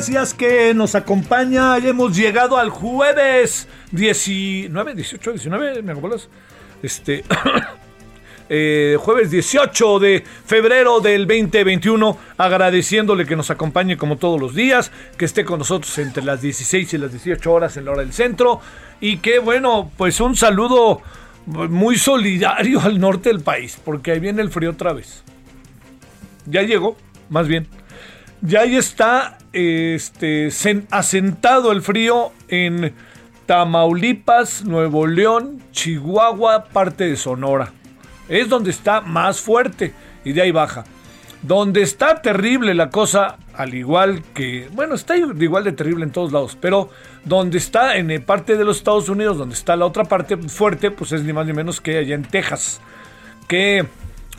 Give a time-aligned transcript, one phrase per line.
[0.00, 1.78] Gracias que nos acompaña.
[1.78, 6.30] Ya hemos llegado al jueves 19, 18, 19, me acuerdas.
[6.82, 7.22] Este.
[8.48, 14.90] eh, jueves 18 de febrero del 2021, agradeciéndole que nos acompañe como todos los días,
[15.18, 18.14] que esté con nosotros entre las 16 y las 18 horas en la hora del
[18.14, 18.62] centro,
[19.02, 21.02] y que bueno, pues un saludo
[21.44, 25.24] muy solidario al norte del país, porque ahí viene el frío otra vez.
[26.46, 26.96] Ya llegó,
[27.28, 27.68] más bien.
[28.40, 32.94] Ya ahí está este, sen- asentado el frío en
[33.46, 37.72] Tamaulipas, Nuevo León, Chihuahua, parte de Sonora.
[38.28, 39.92] Es donde está más fuerte
[40.24, 40.84] y de ahí baja.
[41.42, 46.32] Donde está terrible la cosa, al igual que, bueno, está igual de terrible en todos
[46.32, 46.90] lados, pero
[47.24, 50.90] donde está en eh, parte de los Estados Unidos, donde está la otra parte fuerte,
[50.90, 52.80] pues es ni más ni menos que allá en Texas.
[53.48, 53.86] Que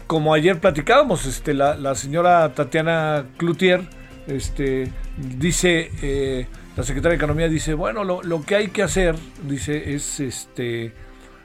[0.07, 3.81] como ayer platicábamos, este, la, la señora Tatiana Cloutier
[4.27, 4.89] este,
[5.37, 9.15] dice, eh, la secretaria de Economía dice, bueno, lo, lo que hay que hacer,
[9.47, 10.93] dice, es, este,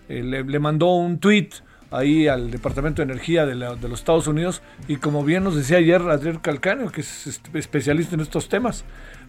[0.08, 1.48] eh, le, mandó un tweet
[1.90, 5.56] ahí al Departamento de Energía de, la- de los Estados Unidos y como bien nos
[5.56, 8.84] decía ayer Adrián Calcáneo, que es especialista en estos temas,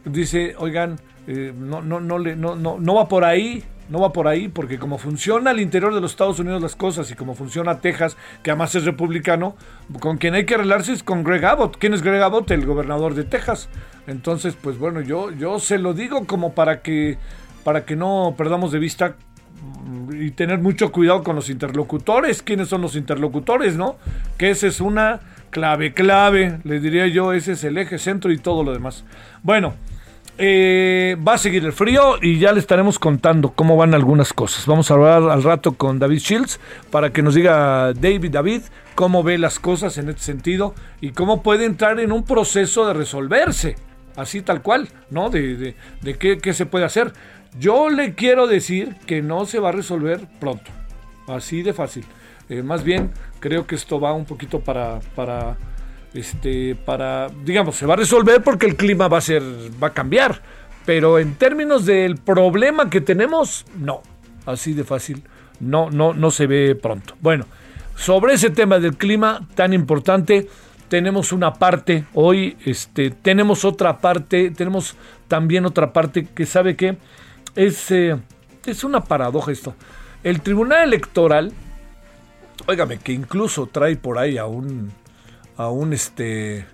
[0.06, 4.12] dice, oigan, eh, no, no, no, le, no, no, no va por ahí, no va
[4.12, 7.36] por ahí, porque como funciona al interior de los Estados Unidos las cosas y como
[7.36, 9.56] funciona Texas, que además es republicano,
[10.00, 11.78] con quien hay que arreglarse es con Greg Abbott.
[11.78, 12.52] ¿Quién es Greg Abbott?
[12.52, 13.70] El gobernador de Texas.
[14.08, 17.18] Entonces, pues bueno, yo, yo se lo digo como para que,
[17.64, 19.16] para que no perdamos de vista
[19.86, 22.42] mm, y tener mucho cuidado con los interlocutores.
[22.42, 23.98] ¿Quiénes son los interlocutores, no?
[24.38, 28.38] Que esa es una clave, clave, le diría yo, ese es el eje centro y
[28.38, 29.06] todo lo demás.
[29.44, 29.74] Bueno,
[30.38, 34.66] eh, va a seguir el frío y ya le estaremos contando cómo van algunas cosas.
[34.66, 36.60] Vamos a hablar al rato con David Shields
[36.92, 38.62] para que nos diga David David
[38.96, 42.94] cómo ve las cosas en este sentido y cómo puede entrar en un proceso de
[42.94, 43.76] resolverse,
[44.16, 45.30] así tal cual, ¿no?
[45.30, 47.14] De, de- de qué, se puede hacer.
[47.60, 50.70] Yo le quiero decir que no se va a resolver pronto,
[51.28, 52.06] así de fácil.
[52.50, 55.58] Eh, más bien creo que esto va un poquito para, para
[56.18, 59.44] este, para, digamos, se va a resolver porque el clima va a ser,
[59.82, 60.42] va a cambiar.
[60.86, 64.02] Pero en términos del problema que tenemos, no.
[64.46, 65.24] Así de fácil,
[65.60, 67.16] no, no, no se ve pronto.
[67.20, 67.46] Bueno,
[67.96, 70.48] sobre ese tema del clima tan importante,
[70.88, 74.96] tenemos una parte hoy, este, tenemos otra parte, tenemos
[75.28, 76.98] también otra parte que sabe que
[77.56, 78.18] es, eh,
[78.66, 79.76] es una paradoja esto.
[80.24, 81.52] El Tribunal Electoral,
[82.66, 84.92] óigame, que incluso trae por ahí a un,
[85.58, 86.66] a un este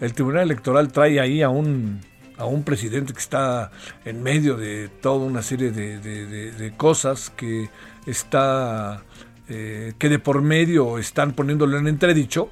[0.00, 2.00] el Tribunal Electoral trae ahí a un
[2.38, 3.70] a un presidente que está
[4.06, 7.68] en medio de toda una serie de, de- cosas que
[8.06, 9.02] está
[9.48, 12.48] eh, que de por medio están poniéndolo en entredicho.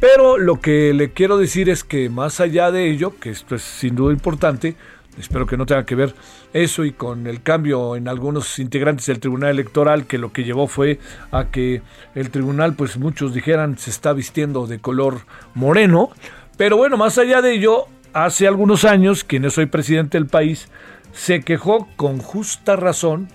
[0.00, 3.62] Pero lo que le quiero decir es que más allá de ello que esto es
[3.62, 4.76] sin duda importante
[5.18, 6.14] Espero que no tenga que ver
[6.52, 10.66] eso y con el cambio en algunos integrantes del Tribunal Electoral, que lo que llevó
[10.66, 10.98] fue
[11.30, 11.82] a que
[12.14, 15.20] el tribunal, pues muchos dijeran, se está vistiendo de color
[15.54, 16.10] moreno.
[16.56, 20.68] Pero bueno, más allá de ello, hace algunos años, quien es hoy presidente del país,
[21.12, 23.28] se quejó con justa razón,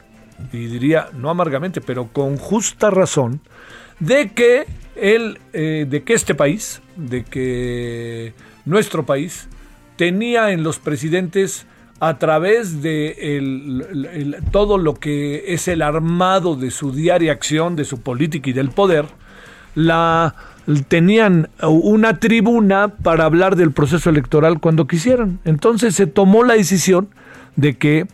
[0.51, 3.41] y diría no amargamente, pero con justa razón,
[3.99, 8.33] de que el, eh, de que este país de que
[8.65, 9.47] nuestro país
[10.01, 11.67] tenía en los presidentes
[11.99, 18.01] a través de todo lo que es el armado de su diaria acción, de su
[18.01, 19.05] política y del poder,
[20.87, 25.37] tenían una tribuna para hablar del proceso electoral cuando quisieran.
[25.45, 27.09] Entonces se tomó la decisión
[27.55, 28.07] de que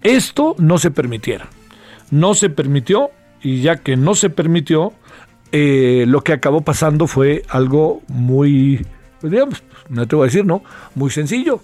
[0.00, 1.48] esto no se permitiera.
[2.10, 3.10] No se permitió
[3.42, 4.94] y ya que no se permitió,
[5.52, 8.86] eh, lo que acabó pasando fue algo muy,
[9.20, 10.62] pues, digamos, no te voy a decir, ¿no?
[10.94, 11.60] Muy sencillo.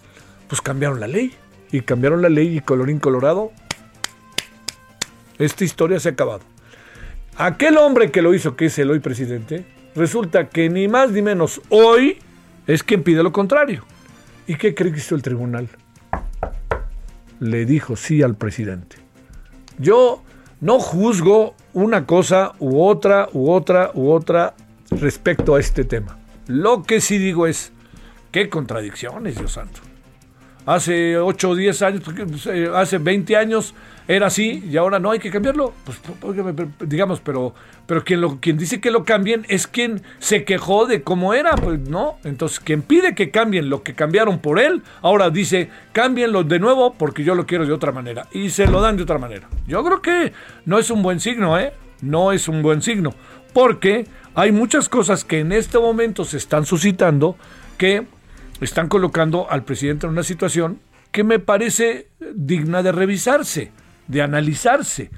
[0.49, 1.35] Pues cambiaron la ley.
[1.71, 3.53] Y cambiaron la ley y colorín colorado.
[5.39, 6.41] Esta historia se ha acabado.
[7.37, 9.65] Aquel hombre que lo hizo, que es el hoy presidente,
[9.95, 12.19] resulta que ni más ni menos hoy
[12.67, 13.85] es quien pide lo contrario.
[14.47, 15.69] ¿Y qué cree que hizo el tribunal?
[17.41, 18.97] Le dijo sí al presidente.
[19.79, 20.23] Yo
[20.61, 24.55] no juzgo una cosa u otra u otra u otra
[24.91, 26.19] respecto a este tema.
[26.53, 27.73] Lo que sí digo es,
[28.31, 29.81] qué contradicciones, Dios santo.
[30.67, 33.75] Hace 8 o 10 años, pues, eh, hace 20 años
[34.07, 35.73] era así y ahora no hay que cambiarlo.
[35.85, 35.99] Pues,
[36.81, 37.55] digamos, pero,
[37.87, 41.57] pero quien, lo, quien dice que lo cambien es quien se quejó de cómo era,
[41.57, 42.19] pues no.
[42.23, 46.93] Entonces, quien pide que cambien lo que cambiaron por él, ahora dice, cámbienlo de nuevo
[46.93, 48.29] porque yo lo quiero de otra manera.
[48.31, 49.49] Y se lo dan de otra manera.
[49.67, 50.35] Yo creo que
[50.67, 51.73] no es un buen signo, ¿eh?
[52.03, 53.15] No es un buen signo.
[53.55, 57.37] Porque hay muchas cosas que en este momento se están suscitando
[57.79, 58.07] que
[58.61, 60.79] están colocando al presidente en una situación
[61.11, 63.73] que me parece digna de revisarse
[64.13, 65.11] de analizarse.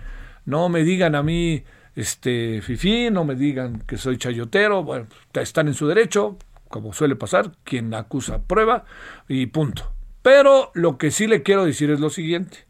[0.45, 1.65] No me digan a mí,
[1.95, 6.39] este, fifí, no me digan que soy chayotero, bueno, están en su derecho,
[6.69, 8.85] como suele pasar, quien acusa prueba
[9.29, 9.93] y punto.
[10.23, 12.67] Pero lo que sí le quiero decir es lo siguiente.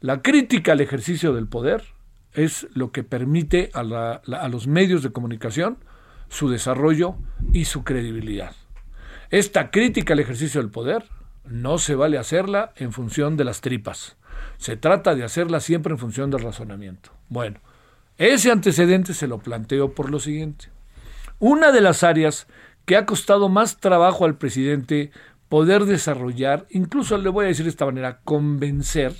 [0.00, 1.82] La crítica al ejercicio del poder
[2.38, 5.78] es lo que permite a, a los medios de comunicación
[6.28, 7.16] su desarrollo
[7.52, 8.54] y su credibilidad.
[9.30, 11.04] Esta crítica al ejercicio del poder
[11.44, 14.16] no se vale hacerla en función de las tripas.
[14.58, 17.10] Se trata de hacerla siempre en función del razonamiento.
[17.28, 17.60] Bueno,
[18.18, 20.66] ese antecedente se lo planteo por lo siguiente.
[21.38, 22.46] Una de las áreas
[22.84, 25.10] que ha costado más trabajo al presidente
[25.48, 29.14] poder desarrollar, incluso le voy a decir de esta manera, convencer,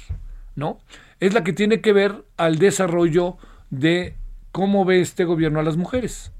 [0.56, 0.78] ¿no?
[1.20, 3.36] Es la que tiene que ver al desarrollo
[3.70, 4.16] de
[4.52, 6.32] cómo ve este gobierno a las mujeres.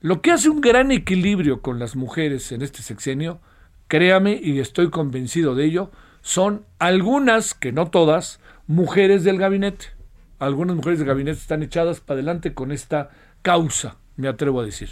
[0.00, 3.40] Lo que hace un gran equilibrio con las mujeres en este sexenio,
[3.88, 5.90] créame y estoy convencido de ello,
[6.22, 9.86] son algunas, que no todas, mujeres del gabinete.
[10.38, 13.10] Algunas mujeres del gabinete están echadas para adelante con esta
[13.42, 14.88] causa, me atrevo a decir.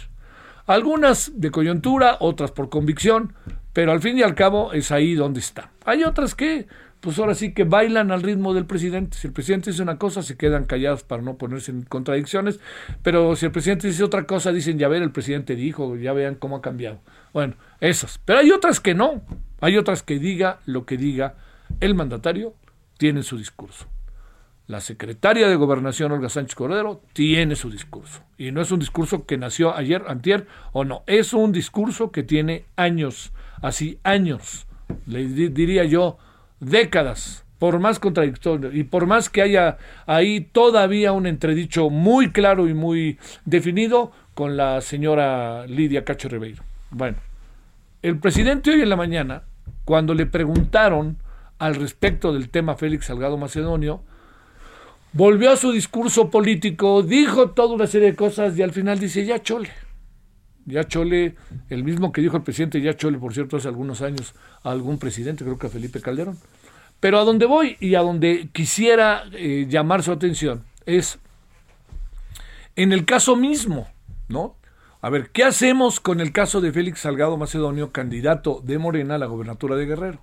[0.67, 3.33] Algunas de coyuntura, otras por convicción,
[3.73, 5.71] pero al fin y al cabo es ahí donde está.
[5.85, 6.67] Hay otras que,
[7.01, 9.17] pues ahora sí que bailan al ritmo del presidente.
[9.17, 12.59] Si el presidente dice una cosa, se quedan callados para no ponerse en contradicciones,
[13.03, 16.35] pero si el presidente dice otra cosa, dicen, ya ver, el presidente dijo, ya vean
[16.35, 16.99] cómo ha cambiado.
[17.33, 18.19] Bueno, esas.
[18.25, 19.21] Pero hay otras que no.
[19.61, 21.35] Hay otras que diga lo que diga
[21.79, 22.53] el mandatario,
[22.97, 23.85] tienen su discurso.
[24.67, 28.21] La secretaria de Gobernación, Olga Sánchez Cordero, tiene su discurso.
[28.37, 31.03] Y no es un discurso que nació ayer, antier, o no.
[31.07, 33.31] Es un discurso que tiene años,
[33.61, 34.67] así años,
[35.07, 36.19] le diría yo,
[36.59, 42.67] décadas, por más contradictorio y por más que haya ahí todavía un entredicho muy claro
[42.67, 46.63] y muy definido con la señora Lidia Cacho Ribeiro.
[46.89, 47.17] Bueno,
[48.01, 49.43] el presidente hoy en la mañana,
[49.83, 51.17] cuando le preguntaron
[51.59, 54.01] al respecto del tema Félix Salgado Macedonio,
[55.11, 59.25] volvió a su discurso político, dijo toda una serie de cosas y al final dice,
[59.25, 59.69] ya chole.
[60.69, 61.35] Ya chole,
[61.69, 64.99] el mismo que dijo el presidente, ya chole, por cierto, hace algunos años a algún
[64.99, 66.37] presidente, creo que a Felipe Calderón.
[66.99, 71.19] Pero a donde voy y a donde quisiera eh, llamar su atención es
[72.75, 73.87] en el caso mismo,
[74.27, 74.55] ¿no?
[75.01, 79.17] A ver, ¿qué hacemos con el caso de Félix Salgado Macedonio, candidato de Morena a
[79.17, 80.21] la gobernatura de Guerrero?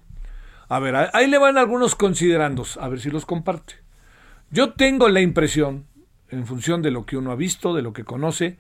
[0.68, 3.74] A ver, ahí le van algunos considerandos, a ver si los comparte.
[4.50, 5.86] Yo tengo la impresión,
[6.28, 8.58] en función de lo que uno ha visto, de lo que conoce,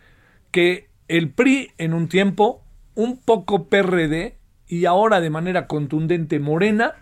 [0.50, 6.94] que el PRI en un tiempo, un poco PRD y ahora de manera contundente Morena,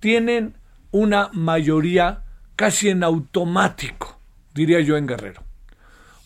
[0.00, 0.56] tienen
[0.90, 2.24] una mayoría
[2.56, 4.18] casi en automático,
[4.54, 5.42] diría yo en Guerrero.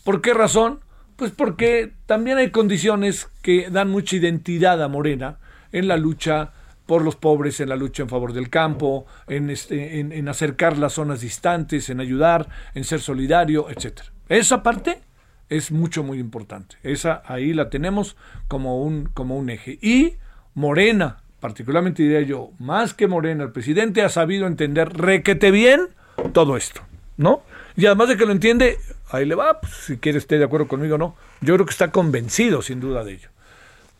[0.05, 0.81] ¿Por qué razón?
[1.17, 5.39] Pues porque también hay condiciones que dan mucha identidad a Morena
[5.71, 6.53] en la lucha
[6.87, 11.21] por los pobres, en la lucha en favor del campo, en, este, acercar las zonas
[11.21, 14.01] distantes, en ayudar, en ser solidario, etc.
[14.29, 15.04] Esa parte
[15.49, 16.77] es mucho, muy importante.
[16.83, 18.17] Esa ahí la tenemos
[18.49, 19.79] como un, como un eje.
[19.83, 20.15] Y
[20.55, 25.89] Morena, particularmente diría yo, más que Morena, el presidente ha sabido entender requete bien
[26.33, 26.83] todo esto,
[27.17, 27.43] ¿no?
[27.77, 28.79] Y además de que lo entiende,
[29.11, 31.17] ahí le va, pues, si quiere esté de acuerdo conmigo o no.
[31.41, 33.29] Yo creo que está convencido, sin duda, de ello.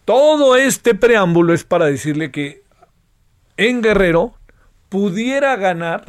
[0.05, 2.63] Todo este preámbulo es para decirle que
[3.57, 4.35] en Guerrero
[4.89, 6.05] pudiera ganar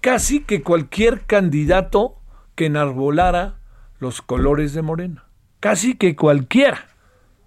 [0.00, 2.16] casi que cualquier candidato
[2.54, 3.54] que enarbolara
[4.02, 5.24] los colores de Morena.
[5.60, 6.88] Casi que cualquiera.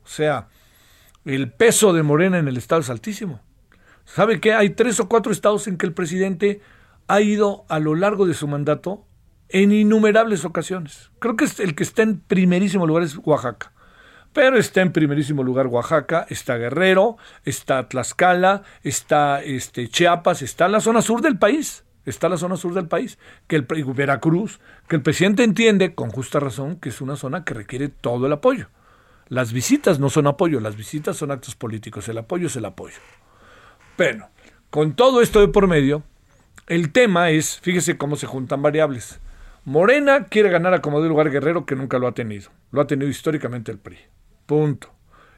[0.03, 0.47] O sea,
[1.25, 3.41] el peso de Morena en el Estado es altísimo.
[4.05, 4.53] ¿Sabe qué?
[4.53, 6.61] Hay tres o cuatro estados en que el presidente
[7.07, 9.05] ha ido a lo largo de su mandato
[9.49, 11.11] en innumerables ocasiones.
[11.19, 13.73] Creo que el que está en primerísimo lugar es Oaxaca.
[14.31, 20.81] Pero está en primerísimo lugar Oaxaca, está Guerrero, está Tlaxcala, está este, Chiapas, está la
[20.81, 21.84] zona sur del país.
[22.05, 26.39] Está la zona sur del país, que el Veracruz, que el presidente entiende con justa
[26.39, 28.69] razón que es una zona que requiere todo el apoyo.
[29.27, 32.97] Las visitas no son apoyo, las visitas son actos políticos, el apoyo es el apoyo.
[33.97, 34.29] Bueno,
[34.69, 36.03] con todo esto de por medio,
[36.67, 39.19] el tema es, fíjese cómo se juntan variables.
[39.63, 42.51] Morena quiere ganar a como de lugar Guerrero que nunca lo ha tenido.
[42.71, 43.97] Lo ha tenido históricamente el PRI.
[44.45, 44.91] Punto.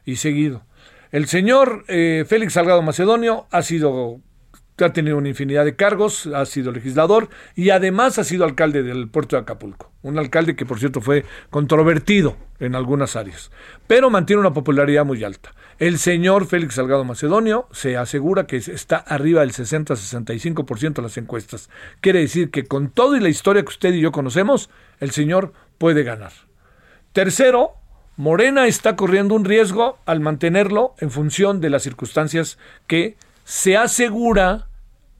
[0.04, 0.64] Y seguido.
[1.10, 4.20] El señor eh, Félix Salgado Macedonio ha sido
[4.84, 9.08] ha tenido una infinidad de cargos, ha sido legislador y además ha sido alcalde del
[9.08, 9.92] puerto de Acapulco.
[10.02, 13.50] Un alcalde que, por cierto, fue controvertido en algunas áreas,
[13.86, 15.54] pero mantiene una popularidad muy alta.
[15.78, 21.70] El señor Félix Salgado Macedonio se asegura que está arriba del 60-65% de las encuestas.
[22.00, 26.02] Quiere decir que con toda la historia que usted y yo conocemos, el señor puede
[26.02, 26.32] ganar.
[27.12, 27.74] Tercero,
[28.16, 32.58] Morena está corriendo un riesgo al mantenerlo en función de las circunstancias
[32.88, 34.67] que se asegura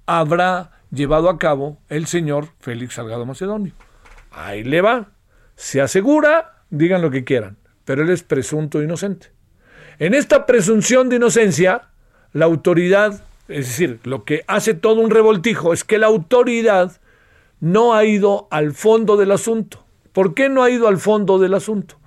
[0.09, 3.73] habrá llevado a cabo el señor Félix Salgado Macedonio.
[4.33, 5.11] Ahí le va.
[5.55, 9.29] Se asegura, digan lo que quieran, pero él es presunto inocente.
[10.00, 11.91] En esta presunción de inocencia,
[12.33, 17.00] la autoridad, es decir, lo que hace todo un revoltijo es que la autoridad
[17.61, 19.85] no ha ido al fondo del asunto.
[20.12, 21.99] ¿Por qué no ha ido al fondo del asunto?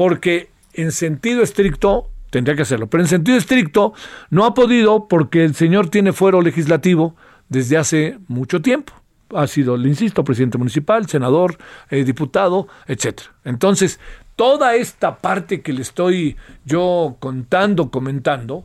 [0.00, 3.92] porque en sentido estricto tendría que hacerlo, pero en sentido estricto
[4.30, 7.16] no ha podido porque el señor tiene fuero legislativo
[7.50, 8.94] desde hace mucho tiempo.
[9.34, 11.58] Ha sido, le insisto, presidente municipal, senador,
[11.90, 13.30] eh, diputado, etcétera.
[13.44, 14.00] Entonces,
[14.34, 18.64] toda esta parte que le estoy yo contando, comentando,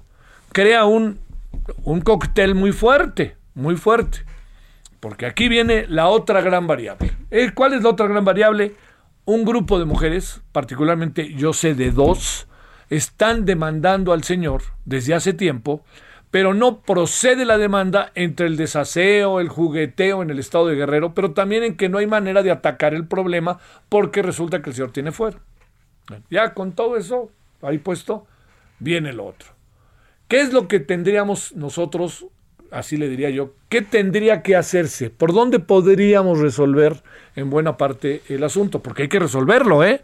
[0.54, 1.20] crea un,
[1.84, 4.20] un cóctel muy fuerte, muy fuerte.
[5.02, 7.12] Porque aquí viene la otra gran variable.
[7.30, 8.74] Eh, ¿Cuál es la otra gran variable?
[9.26, 12.48] un grupo de mujeres, particularmente yo sé de dos,
[12.90, 15.84] están demandando al Señor desde hace tiempo,
[16.36, 21.14] pero no procede la demanda entre el desaseo, el jugueteo en el estado de Guerrero,
[21.14, 24.76] pero también en que no hay manera de atacar el problema porque resulta que el
[24.76, 25.38] Señor tiene fuera.
[26.30, 28.28] Ya con todo eso ahí puesto,
[28.80, 29.48] viene lo otro.
[30.28, 32.26] ¿Qué es lo que tendríamos nosotros
[32.70, 35.10] así le diría yo, ¿qué tendría que hacerse?
[35.10, 37.02] ¿Por dónde podríamos resolver
[37.38, 38.84] en buena parte el asunto?
[38.84, 40.02] Porque hay que resolverlo, ¿eh?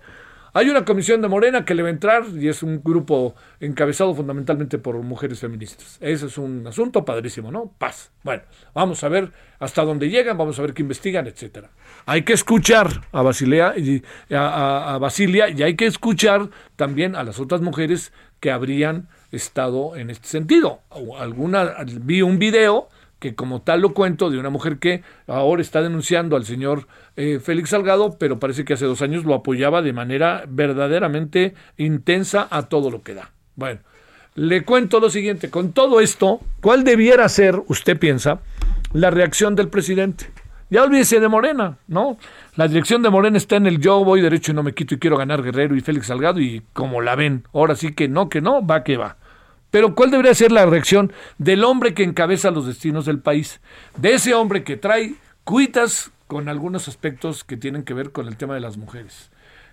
[0.53, 4.13] Hay una comisión de Morena que le va a entrar y es un grupo encabezado
[4.13, 5.97] fundamentalmente por mujeres feministas.
[6.01, 7.71] Ese es un asunto padrísimo, ¿no?
[7.77, 8.11] Paz.
[8.23, 8.43] Bueno,
[8.73, 11.69] vamos a ver hasta dónde llegan, vamos a ver qué investigan, etcétera.
[12.05, 17.23] Hay que escuchar a Basilea y a, a Basilia y hay que escuchar también a
[17.23, 20.81] las otras mujeres que habrían estado en este sentido.
[21.17, 22.89] Alguna, vi un video
[23.21, 27.39] que como tal lo cuento de una mujer que ahora está denunciando al señor eh,
[27.39, 32.63] Félix Salgado, pero parece que hace dos años lo apoyaba de manera verdaderamente intensa a
[32.63, 33.29] todo lo que da.
[33.55, 33.81] Bueno,
[34.33, 38.39] le cuento lo siguiente, con todo esto, ¿cuál debiera ser, usted piensa,
[38.91, 40.31] la reacción del presidente?
[40.71, 42.17] Ya olvídese de Morena, ¿no?
[42.55, 44.97] La dirección de Morena está en el yo voy derecho y no me quito y
[44.97, 48.41] quiero ganar Guerrero y Félix Salgado y como la ven, ahora sí que no, que
[48.41, 49.17] no, va que va.
[49.71, 53.61] Pero ¿cuál debería ser la reacción del hombre que encabeza los destinos del país?
[53.97, 58.37] De ese hombre que trae cuitas con algunos aspectos que tienen que ver con el
[58.37, 59.31] tema de las mujeres,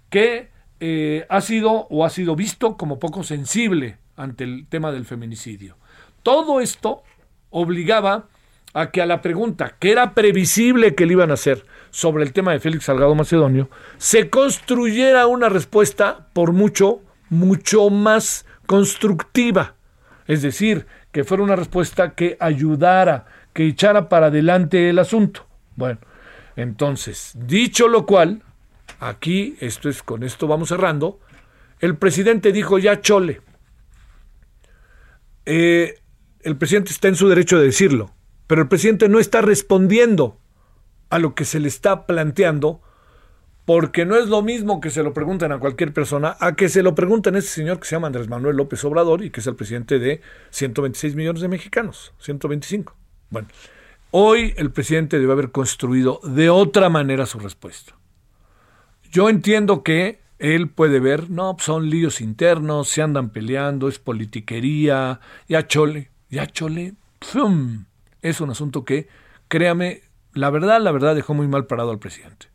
[0.09, 0.51] que
[0.81, 5.77] eh, ha sido o ha sido visto como poco sensible ante el tema del feminicidio.
[6.23, 7.03] Todo esto
[7.51, 8.27] obligaba
[8.75, 12.33] a que a la pregunta que era previsible que le iban a hacer sobre el
[12.33, 17.01] tema de Félix Salgado Macedonio, se construyera una respuesta por mucho,
[17.31, 19.75] mucho más constructiva.
[20.29, 25.47] Es decir, que fuera una respuesta que ayudara, que echara para adelante el asunto.
[25.75, 25.99] Bueno,
[26.55, 28.43] entonces, dicho lo cual,
[29.01, 31.19] aquí, esto es, con esto vamos cerrando,
[31.81, 33.41] el presidente dijo ya chole.
[35.47, 35.99] Eh,
[36.43, 38.15] el presidente está en su derecho de decirlo,
[38.47, 40.39] pero el presidente no está respondiendo
[41.09, 42.83] a lo que se le está planteando
[43.69, 46.83] porque no es lo mismo que se lo pregunten a cualquier persona, a que se
[46.83, 49.47] lo pregunten a ese señor que se llama Andrés Manuel López Obrador y que es
[49.47, 52.97] el presidente de 126 millones de mexicanos, 125.
[53.29, 53.49] Bueno,
[54.11, 57.95] hoy el presidente debe haber construido de otra manera su respuesta.
[59.13, 63.99] Yo entiendo que él puede ver, no, pues son líos internos, se andan peleando, es
[63.99, 67.85] politiquería, ya chole, ya chole, ¡pum!
[68.23, 69.09] Es un asunto que,
[69.49, 72.49] créame, la verdad, la verdad dejó muy mal parado al presidente.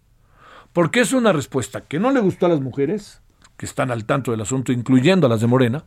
[0.74, 3.22] Porque es una respuesta que no le gustó a las mujeres,
[3.58, 5.86] que están al tanto del asunto, incluyendo a las de Morena,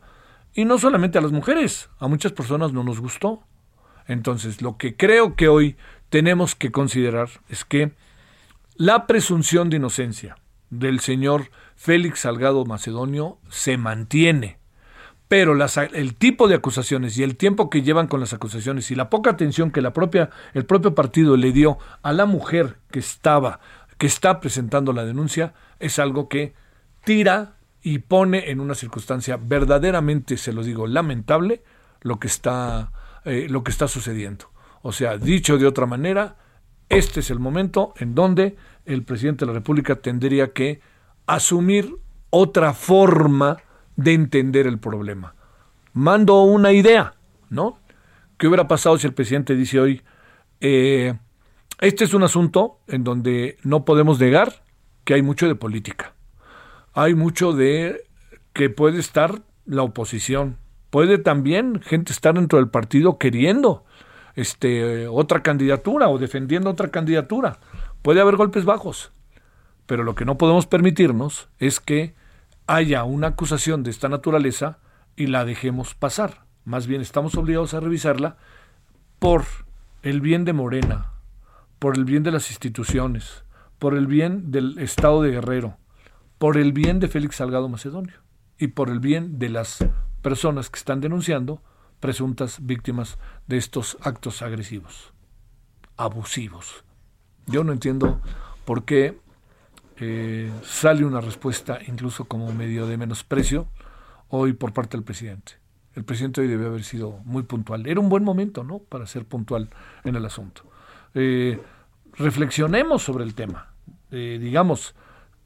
[0.53, 3.43] y no solamente a las mujeres, a muchas personas no nos gustó.
[4.07, 5.75] Entonces, lo que creo que hoy
[6.09, 7.91] tenemos que considerar es que
[8.75, 10.37] la presunción de inocencia
[10.69, 14.57] del señor Félix Salgado Macedonio se mantiene.
[15.27, 15.57] Pero
[15.93, 19.31] el tipo de acusaciones y el tiempo que llevan con las acusaciones y la poca
[19.31, 19.91] atención que el
[20.65, 23.59] propio partido le dio a la mujer que estaba,
[23.97, 26.53] que está presentando la denuncia, es algo que
[27.03, 31.63] tira y pone en una circunstancia verdaderamente, se lo digo, lamentable
[32.01, 32.91] lo que está,
[33.25, 34.51] eh, lo que está sucediendo.
[34.81, 36.35] O sea, dicho de otra manera,
[36.89, 40.79] este es el momento en donde el presidente de la República tendría que
[41.25, 41.95] asumir
[42.29, 43.57] otra forma
[43.95, 45.35] de entender el problema.
[45.93, 47.15] Mando una idea,
[47.49, 47.79] ¿no?
[48.37, 50.01] ¿Qué hubiera pasado si el presidente dice hoy,
[50.61, 51.17] eh,
[51.79, 54.63] este es un asunto en donde no podemos negar
[55.03, 56.13] que hay mucho de política,
[56.93, 58.03] hay mucho de
[58.53, 60.57] que puede estar la oposición,
[60.89, 63.85] puede también gente estar dentro del partido queriendo
[64.35, 67.59] este, otra candidatura o defendiendo otra candidatura.
[68.01, 69.11] Puede haber golpes bajos,
[69.85, 72.15] pero lo que no podemos permitirnos es que
[72.67, 74.79] haya una acusación de esta naturaleza
[75.15, 76.45] y la dejemos pasar.
[76.65, 78.37] Más bien estamos obligados a revisarla
[79.19, 79.45] por
[80.03, 81.11] el bien de Morena,
[81.79, 83.43] por el bien de las instituciones,
[83.79, 85.77] por el bien del Estado de Guerrero,
[86.37, 88.15] por el bien de Félix Salgado Macedonio
[88.57, 89.85] y por el bien de las
[90.21, 91.61] personas que están denunciando
[91.99, 93.17] presuntas víctimas
[93.47, 95.13] de estos actos agresivos,
[95.95, 96.83] abusivos.
[97.45, 98.21] Yo no entiendo
[98.65, 99.19] por qué
[99.97, 103.67] eh, sale una respuesta incluso como medio de menosprecio
[104.29, 105.53] hoy por parte del presidente.
[105.95, 107.87] El presidente hoy debe haber sido muy puntual.
[107.87, 108.79] Era un buen momento, ¿no?
[108.79, 109.69] Para ser puntual
[110.03, 110.63] en el asunto.
[111.15, 111.59] Eh,
[112.17, 113.73] reflexionemos sobre el tema.
[114.11, 114.95] Eh, digamos,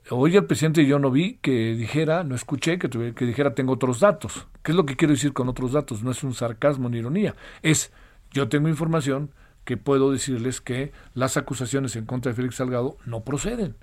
[0.10, 3.99] hoy el presidente yo no vi que dijera, no escuché que, que dijera tengo otros
[3.99, 4.47] datos.
[4.63, 6.03] ¿Qué es lo que quiero decir con otros datos?
[6.03, 7.36] No es un sarcasmo ni ironía.
[7.62, 7.91] Es
[8.31, 9.31] yo tengo información
[9.65, 13.75] que puedo decirles que las acusaciones en contra de Félix Salgado no proceden.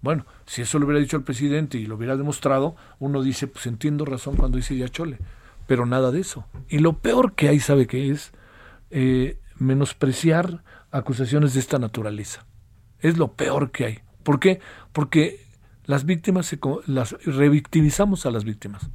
[0.00, 3.66] Bueno, si eso lo hubiera dicho el presidente y lo hubiera demostrado, uno dice, pues
[3.66, 5.18] entiendo razón cuando dice ya chole,
[5.66, 6.46] pero nada de eso.
[6.68, 8.32] Y lo peor que hay, ¿sabe qué es?
[8.90, 10.62] Eh, menospreciar
[10.96, 12.46] acusaciones de esta naturaleza.
[13.00, 13.98] Es lo peor que hay.
[14.22, 14.60] ¿Por qué?
[14.92, 15.46] Porque
[15.84, 18.88] las víctimas, se, las revictimizamos a las víctimas.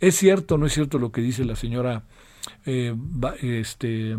[0.00, 2.02] Es cierto, no es cierto lo que dice la señora
[2.66, 2.94] eh,
[3.40, 4.16] este,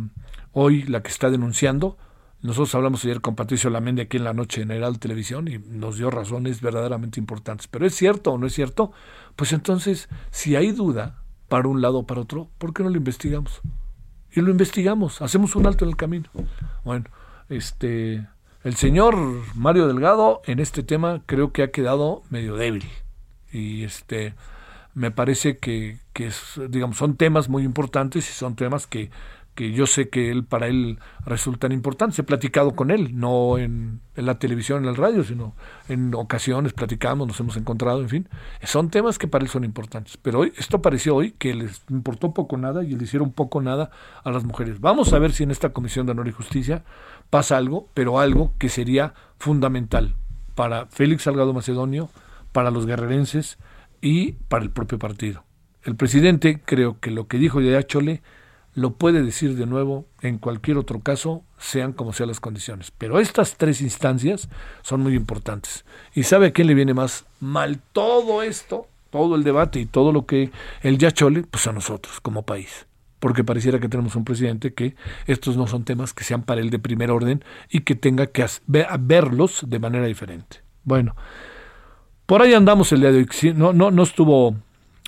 [0.52, 1.98] hoy, la que está denunciando,
[2.42, 5.98] nosotros hablamos ayer con Patricio Lamende aquí en la noche en Herald Televisión y nos
[5.98, 7.68] dio razones verdaderamente importantes.
[7.68, 8.94] Pero es cierto o no es cierto,
[9.36, 12.98] pues entonces, si hay duda para un lado o para otro, ¿por qué no lo
[12.98, 13.62] investigamos?
[14.36, 16.30] Y lo investigamos, hacemos un alto en el camino.
[16.84, 17.06] Bueno,
[17.50, 18.28] este,
[18.64, 19.16] el señor
[19.56, 22.86] Mario Delgado en este tema creo que ha quedado medio débil.
[23.52, 24.36] Y este,
[24.94, 29.10] me parece que, que es, digamos, son temas muy importantes y son temas que
[29.60, 32.18] que yo sé que él para él resultan importantes.
[32.18, 35.54] He platicado con él, no en, la televisión, en el radio, sino
[35.90, 38.30] en ocasiones platicamos, nos hemos encontrado, en fin.
[38.64, 40.16] Son temas que para él son importantes.
[40.16, 43.92] Pero hoy, esto pareció hoy que les importó poco nada y le hicieron poco nada
[44.24, 44.80] a las mujeres.
[44.80, 46.86] Vamos a ver si en esta Comisión de Honor y Justicia
[47.30, 50.16] pasa algo, pero algo que sería fundamental
[50.56, 52.10] para Félix Salgado Macedonio,
[52.54, 53.58] para los guerrerenses
[54.00, 55.44] y para el propio partido.
[55.84, 58.22] El presidente, creo que lo que dijo de Chole
[58.74, 62.92] lo puede decir de nuevo en cualquier otro caso, sean como sean las condiciones.
[62.98, 64.50] Pero estas tres instancias
[64.82, 65.86] son muy importantes.
[66.14, 70.12] ¿Y sabe a quién le viene más mal todo esto, todo el debate y todo
[70.12, 70.52] lo que
[70.82, 71.44] el Yachole?
[71.44, 72.86] Pues a nosotros como país.
[73.20, 74.96] Porque pareciera que tenemos un presidente que
[75.28, 78.46] estos no son temas que sean para él de primer orden y que tenga que
[78.66, 80.62] verlos de manera diferente.
[80.86, 81.16] Bueno,
[82.26, 83.54] por ahí andamos el día de hoy.
[83.54, 84.56] No, no, no estuvo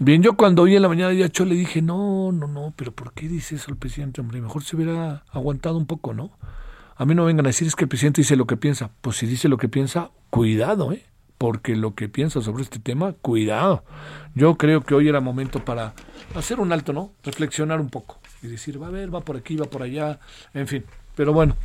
[0.03, 2.91] Bien, yo cuando oí en la mañana de Cho le dije, no, no, no, pero
[2.91, 4.41] ¿por qué dice eso el presidente, hombre?
[4.41, 6.31] Mejor se hubiera aguantado un poco, ¿no?
[6.95, 8.89] A mí no vengan a decir es que el presidente dice lo que piensa.
[9.01, 11.05] Pues si dice lo que piensa, cuidado, ¿eh?
[11.37, 13.83] Porque lo que piensa sobre este tema, cuidado.
[14.33, 15.93] Yo creo que hoy era momento para
[16.33, 17.11] hacer un alto, ¿no?
[17.23, 20.19] Reflexionar un poco y decir, va a ver, va por aquí, va por allá,
[20.55, 20.83] en fin.
[21.15, 21.55] Pero bueno,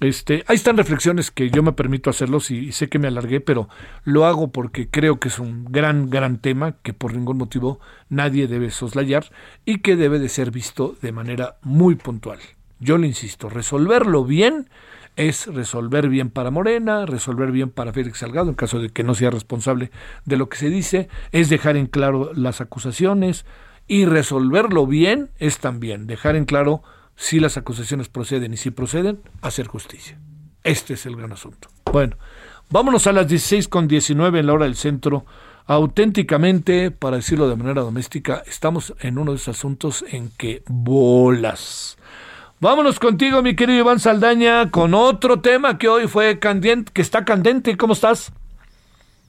[0.00, 3.68] este, ahí están reflexiones que yo me permito hacerlos y, sé que me alargué, pero
[4.04, 8.46] lo hago porque creo que es un gran, gran tema que por ningún motivo nadie
[8.46, 9.26] debe soslayar
[9.64, 12.38] y que debe de ser visto de manera muy puntual.
[12.80, 14.68] Yo le insisto, resolverlo bien
[15.16, 19.16] es resolver bien para Morena, resolver bien para Félix Salgado, en caso de que no
[19.16, 19.90] sea responsable
[20.24, 23.44] de lo que se dice, es dejar en claro las acusaciones
[23.88, 26.84] y resolverlo bien es también dejar en claro
[27.18, 30.16] si las acusaciones proceden y si proceden, hacer justicia.
[30.62, 31.68] Este es el gran asunto.
[31.92, 32.16] Bueno,
[32.70, 35.26] vámonos a las 16 con 19 en la hora del centro.
[35.66, 41.98] Auténticamente, para decirlo de manera doméstica, estamos en uno de esos asuntos en que bolas.
[42.60, 47.24] Vámonos contigo, mi querido Iván Saldaña, con otro tema que hoy fue candente, que está
[47.24, 47.76] candente.
[47.76, 48.32] ¿Cómo estás?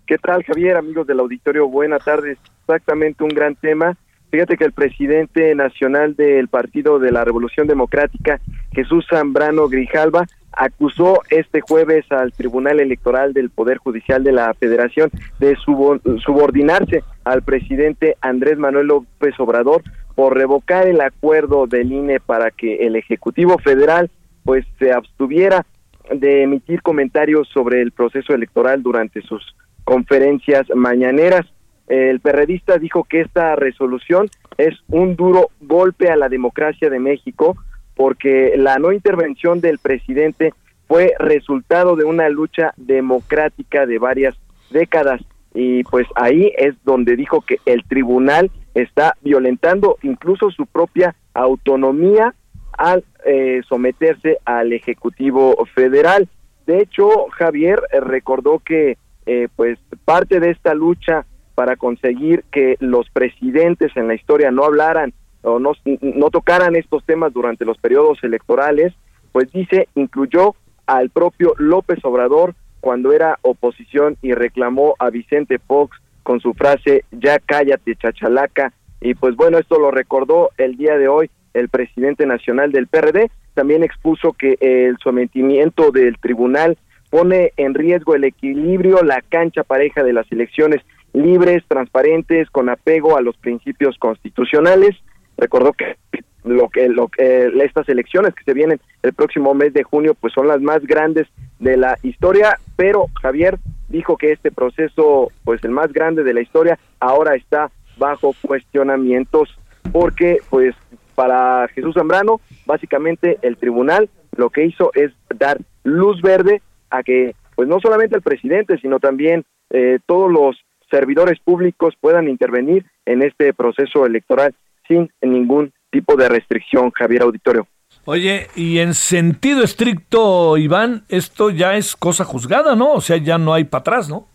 [0.05, 1.67] ¿Qué tal, Javier, amigos del auditorio?
[1.67, 2.37] Buenas tardes.
[2.61, 3.97] Exactamente un gran tema.
[4.31, 8.39] Fíjate que el presidente nacional del Partido de la Revolución Democrática,
[8.71, 15.09] Jesús Zambrano Grijalva, acusó este jueves al Tribunal Electoral del Poder Judicial de la Federación
[15.39, 19.83] de subordinarse al presidente Andrés Manuel López Obrador
[20.15, 24.11] por revocar el acuerdo del INE para que el Ejecutivo Federal
[24.43, 25.65] pues se abstuviera
[26.13, 31.45] de emitir comentarios sobre el proceso electoral durante sus conferencias mañaneras.
[31.89, 37.57] El perredista dijo que esta resolución es un duro golpe a la democracia de México
[37.95, 40.53] porque la no intervención del presidente
[40.87, 44.35] fue resultado de una lucha democrática de varias
[44.69, 45.21] décadas
[45.53, 52.35] y pues ahí es donde dijo que el tribunal está violentando incluso su propia autonomía
[52.77, 56.29] al eh, someterse al Ejecutivo Federal.
[56.65, 61.25] De hecho, Javier eh, recordó que eh, pues parte de esta lucha
[61.59, 67.03] para conseguir que los presidentes en la historia no hablaran o no, no tocaran estos
[67.03, 68.93] temas durante los periodos electorales,
[69.33, 75.97] pues dice, incluyó al propio López Obrador cuando era oposición y reclamó a Vicente Fox
[76.23, 81.09] con su frase ya cállate chachalaca y pues bueno esto lo recordó el día de
[81.09, 86.77] hoy el presidente nacional del PRD también expuso que el sometimiento del tribunal
[87.09, 90.81] pone en riesgo el equilibrio la cancha pareja de las elecciones
[91.13, 94.95] libres transparentes con apego a los principios constitucionales.
[95.37, 95.97] Recordó que
[96.43, 100.33] lo que lo que estas elecciones que se vienen el próximo mes de junio pues
[100.33, 101.27] son las más grandes
[101.59, 106.41] de la historia pero Javier dijo que este proceso, pues el más grande de la
[106.41, 109.49] historia, ahora está bajo cuestionamientos
[109.91, 110.75] porque, pues,
[111.15, 117.35] para Jesús Zambrano, básicamente el tribunal lo que hizo es dar luz verde a que,
[117.55, 120.55] pues, no solamente el presidente, sino también eh, todos los
[120.89, 124.53] servidores públicos puedan intervenir en este proceso electoral
[124.87, 127.67] sin ningún tipo de restricción, Javier Auditorio.
[128.05, 132.93] Oye, y en sentido estricto, Iván, esto ya es cosa juzgada, ¿no?
[132.93, 134.27] O sea, ya no hay para atrás, ¿no?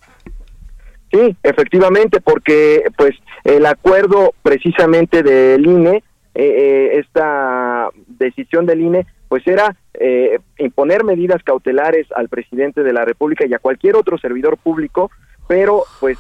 [1.11, 3.15] Sí, efectivamente, porque pues
[3.45, 6.03] el acuerdo precisamente del INE, eh,
[6.35, 13.05] eh, esta decisión del INE, pues era eh, imponer medidas cautelares al presidente de la
[13.05, 15.11] República y a cualquier otro servidor público,
[15.47, 16.19] pero pues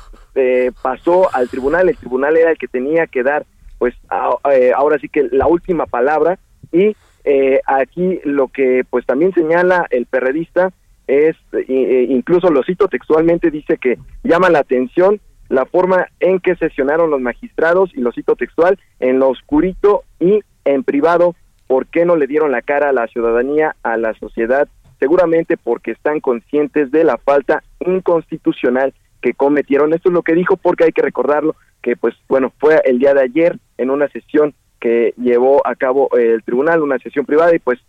[0.82, 3.46] pasó al tribunal, el tribunal era el que tenía que dar
[3.78, 6.38] pues ahora sí que la última palabra
[6.72, 10.72] y eh, aquí lo que pues también señala el perredista
[11.06, 16.56] es, eh, incluso lo cito textualmente, dice que llama la atención la forma en que
[16.56, 22.06] sesionaron los magistrados, y lo cito textual, en lo oscurito y en privado, ¿por qué
[22.06, 24.68] no le dieron la cara a la ciudadanía, a la sociedad?
[24.98, 29.94] Seguramente porque están conscientes de la falta inconstitucional que cometieron.
[29.94, 33.14] Esto es lo que dijo porque hay que recordarlo que pues bueno, fue el día
[33.14, 37.58] de ayer en una sesión que llevó a cabo el tribunal, una sesión privada y
[37.58, 37.80] pues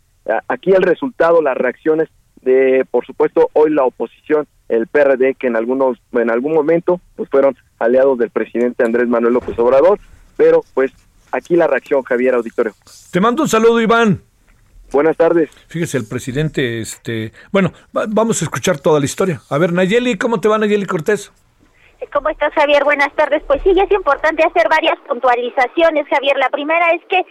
[0.47, 2.07] aquí el resultado, las reacciones
[2.41, 7.29] de, por supuesto, hoy la oposición, el PRD, que en algunos, en algún momento, pues
[7.29, 9.99] fueron aliados del presidente Andrés Manuel López Obrador,
[10.37, 10.93] pero pues
[11.33, 12.73] aquí la reacción, Javier Auditorio.
[13.11, 14.21] Te mando un saludo, Iván.
[14.91, 15.49] Buenas tardes.
[15.67, 19.41] Fíjese, el presidente, este, bueno, vamos a escuchar toda la historia.
[19.49, 21.31] A ver, Nayeli, ¿cómo te va Nayeli Cortés?
[22.13, 22.83] ¿Cómo estás, Javier?
[22.83, 23.41] Buenas tardes.
[23.47, 26.37] Pues sí, es importante hacer varias puntualizaciones, Javier.
[26.37, 27.21] La primera es que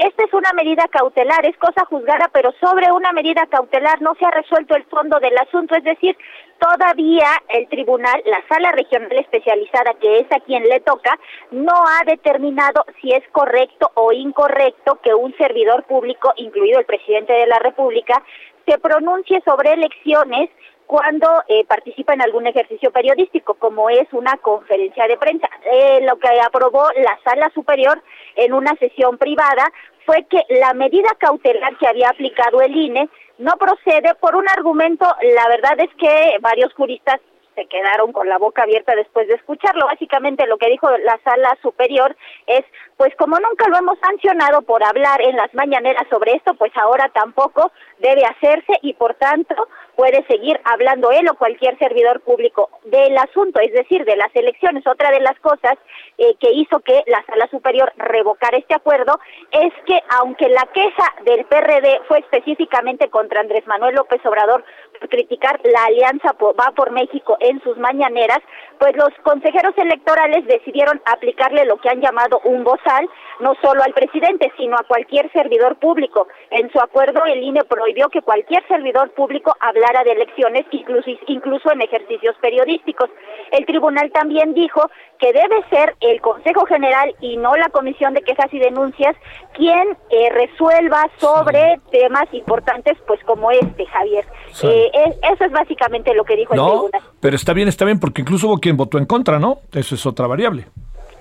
[0.00, 4.24] esta es una medida cautelar, es cosa juzgada, pero sobre una medida cautelar no se
[4.24, 6.16] ha resuelto el fondo del asunto, es decir,
[6.58, 11.18] todavía el tribunal, la sala regional especializada, que es a quien le toca,
[11.50, 17.34] no ha determinado si es correcto o incorrecto que un servidor público, incluido el presidente
[17.34, 18.22] de la República,
[18.66, 20.48] se pronuncie sobre elecciones
[20.90, 25.48] cuando eh, participa en algún ejercicio periodístico, como es una conferencia de prensa.
[25.72, 28.02] Eh, lo que aprobó la sala superior
[28.34, 29.70] en una sesión privada
[30.04, 35.06] fue que la medida cautelar que había aplicado el INE no procede por un argumento,
[35.36, 37.20] la verdad es que varios juristas
[37.54, 39.86] se quedaron con la boca abierta después de escucharlo.
[39.86, 42.64] Básicamente lo que dijo la sala superior es
[42.96, 47.08] pues como nunca lo hemos sancionado por hablar en las mañaneras sobre esto, pues ahora
[47.14, 49.54] tampoco debe hacerse y por tanto
[49.96, 54.86] puede seguir hablando él o cualquier servidor público del asunto, es decir, de las elecciones.
[54.86, 55.74] Otra de las cosas
[56.18, 59.18] eh, que hizo que la Sala Superior revocara este acuerdo
[59.50, 64.64] es que aunque la queja del PRD fue específicamente contra Andrés Manuel López Obrador
[65.08, 68.38] criticar la alianza Va por México en sus mañaneras,
[68.78, 73.08] pues los consejeros electorales decidieron aplicarle lo que han llamado un bozal,
[73.40, 76.28] no solo al presidente, sino a cualquier servidor público.
[76.50, 81.72] En su acuerdo, el INE prohibió que cualquier servidor público hablara de elecciones, incluso, incluso
[81.72, 83.10] en ejercicios periodísticos.
[83.52, 88.22] El tribunal también dijo que debe ser el Consejo General y no la Comisión de
[88.22, 89.14] Quejas y Denuncias
[89.54, 94.24] quien eh, resuelva sobre temas importantes, pues como este, Javier.
[94.62, 94.90] Eh,
[95.32, 97.02] eso es básicamente lo que dijo el tribunal.
[97.20, 99.58] Pero está bien, está bien, porque incluso hubo quien votó en contra, ¿no?
[99.72, 100.66] Eso es otra variable.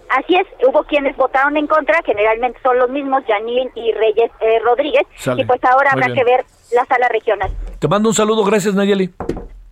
[0.10, 4.60] Así es, hubo quienes votaron en contra, generalmente son los mismos, Janine y Reyes eh,
[4.64, 5.04] Rodríguez,
[5.38, 7.52] y pues ahora habrá que ver la sala regional.
[7.78, 9.12] Te mando un saludo, gracias Nayeli.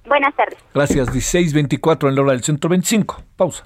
[0.06, 0.60] Buenas tardes.
[0.74, 3.24] Gracias, 16.24 en la hora del centro 25.
[3.36, 3.66] Pausa.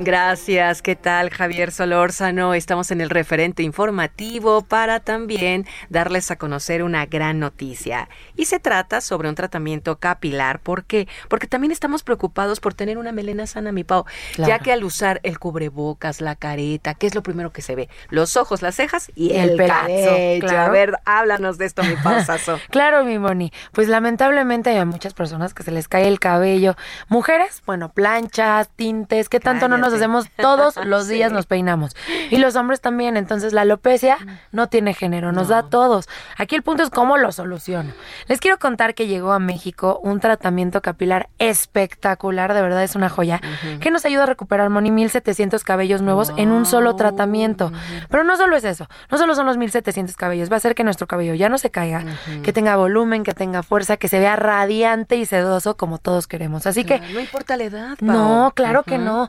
[0.00, 2.54] Gracias, ¿qué tal Javier Solórzano?
[2.54, 8.08] Estamos en el referente informativo para también darles a conocer una gran noticia.
[8.36, 10.60] Y se trata sobre un tratamiento capilar.
[10.60, 11.08] ¿Por qué?
[11.28, 14.04] Porque también estamos preocupados por tener una melena sana, mi Pau.
[14.36, 17.88] Ya que al usar el cubrebocas, la careta, ¿qué es lo primero que se ve?
[18.08, 20.60] Los ojos, las cejas y el, el cabello.
[20.60, 22.60] A ver, háblanos de esto, mi pausazo.
[22.70, 23.52] claro, mi Moni.
[23.72, 26.76] Pues lamentablemente hay muchas personas que se les cae el cabello.
[27.08, 31.96] Mujeres, bueno, planchas, tintes, ¿qué tanto no nos hacemos todos los días, nos peinamos.
[32.30, 33.16] Y los hombres también.
[33.16, 34.18] Entonces la alopecia
[34.52, 36.08] no tiene género, nos da a todos.
[36.36, 37.92] Aquí el punto es cómo lo soluciono.
[38.26, 43.08] Les quiero contar que llegó a México un tratamiento capilar espectacular, de verdad es una
[43.08, 43.40] joya,
[43.80, 47.72] que nos ayuda a recuperar, Moni, 1700 cabellos nuevos en un solo tratamiento.
[48.10, 50.84] Pero no solo es eso, no solo son los 1700 cabellos, va a hacer que
[50.84, 52.04] nuestro cabello ya no se caiga,
[52.42, 56.66] que tenga volumen, que tenga fuerza, que se vea radiante y sedoso como todos queremos.
[56.66, 57.00] Así que...
[57.00, 57.98] No importa la edad.
[58.00, 59.28] No, claro que no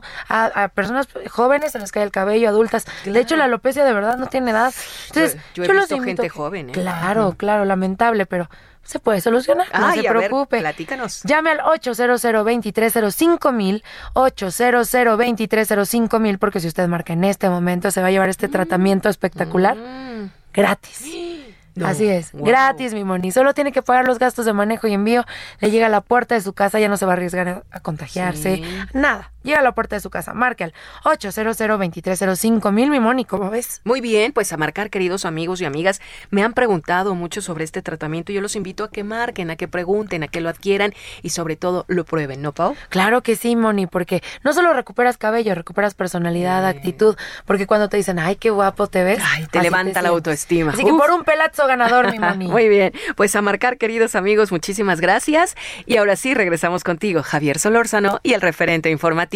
[0.54, 2.86] a, personas jóvenes se les cae el cabello, adultas.
[3.04, 4.72] De hecho, la alopecia de verdad no tiene edad.
[5.08, 6.70] Entonces, yo, he visto gente joven.
[6.70, 6.72] ¿eh?
[6.72, 8.48] Claro, claro, lamentable, pero
[8.82, 10.56] se puede solucionar, no se preocupe.
[10.56, 11.22] Ver, platícanos.
[11.24, 13.84] Llame al 800 2305 mil,
[14.14, 18.48] 800 2305 mil, porque si usted marca en este momento se va a llevar este
[18.48, 18.52] mm.
[18.52, 20.30] tratamiento espectacular mm.
[20.52, 21.04] gratis.
[21.84, 23.30] Así es, gratis, mi moni.
[23.30, 25.24] Solo tiene que pagar los gastos de manejo y envío.
[25.60, 27.80] Le llega a la puerta de su casa, ya no se va a arriesgar a
[27.80, 28.62] contagiarse.
[28.92, 30.34] Nada llega a la puerta de su casa.
[30.34, 30.74] Marque al
[31.04, 33.80] 800 2305 mil, mi Moni, ¿cómo ves?
[33.84, 36.00] Muy bien, pues a marcar, queridos amigos y amigas.
[36.30, 38.32] Me han preguntado mucho sobre este tratamiento.
[38.32, 41.56] Yo los invito a que marquen, a que pregunten, a que lo adquieran y sobre
[41.56, 42.76] todo lo prueben, ¿no, Pau?
[42.88, 47.96] Claro que sí, Moni, porque no solo recuperas cabello, recuperas personalidad, actitud, porque cuando te
[47.96, 50.72] dicen, ay, qué guapo te ves, te levanta la autoestima.
[50.72, 52.48] Así que por un pelazo ganador, mi Moni.
[52.48, 55.56] Muy bien, pues a marcar, queridos amigos, muchísimas gracias.
[55.86, 59.29] Y ahora sí, regresamos contigo, Javier Solórzano y el referente informativo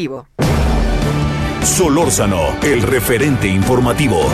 [1.62, 4.26] Solórzano, el referente informativo.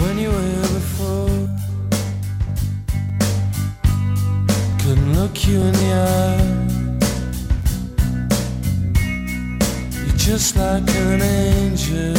[0.00, 1.28] When you were before,
[4.78, 6.70] couldn't look you in the eye.
[9.92, 12.16] You're just like an angel.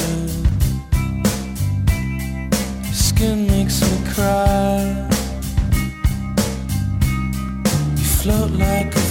[2.83, 5.07] Your skin makes me cry.
[7.97, 9.10] You float like a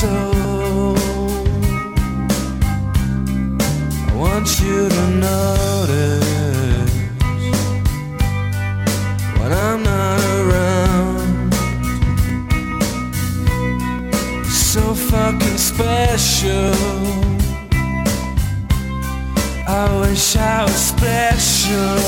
[0.00, 0.06] So
[4.06, 6.92] I want you to notice
[9.38, 11.52] when I'm not around.
[14.46, 16.74] So fucking special.
[19.66, 22.07] I wish I was special.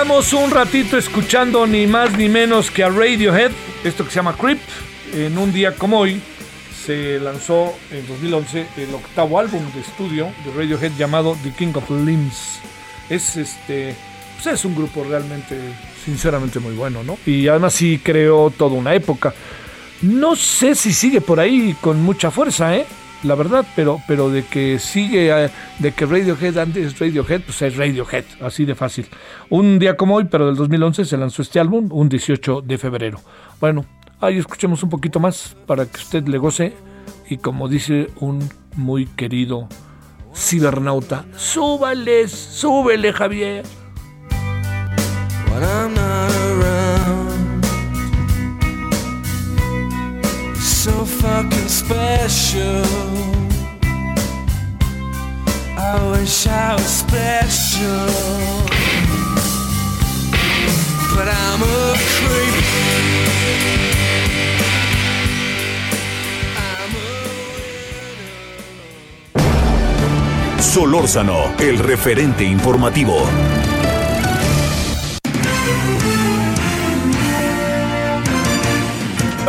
[0.00, 3.50] Dejamos un ratito escuchando ni más ni menos que a Radiohead,
[3.84, 4.58] esto que se llama Creep.
[5.12, 6.22] En un día como hoy
[6.86, 11.90] se lanzó en 2011 el octavo álbum de estudio de Radiohead llamado The King of
[11.90, 12.60] Limbs.
[13.10, 13.94] Es este,
[14.36, 15.58] pues es un grupo realmente,
[16.02, 17.18] sinceramente muy bueno, ¿no?
[17.26, 19.34] Y además sí creó toda una época.
[20.00, 22.86] No sé si sigue por ahí con mucha fuerza, ¿eh?
[23.22, 27.60] La verdad, pero, pero de que sigue, eh, de que Radiohead antes es Radiohead, pues
[27.62, 29.06] es Radiohead, así de fácil.
[29.50, 33.20] Un día como hoy, pero del 2011 se lanzó este álbum, un 18 de febrero.
[33.60, 33.84] Bueno,
[34.20, 36.74] ahí escuchemos un poquito más para que usted le goce
[37.28, 39.68] y como dice un muy querido
[40.34, 43.64] cibernauta, súbales, súbele Javier.
[45.60, 45.99] when
[50.82, 52.86] So fucking special.
[55.76, 58.06] I wish I was special,
[61.14, 62.54] but I'm a creep.
[70.60, 73.26] Solórzano, el referente informativo.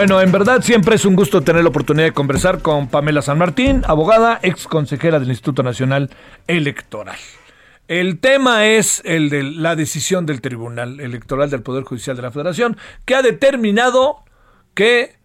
[0.02, 3.38] Bueno, en verdad siempre es un gusto tener la oportunidad de conversar con Pamela San
[3.38, 6.10] Martín, abogada, ex consejera del Instituto Nacional
[6.48, 7.20] Electoral.
[7.88, 12.32] El tema es el de la decisión del Tribunal Electoral del Poder Judicial de la
[12.32, 14.24] Federación, que ha determinado
[14.74, 15.18] que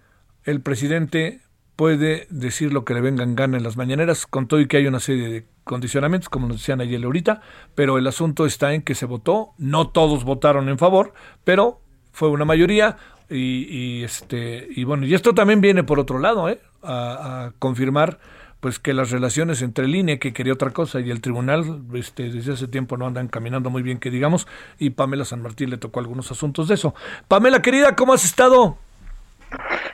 [0.44, 1.40] el presidente
[1.74, 4.76] puede decir lo que le venga en gana en las mañaneras, con todo y que
[4.76, 7.40] hay una serie de condicionamientos, como nos decían ayer ahorita,
[7.74, 11.80] pero el asunto está en que se votó, no todos votaron en favor, pero
[12.12, 12.96] fue una mayoría,
[13.28, 16.60] y, y, este y bueno y esto también viene por otro lado ¿eh?
[16.82, 18.18] a, a, confirmar
[18.60, 22.30] pues que las relaciones entre el INE que quería otra cosa y el tribunal este
[22.30, 24.46] desde hace tiempo no andan caminando muy bien que digamos
[24.78, 26.94] y Pamela San Martín le tocó algunos asuntos de eso
[27.28, 28.78] Pamela querida cómo has estado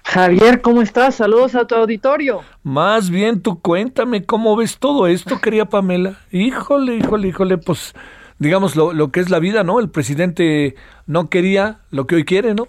[0.04, 1.16] Javier, ¿cómo estás?
[1.16, 2.40] Saludos a tu auditorio.
[2.62, 6.16] Más bien, tú cuéntame cómo ves todo esto, querida Pamela.
[6.30, 7.94] Híjole, híjole, híjole, pues
[8.38, 9.78] digamos lo, lo que es la vida, ¿no?
[9.78, 10.74] El presidente
[11.06, 12.68] no quería lo que hoy quiere, ¿no?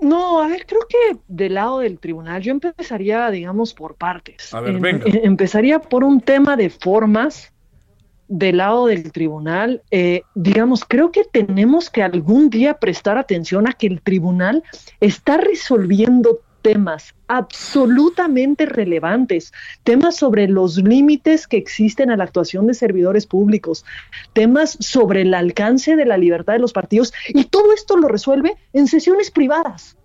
[0.00, 4.52] No, a ver, creo que del lado del tribunal yo empezaría, digamos, por partes.
[4.54, 5.04] A ver, venga.
[5.06, 7.52] Em, empezaría por un tema de formas
[8.28, 9.82] del lado del tribunal.
[9.90, 14.62] Eh, digamos, creo que tenemos que algún día prestar atención a que el tribunal
[15.00, 19.52] está resolviendo temas absolutamente relevantes,
[19.84, 23.84] temas sobre los límites que existen a la actuación de servidores públicos,
[24.32, 28.56] temas sobre el alcance de la libertad de los partidos, y todo esto lo resuelve
[28.72, 29.96] en sesiones privadas,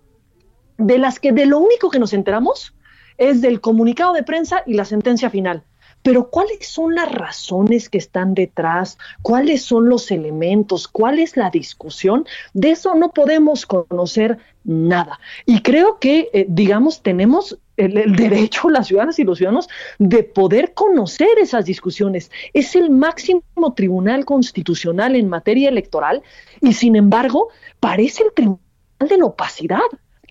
[0.78, 2.74] de las que de lo único que nos enteramos
[3.18, 5.64] es del comunicado de prensa y la sentencia final.
[6.04, 8.98] Pero ¿cuáles son las razones que están detrás?
[9.22, 10.86] ¿Cuáles son los elementos?
[10.86, 12.26] ¿Cuál es la discusión?
[12.52, 15.18] De eso no podemos conocer nada.
[15.46, 20.24] Y creo que, eh, digamos, tenemos el, el, derecho, las ciudadanas y los ciudadanos, de
[20.24, 22.30] poder conocer esas discusiones.
[22.52, 23.42] Es el máximo
[23.74, 26.22] tribunal constitucional en materia electoral
[26.60, 27.48] y, sin embargo,
[27.80, 28.60] parece el tribunal
[29.08, 29.80] de la opacidad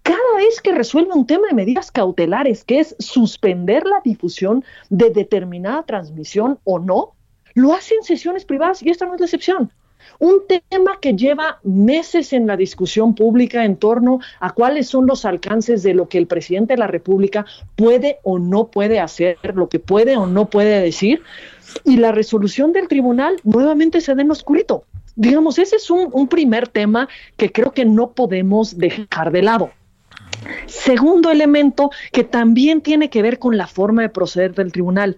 [0.04, 5.10] cada vez que resuelve un tema de medidas cautelares, que es suspender la difusión de
[5.10, 7.14] determinada transmisión o no,
[7.54, 9.72] lo hace en sesiones privadas y esta no es la excepción.
[10.20, 15.24] Un tema que lleva meses en la discusión pública en torno a cuáles son los
[15.24, 17.46] alcances de lo que el presidente de la República
[17.78, 21.24] puede o no puede hacer, lo que puede o no puede decir,
[21.86, 24.84] y la resolución del tribunal nuevamente se da en oscurito.
[25.16, 29.72] Digamos, ese es un, un primer tema que creo que no podemos dejar de lado.
[30.66, 35.18] Segundo elemento que también tiene que ver con la forma de proceder del tribunal.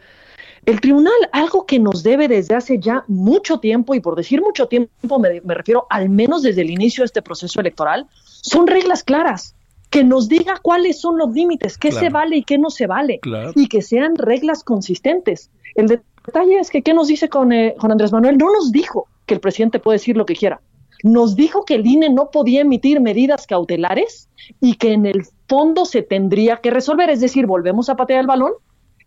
[0.65, 4.67] El tribunal, algo que nos debe desde hace ya mucho tiempo, y por decir mucho
[4.67, 8.07] tiempo me, me, refiero al menos desde el inicio de este proceso electoral,
[8.41, 9.55] son reglas claras.
[9.91, 13.21] que nos diga cuáles son los límites, qué se vale y qué no se vale,
[13.55, 15.51] y que sean reglas consistentes.
[15.75, 18.37] El detalle es que, ¿qué nos dice con, eh, con Andrés Manuel?
[18.37, 20.59] No nos dijo que el presidente puede decir lo que quiera.
[21.05, 24.27] Nos dijo que el INE no podía emitir medidas cautelares
[24.59, 28.25] y que en el fondo se tendría que resolver, es decir, volvemos a patear el
[28.25, 28.53] balón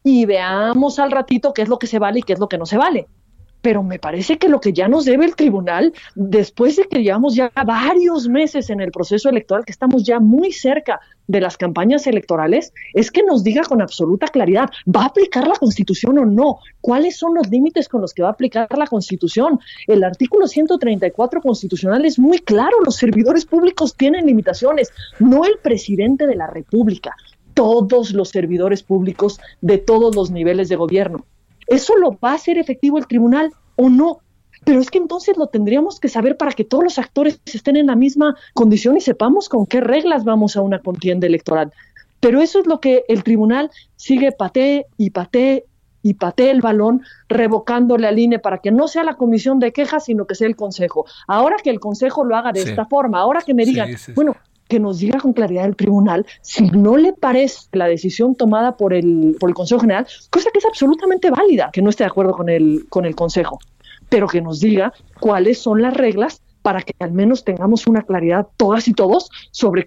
[0.05, 2.57] y veamos al ratito qué es lo que se vale y qué es lo que
[2.57, 3.09] no se vale
[3.63, 7.35] pero me parece que lo que ya nos debe el tribunal, después de que llevamos
[7.35, 12.07] ya varios meses en el proceso electoral, que estamos ya muy cerca de las campañas
[12.07, 16.59] electorales, es que nos diga con absoluta claridad, ¿va a aplicar la Constitución o no?
[16.81, 19.61] ¿Cuáles son los límites con los que va a aplicar la Constitución?
[19.87, 26.27] El artículo 134 constitucional es muy claro, los servidores públicos tienen limitaciones, no el presidente
[26.27, 27.15] de la República,
[27.55, 31.27] todos los servidores públicos de todos los niveles de gobierno.
[31.69, 34.19] ¿Eso lo va a hacer efectivo el tribunal o no?
[34.65, 37.87] Pero es que entonces lo tendríamos que saber para que todos los actores estén en
[37.87, 41.73] la misma condición y sepamos con qué reglas vamos a una contienda electoral.
[42.21, 45.65] Pero eso es lo que el tribunal sigue patee y patee
[46.03, 50.05] y patee el balón, revocándole al INE para que no sea la comisión de quejas,
[50.05, 51.07] sino que sea el consejo.
[51.27, 54.37] Ahora que el consejo lo haga de esta forma, ahora que me digan, bueno,
[54.69, 58.95] que nos diga con claridad el tribunal si no le parece la decisión tomada por
[58.95, 62.33] el, por el Consejo General, cosa que es absolutamente válida, que no esté de acuerdo
[62.33, 63.59] con el, con el Consejo,
[64.09, 68.47] pero que nos diga cuáles son las reglas para que al menos tengamos una claridad
[68.57, 69.85] todas y todos sobre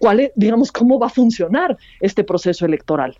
[0.00, 3.16] cuál, digamos, cómo va a funcionar este proceso electoral.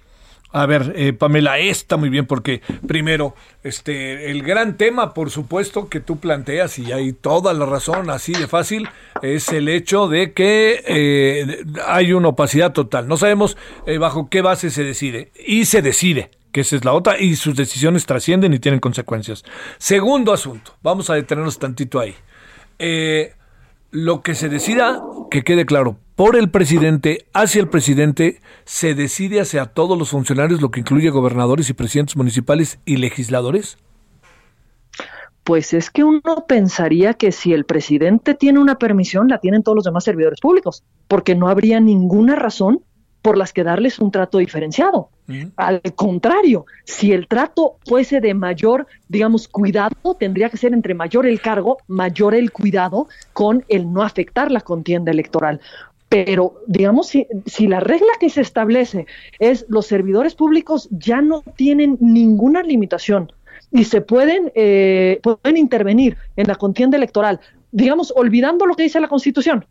[0.57, 5.91] A ver, eh, Pamela, está muy bien porque primero, este, el gran tema, por supuesto,
[5.91, 8.89] que tú planteas y hay toda la razón, así de fácil,
[9.21, 13.07] es el hecho de que eh, hay una opacidad total.
[13.07, 16.95] No sabemos eh, bajo qué base se decide y se decide que esa es la
[16.95, 19.45] otra, y sus decisiones trascienden y tienen consecuencias.
[19.77, 22.15] Segundo asunto, vamos a detenernos tantito ahí.
[23.91, 29.41] Lo que se decida, que quede claro, por el presidente, hacia el presidente, se decide
[29.41, 33.76] hacia todos los funcionarios, lo que incluye gobernadores y presidentes municipales y legisladores?
[35.45, 39.76] Pues es que uno pensaría que si el presidente tiene una permisión, la tienen todos
[39.76, 42.82] los demás servidores públicos, porque no habría ninguna razón
[43.27, 45.09] por las que darles un trato diferenciado.
[45.57, 51.27] Al contrario, si el trato fuese de mayor, digamos, cuidado, tendría que ser entre mayor
[51.27, 55.61] el cargo, mayor el cuidado con el no afectar la contienda electoral.
[56.09, 59.07] Pero, digamos, si, si, la regla que se establece
[59.41, 63.33] es los servidores públicos ya no tienen ninguna limitación
[63.72, 67.41] y se pueden, eh, pueden intervenir en la contienda electoral,
[67.72, 69.66] digamos, olvidando lo que dice la Constitución,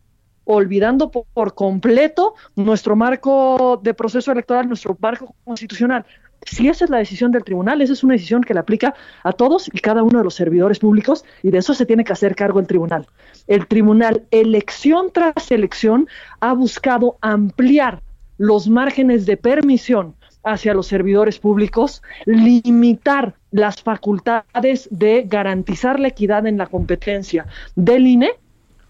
[0.46, 6.06] olvidando por completo nuestro marco de proceso electoral, nuestro marco constitucional,
[6.46, 8.94] si esa es la decisión del tribunal, esa es una decisión que le aplica
[9.24, 12.12] a todos y cada uno de los servidores públicos y de eso se tiene que
[12.12, 13.06] hacer cargo el tribunal.
[13.46, 16.08] El tribunal, elección tras elección,
[16.40, 18.02] ha buscado ampliar
[18.38, 26.46] los márgenes de permisión hacia los servidores públicos, limitar las facultades de garantizar la equidad
[26.46, 28.30] en la competencia del INE.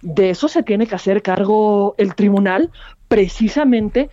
[0.02, 2.70] De eso se tiene que hacer cargo el tribunal
[3.08, 4.10] precisamente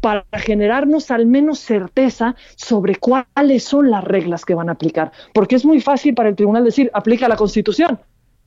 [0.00, 5.12] para generarnos al menos certeza sobre cuáles son las reglas que van a aplicar.
[5.32, 7.98] Porque es muy fácil para el tribunal decir, aplica la Constitución.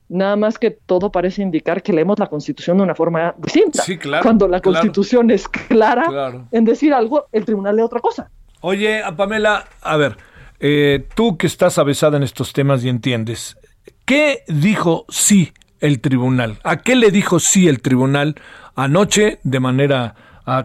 [0.08, 3.82] Nada más que todo parece indicar que leemos la Constitución de una forma distinta.
[3.82, 8.30] Sí, claro, Cuando la Constitución es clara en decir algo, el tribunal lee otra cosa.
[8.60, 10.16] Oye, Pamela, a ver,
[10.60, 13.58] eh, tú que estás avesada en estos temas y entiendes,
[14.04, 16.58] ¿qué dijo sí el tribunal?
[16.64, 18.36] ¿A qué le dijo sí el tribunal
[18.74, 20.14] anoche de manera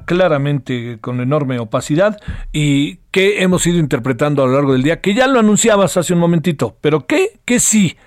[0.06, 2.20] claramente con enorme opacidad
[2.52, 6.14] y que hemos ido interpretando a lo largo del día, que ya lo anunciabas hace
[6.14, 7.98] un momentito, pero ¿qué, qué sí?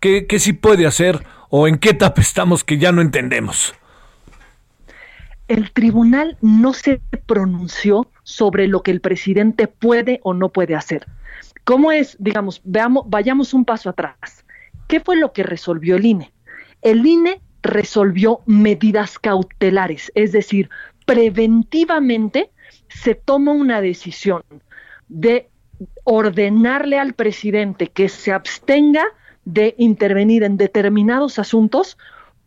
[0.00, 3.74] ¿Qué, qué sí puede hacer o en qué etapa estamos que ya no entendemos?
[5.48, 11.06] El tribunal no se pronunció sobre lo que el presidente puede o no puede hacer.
[11.64, 14.44] ¿Cómo es, digamos, veamos, vayamos un paso atrás?
[14.86, 16.32] ¿Qué fue lo que resolvió el INE?
[16.82, 20.70] El INE resolvió medidas cautelares, es decir,
[21.06, 22.50] preventivamente
[22.88, 24.42] se toma una decisión
[25.08, 25.48] de
[26.04, 29.04] ordenarle al presidente que se abstenga
[29.44, 31.96] de intervenir en determinados asuntos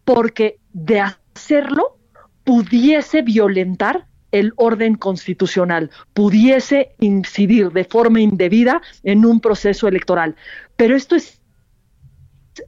[0.06, 1.98] porque de hacerlo
[2.44, 10.36] pudiese violentar el orden constitucional, pudiese incidir de forma indebida en un proceso electoral.
[10.76, 11.41] Pero esto es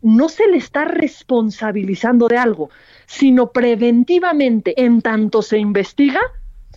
[0.01, 2.69] no se le está responsabilizando de algo,
[3.05, 6.21] sino preventivamente, en tanto se investiga,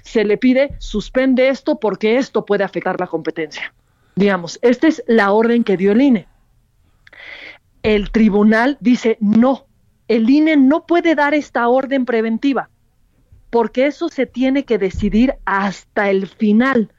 [0.03, 3.73] se le pide suspende esto porque esto puede afectar la competencia.
[4.15, 6.27] Digamos, esta es la orden que dio el INE.
[7.83, 9.67] El tribunal dice no,
[10.09, 12.71] el INE no puede dar esta orden preventiva
[13.51, 16.93] porque eso se tiene que decidir hasta el final.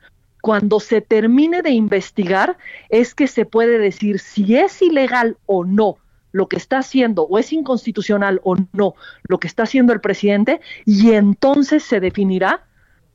[0.48, 5.98] Cuando se termine de investigar es que se puede decir si es ilegal o no
[6.32, 10.62] lo que está haciendo o es inconstitucional o no lo que está haciendo el presidente
[10.86, 12.64] y entonces se definirá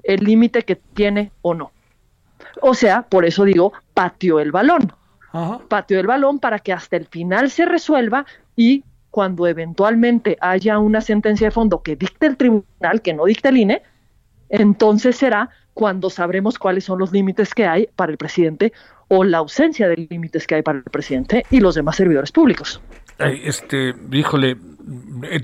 [0.02, 1.72] el límite que tiene o no.
[2.60, 4.92] O sea, por eso digo, patio el balón.
[5.68, 8.26] Patio el balón para que hasta el final se resuelva
[8.56, 13.48] y cuando eventualmente haya una sentencia de fondo que dicte el tribunal, que no dicte
[13.48, 13.82] el INE,
[14.50, 18.72] entonces será cuando sabremos cuáles son los límites que hay para el presidente
[19.08, 22.80] o la ausencia de límites que hay para el presidente y los demás servidores públicos.
[23.18, 24.56] este, híjole,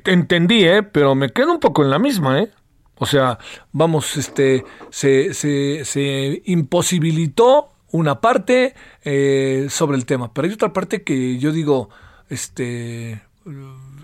[0.06, 0.82] entendí, ¿eh?
[0.82, 2.50] pero me quedo un poco en la misma, ¿eh?
[2.96, 3.38] O sea,
[3.72, 8.74] vamos, este, se, se, se imposibilitó una parte
[9.04, 11.90] eh, sobre el tema, pero hay otra parte que yo digo,
[12.28, 13.22] este,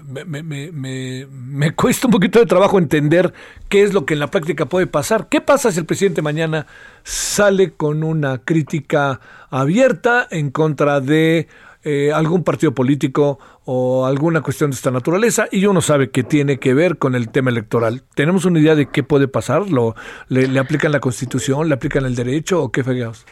[0.06, 0.42] me, me,
[0.72, 3.32] me, me, cuesta un poquito de trabajo entender
[3.68, 5.28] qué es lo que en la práctica puede pasar.
[5.28, 6.66] ¿Qué pasa si el presidente mañana
[7.02, 11.48] sale con una crítica abierta en contra de
[11.84, 16.58] eh, algún partido político o alguna cuestión de esta naturaleza y uno sabe que tiene
[16.58, 18.02] que ver con el tema electoral.
[18.14, 19.70] ¿Tenemos una idea de qué puede pasar?
[19.70, 19.94] ¿Lo,
[20.28, 21.68] le, aplican la constitución?
[21.68, 23.26] ¿Le aplican el derecho o qué fregados?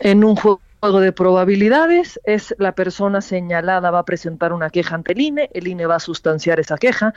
[0.00, 4.94] En un juego juego de probabilidades es la persona señalada va a presentar una queja
[4.94, 7.14] ante el INE, el INE va a sustanciar esa queja.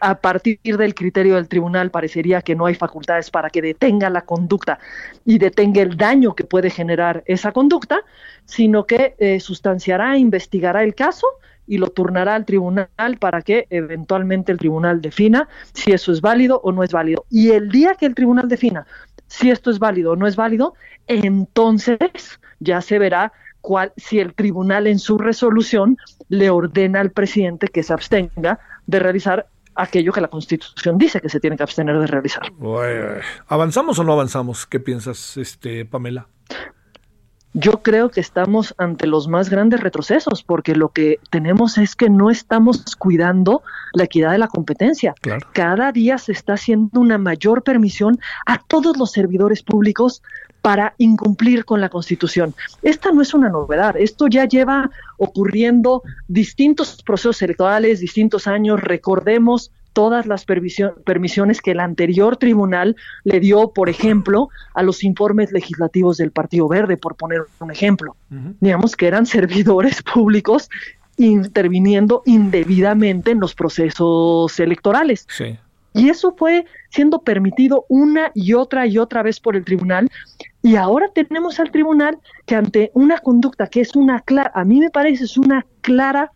[0.00, 4.22] A partir del criterio del tribunal parecería que no hay facultades para que detenga la
[4.22, 4.78] conducta
[5.24, 8.00] y detenga el daño que puede generar esa conducta,
[8.46, 11.26] sino que eh, sustanciará, investigará el caso
[11.66, 12.88] y lo turnará al tribunal
[13.18, 17.24] para que eventualmente el tribunal defina si eso es válido o no es válido.
[17.30, 18.86] Y el día que el tribunal defina
[19.34, 20.74] si esto es válido o no es válido,
[21.08, 21.98] entonces
[22.60, 25.96] ya se verá cuál, si el tribunal en su resolución
[26.28, 31.28] le ordena al presidente que se abstenga de realizar aquello que la Constitución dice que
[31.28, 32.44] se tiene que abstener de realizar.
[33.48, 34.66] ¿Avanzamos o no avanzamos?
[34.66, 36.28] ¿Qué piensas, este, Pamela?
[37.56, 42.10] Yo creo que estamos ante los más grandes retrocesos, porque lo que tenemos es que
[42.10, 45.14] no estamos cuidando la equidad de la competencia.
[45.52, 50.20] Cada día se está haciendo una mayor permisión a todos los servidores públicos
[50.62, 52.56] para incumplir con la Constitución.
[52.82, 59.70] Esta no es una novedad, esto ya lleva ocurriendo distintos procesos electorales, distintos años, recordemos
[59.94, 66.18] todas las permisiones que el anterior tribunal le dio, por ejemplo, a los informes legislativos
[66.18, 68.16] del Partido Verde, por poner un ejemplo.
[68.60, 70.68] Digamos que eran servidores públicos
[71.16, 75.26] interviniendo indebidamente en los procesos electorales.
[75.94, 80.10] Y eso fue siendo permitido una y otra y otra vez por el tribunal.
[80.60, 84.80] Y ahora tenemos al tribunal que ante una conducta que es una clara, a mí
[84.80, 86.32] me parece es una clara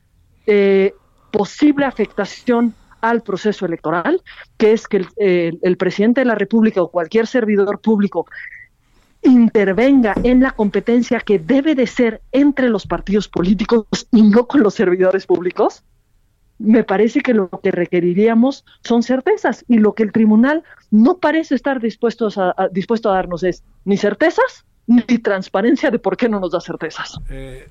[0.47, 0.95] eh,
[1.33, 4.23] posible afectación al proceso electoral,
[4.57, 8.27] que es que el, presidente de la República o cualquier servidor público
[9.23, 14.63] intervenga en la competencia que debe de ser entre los partidos políticos y no con
[14.63, 15.83] los servidores públicos,
[16.59, 21.55] me parece que lo que requeriríamos son certezas y lo que el tribunal no parece
[21.55, 26.41] estar dispuesto a, dispuesto a darnos es ni certezas ni transparencia de por qué no
[26.41, 27.21] nos da certezas.
[27.29, 27.69] Eh,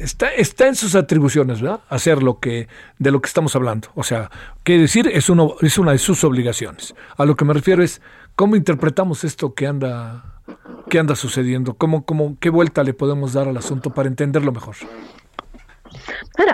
[0.00, 1.80] está, está en sus atribuciones, ¿verdad?
[1.88, 2.68] Hacer lo que,
[2.98, 3.88] de lo que estamos hablando.
[3.94, 4.30] O sea,
[4.62, 6.94] qué decir, es, uno, es una de sus obligaciones.
[7.16, 8.00] A lo que me refiero es,
[8.36, 10.40] ¿cómo interpretamos esto que anda,
[10.88, 11.74] que anda sucediendo?
[11.74, 14.76] ¿Cómo, cómo, ¿Qué vuelta le podemos dar al asunto para entenderlo mejor?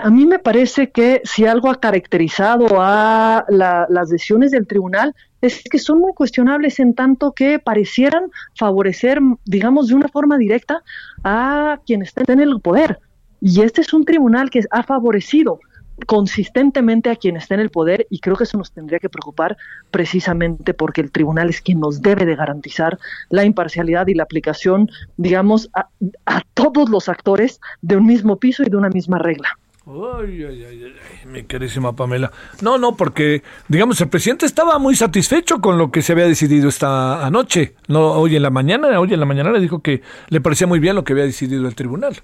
[0.03, 5.63] A mí me parece que si algo ha caracterizado a las decisiones del tribunal es
[5.63, 8.25] que son muy cuestionables en tanto que parecieran
[8.55, 10.81] favorecer, digamos, de una forma directa
[11.23, 12.99] a quien está en el poder.
[13.39, 15.59] Y este es un tribunal que ha favorecido
[16.05, 19.57] consistentemente a quien está en el poder y creo que eso nos tendría que preocupar
[19.91, 22.97] precisamente porque el tribunal es quien nos debe de garantizar
[23.29, 25.87] la imparcialidad y la aplicación, digamos, a,
[26.25, 29.57] a todos los actores de un mismo piso y de una misma regla.
[29.87, 30.93] Ay, ay, ay,
[31.25, 32.31] mi querísima Pamela.
[32.61, 36.69] No, no, porque, digamos, el presidente estaba muy satisfecho con lo que se había decidido
[36.69, 37.73] esta anoche.
[37.87, 40.79] No, hoy en la mañana, hoy en la mañana le dijo que le parecía muy
[40.79, 42.15] bien lo que había decidido el tribunal.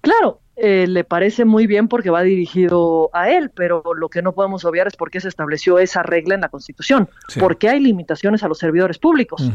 [0.00, 4.32] Claro, eh, le parece muy bien porque va dirigido a él, pero lo que no
[4.32, 7.08] podemos obviar es por qué se estableció esa regla en la Constitución.
[7.38, 9.50] ¿Por qué hay limitaciones a los servidores públicos?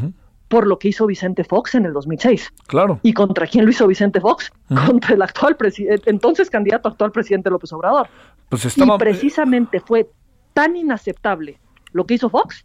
[0.47, 2.53] por lo que hizo Vicente Fox en el 2006.
[2.67, 2.99] Claro.
[3.01, 4.51] ¿Y contra quién lo hizo Vicente Fox?
[4.85, 8.07] Contra el actual presidente, entonces candidato actual presidente López Obrador.
[8.49, 8.95] Pues estaba...
[8.95, 10.07] Y precisamente fue
[10.53, 11.59] tan inaceptable
[11.93, 12.63] lo que hizo Fox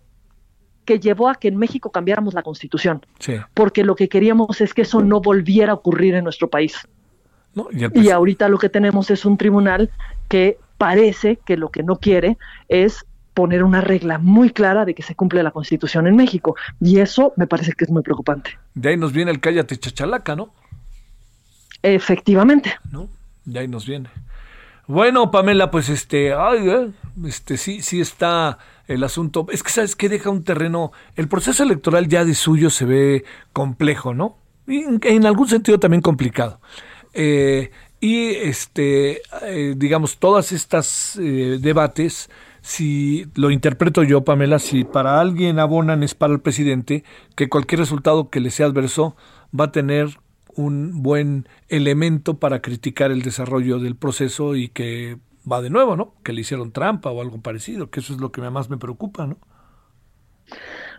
[0.85, 3.05] que llevó a que en México cambiáramos la constitución.
[3.19, 3.35] Sí.
[3.55, 6.87] Porque lo que queríamos es que eso no volviera a ocurrir en nuestro país.
[7.73, 9.91] Y, y ahorita lo que tenemos es un tribunal
[10.29, 12.39] que parece que lo que no quiere
[12.69, 16.57] es poner una regla muy clara de que se cumple la Constitución en México.
[16.81, 18.59] Y eso me parece que es muy preocupante.
[18.75, 20.53] De ahí nos viene el cállate chachalaca, ¿no?
[21.83, 22.75] Efectivamente.
[22.91, 23.09] ¿No?
[23.45, 24.11] De ahí nos viene.
[24.87, 26.91] Bueno, Pamela, pues este, ay, eh,
[27.25, 29.47] este sí, sí está el asunto.
[29.53, 30.93] Es que sabes que deja un terreno.
[31.15, 34.37] El proceso electoral ya de suyo se ve complejo, ¿no?
[34.67, 36.61] Y en, algún sentido también complicado.
[37.13, 42.31] Eh, y este, eh, digamos, todas estas debates,
[42.63, 47.05] si lo interpreto yo, Pamela, si para alguien abonan es para el presidente,
[47.37, 49.17] que cualquier resultado que le sea adverso
[49.59, 50.19] va a tener
[50.55, 55.19] un buen elemento para criticar el desarrollo del proceso y que
[55.51, 56.15] va de nuevo, ¿no?
[56.23, 59.27] Que le hicieron trampa o algo parecido, que eso es lo que más me preocupa,
[59.27, 59.39] ¿no?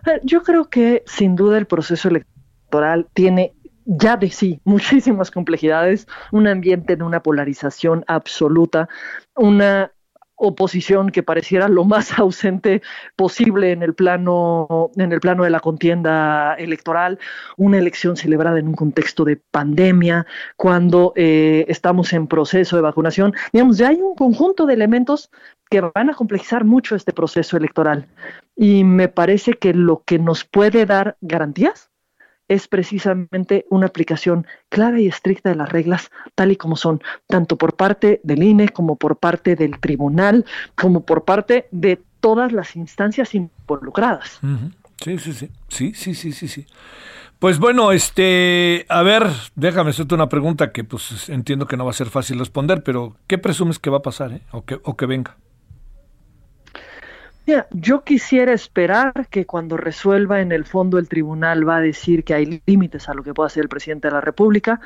[0.06, 3.54] Eh, yo creo que sin duda el proceso electoral tiene
[3.92, 8.88] ya de sí muchísimas complejidades, un ambiente de una polarización absoluta,
[9.36, 9.92] una
[10.38, 12.82] oposición que pareciera lo más ausente
[13.18, 17.20] posible en el plano en el plano de la contienda electoral,
[17.58, 20.26] una elección celebrada en un contexto de pandemia,
[20.56, 25.30] cuando eh, estamos en proceso de vacunación, digamos, ya hay un conjunto de elementos
[25.70, 28.08] que van a complejizar mucho este proceso electoral.
[28.56, 31.91] Y me parece que lo que nos puede dar garantías
[32.52, 37.58] es precisamente una aplicación clara y estricta de las reglas tal y como son, tanto
[37.58, 40.46] por parte del INE como por parte del tribunal,
[40.76, 44.42] como por parte de todas las instancias involucradas.
[44.98, 46.66] Sí, sí, sí, sí, sí, sí, sí.
[47.40, 51.92] Pues bueno, este, a ver, déjame hacerte una pregunta que pues entiendo que no va
[51.92, 54.42] a ser fácil responder, pero ¿qué presumes que va a pasar, eh?
[54.52, 55.38] o que, o que venga?
[57.72, 62.34] Yo quisiera esperar que cuando resuelva en el fondo el tribunal va a decir que
[62.34, 64.80] hay límites a lo que pueda hacer el presidente de la República,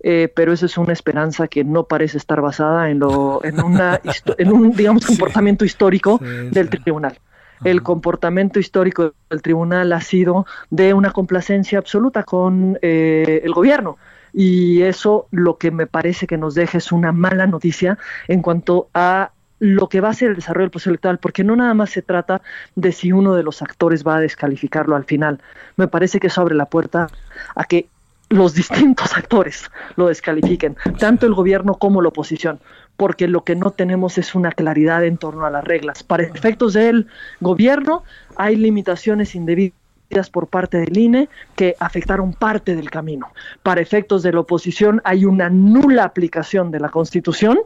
[0.00, 4.00] eh, pero esa es una esperanza que no parece estar basada en, lo, en, una,
[4.38, 7.18] en un, digamos, comportamiento histórico del tribunal.
[7.64, 13.98] El comportamiento histórico del tribunal ha sido de una complacencia absoluta con eh, el gobierno.
[14.32, 17.98] Y eso lo que me parece que nos deja es una mala noticia
[18.28, 21.56] en cuanto a lo que va a ser el desarrollo del proceso electoral, porque no
[21.56, 22.42] nada más se trata
[22.74, 25.40] de si uno de los actores va a descalificarlo al final.
[25.76, 27.08] Me parece que eso abre la puerta
[27.54, 27.88] a que
[28.30, 32.60] los distintos actores lo descalifiquen, tanto el gobierno como la oposición,
[32.96, 36.02] porque lo que no tenemos es una claridad en torno a las reglas.
[36.02, 37.06] Para efectos del
[37.40, 38.02] gobierno
[38.36, 43.28] hay limitaciones indebidas por parte del INE que afectaron parte del camino.
[43.62, 47.58] Para efectos de la oposición hay una nula aplicación de la Constitución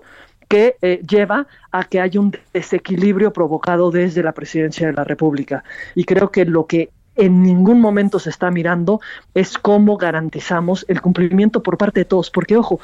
[0.52, 5.64] que eh, lleva a que haya un desequilibrio provocado desde la presidencia de la República.
[5.94, 9.00] Y creo que lo que en ningún momento se está mirando
[9.32, 12.80] es cómo garantizamos el cumplimiento por parte de todos, porque ojo,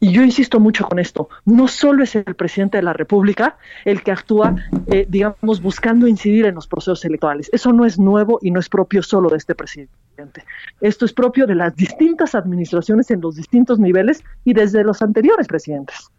[0.00, 4.02] y yo insisto mucho con esto, no solo es el presidente de la República el
[4.02, 4.56] que actúa,
[4.88, 7.48] eh, digamos, buscando incidir en los procesos electorales.
[7.52, 10.44] Eso no es nuevo y no es propio solo de este presidente.
[10.80, 15.46] Esto es propio de las distintas administraciones en los distintos niveles y desde los anteriores
[15.46, 16.10] presidentes.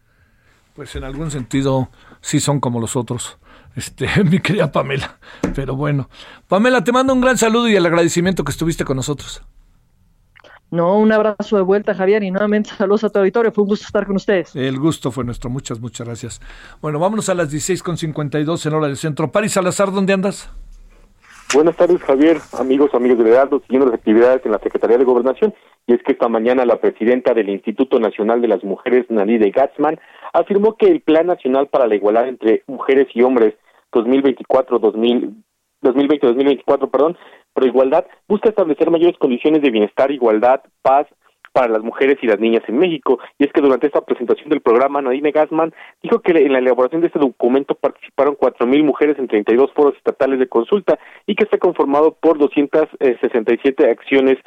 [0.74, 1.90] Pues en algún sentido
[2.22, 3.38] sí son como los otros,
[3.76, 5.20] este, mi querida Pamela.
[5.56, 6.10] Pero bueno,
[6.48, 9.44] Pamela, te mando un gran saludo y el agradecimiento que estuviste con nosotros.
[10.72, 13.52] No, un abrazo de vuelta, Javier, y nuevamente saludos a tu auditorio.
[13.52, 14.56] Fue un gusto estar con ustedes.
[14.56, 15.52] El gusto fue nuestro.
[15.52, 16.42] Muchas, muchas gracias.
[16.82, 19.32] Bueno, vámonos a las 16.52 en hora del centro.
[19.32, 20.50] Paris Salazar, ¿dónde andas?
[21.54, 25.54] Buenas tardes, Javier, amigos, amigos de Heraldo, siguiendo las actividades en la Secretaría de Gobernación.
[25.86, 30.00] Y es que esta mañana la presidenta del Instituto Nacional de las Mujeres, Nadine Gatzman,
[30.34, 33.54] afirmó que el Plan Nacional para la Igualdad entre Mujeres y Hombres
[33.92, 37.16] 2024-2020-2024, perdón,
[37.54, 41.06] por igualdad, busca establecer mayores condiciones de bienestar, igualdad, paz,
[41.54, 43.20] para las mujeres y las niñas en México.
[43.38, 47.02] Y es que durante esta presentación del programa, Nadine Gassman dijo que en la elaboración
[47.02, 51.46] de este documento participaron cuatro mil mujeres en 32 foros estatales de consulta y que
[51.46, 54.38] está conformado por 267 acciones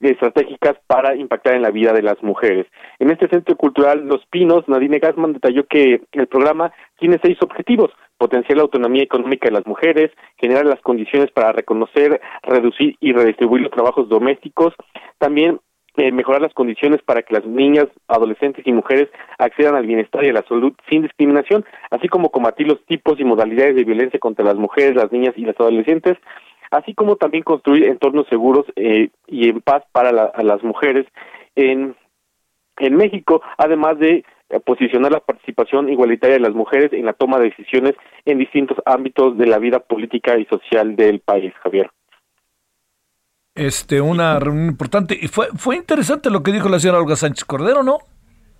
[0.00, 2.66] estratégicas para impactar en la vida de las mujeres.
[2.98, 7.90] En este centro cultural Los Pinos, Nadine Gassman detalló que el programa tiene seis objetivos
[8.18, 13.62] potenciar la autonomía económica de las mujeres, generar las condiciones para reconocer, reducir y redistribuir
[13.62, 14.72] los trabajos domésticos,
[15.18, 15.60] también
[15.96, 20.30] eh, mejorar las condiciones para que las niñas, adolescentes y mujeres accedan al bienestar y
[20.30, 24.44] a la salud sin discriminación, así como combatir los tipos y modalidades de violencia contra
[24.44, 26.18] las mujeres, las niñas y las adolescentes,
[26.72, 31.06] así como también construir entornos seguros eh, y en paz para las mujeres
[31.54, 31.94] en,
[32.78, 37.38] en México, además de eh, posicionar la participación igualitaria de las mujeres en la toma
[37.38, 41.88] de decisiones en distintos ámbitos de la vida política y social del país, Javier
[43.54, 45.16] este, una reunión importante.
[45.20, 47.98] Y fue, fue interesante lo que dijo la señora Olga Sánchez Cordero, ¿no?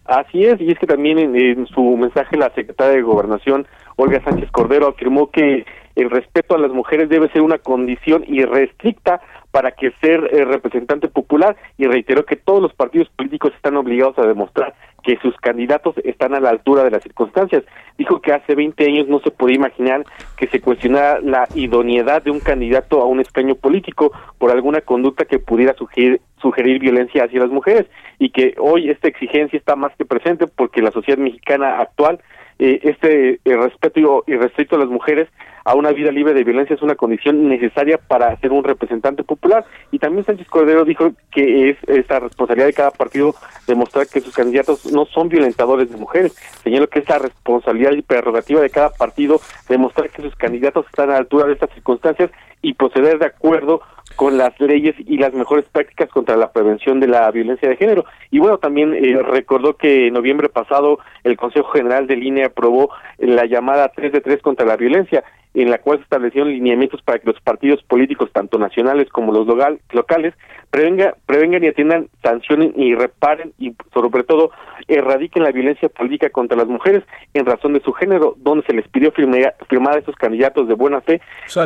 [0.05, 3.67] Así es, y es que también en, su mensaje la secretaria de Gobernación
[3.97, 5.65] Olga Sánchez Cordero, afirmó que
[5.97, 9.21] el respeto a las mujeres debe ser una condición irrestricta
[9.53, 14.19] para que ser eh, representante popular y reiteró que todos los partidos políticos están obligados
[14.19, 14.75] a demostrar
[15.05, 17.63] que sus candidatos están a la altura de las circunstancias.
[17.97, 20.05] Dijo que hace 20 años no se podía imaginar
[20.37, 25.27] que se cuestionara la idoneidad de un candidato a un escaño político por alguna conducta
[25.27, 27.87] que pudiera sugerir, sugerir violencia hacia las mujeres
[28.19, 32.19] y que hoy esta exigencia está más que presente porque la sociedad mexicana actual
[32.59, 35.29] eh, este eh, respeto y respeto a las mujeres
[35.65, 39.65] a una vida libre de violencia es una condición necesaria para ser un representante popular.
[39.91, 43.35] Y también Sánchez Cordero dijo que es esta responsabilidad de cada partido
[43.67, 46.37] demostrar que sus candidatos no son violentadores de mujeres.
[46.63, 51.09] Señaló que es la responsabilidad y prerrogativa de cada partido demostrar que sus candidatos están
[51.09, 52.31] a la altura de estas circunstancias
[52.61, 53.81] y proceder de acuerdo
[54.17, 58.05] con las leyes y las mejores prácticas contra la prevención de la violencia de género.
[58.31, 62.91] Y bueno, también eh, recordó que en noviembre pasado el Consejo General de Línea aprobó
[63.19, 67.21] la llamada 3 de 3 contra la violencia en la cual se establecieron lineamientos para
[67.21, 70.35] que los partidos políticos, tanto nacionales como los local, locales,
[70.71, 74.51] prevenga, prevengan y atiendan, sancionen y reparen y sobre todo
[74.89, 77.05] erradiquen la violencia política contra las mujeres
[77.35, 80.75] en razón de su género, donde se les pidió firmar, firmar a esos candidatos de
[80.75, 81.21] buena fe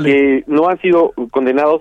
[0.04, 1.80] que no han sido condenados.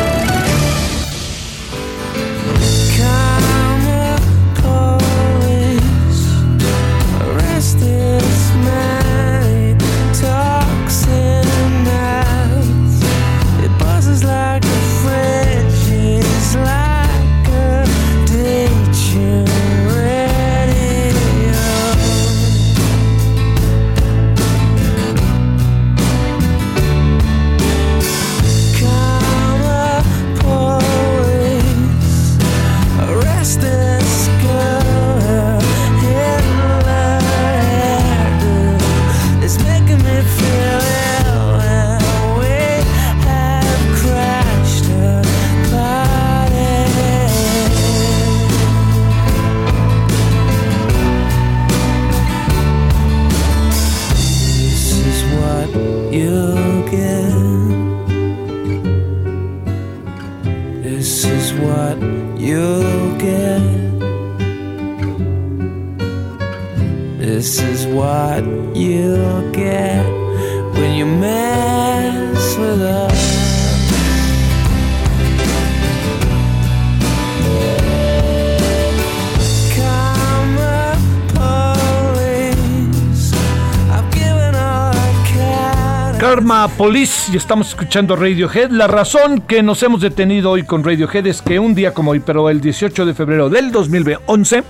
[86.67, 88.69] Police y estamos escuchando Radiohead.
[88.69, 92.19] La razón que nos hemos detenido hoy con Radiohead es que un día como hoy,
[92.19, 94.63] pero el 18 de febrero del 2011,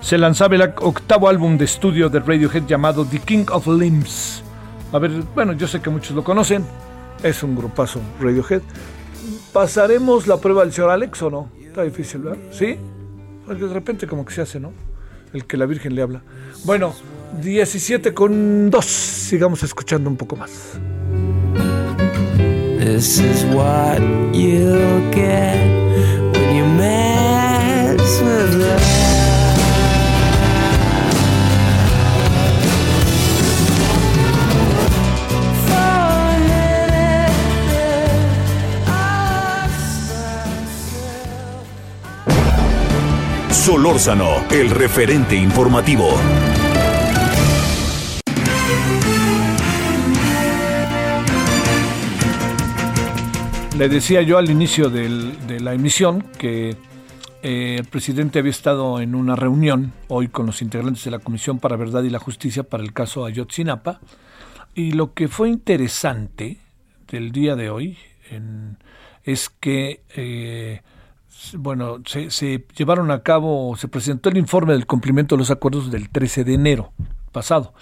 [0.00, 4.42] se lanzaba el octavo álbum de estudio de Radiohead llamado The King of Limbs.
[4.92, 6.64] A ver, bueno, yo sé que muchos lo conocen.
[7.22, 8.62] Es un grupazo Radiohead.
[9.52, 11.48] ¿Pasaremos la prueba del señor Alex o no?
[11.60, 12.38] Está difícil, ¿verdad?
[12.52, 12.76] ¿Sí?
[13.46, 14.72] Porque de repente como que se hace, ¿no?
[15.32, 16.22] El que la Virgen le habla.
[16.64, 16.94] Bueno,
[17.42, 18.84] 17 con 2.
[18.84, 20.78] Sigamos escuchando un poco más.
[22.84, 23.98] This is what
[24.34, 24.76] you
[25.10, 25.56] get
[26.34, 28.82] when you mess with love.
[43.50, 46.53] Solórzano, el referente informativo.
[53.76, 56.76] Le decía yo al inicio de la emisión que
[57.42, 61.58] eh, el presidente había estado en una reunión hoy con los integrantes de la Comisión
[61.58, 64.00] para Verdad y la Justicia para el caso Ayotzinapa
[64.76, 66.58] y lo que fue interesante
[67.10, 67.98] del día de hoy
[69.24, 70.80] es que eh,
[71.54, 75.90] bueno se, se, llevaron a cabo se presentó el informe del cumplimiento de los acuerdos
[75.90, 76.92] del 13 de enero
[77.32, 77.74] pasado.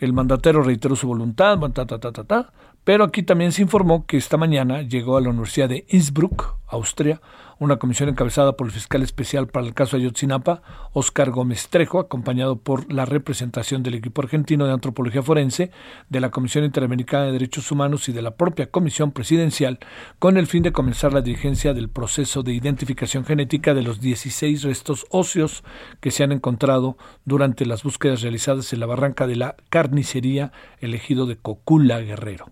[0.00, 2.52] El mandatario reiteró su voluntad ta, ta, ta, ta, ta,
[2.88, 7.20] pero aquí también se informó que esta mañana llegó a la Universidad de Innsbruck, Austria,
[7.58, 10.62] una comisión encabezada por el fiscal especial para el caso Ayotzinapa,
[10.94, 15.70] Óscar Gómez Trejo, acompañado por la representación del equipo argentino de antropología forense,
[16.08, 19.80] de la Comisión Interamericana de Derechos Humanos y de la propia Comisión Presidencial,
[20.18, 24.62] con el fin de comenzar la dirigencia del proceso de identificación genética de los 16
[24.62, 25.62] restos óseos
[26.00, 31.26] que se han encontrado durante las búsquedas realizadas en la barranca de la carnicería elegido
[31.26, 32.46] de Cocula Guerrero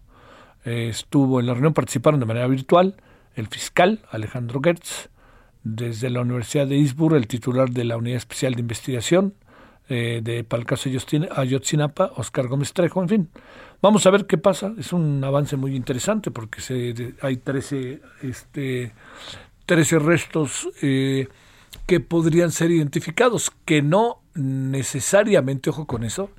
[0.67, 2.97] estuvo en la reunión, participaron de manera virtual
[3.35, 5.11] el fiscal Alejandro Gertz,
[5.63, 9.35] desde la Universidad de Innsbruck, el titular de la Unidad Especial de Investigación
[9.89, 13.29] eh, de para el caso Ayotzinapa, Oscar Gómez Trejo, en fin.
[13.81, 14.75] Vamos a ver qué pasa.
[14.79, 18.93] Es un avance muy interesante porque se, hay 13, este,
[19.67, 21.29] 13 restos eh,
[21.87, 26.31] que podrían ser identificados, que no necesariamente, ojo con eso,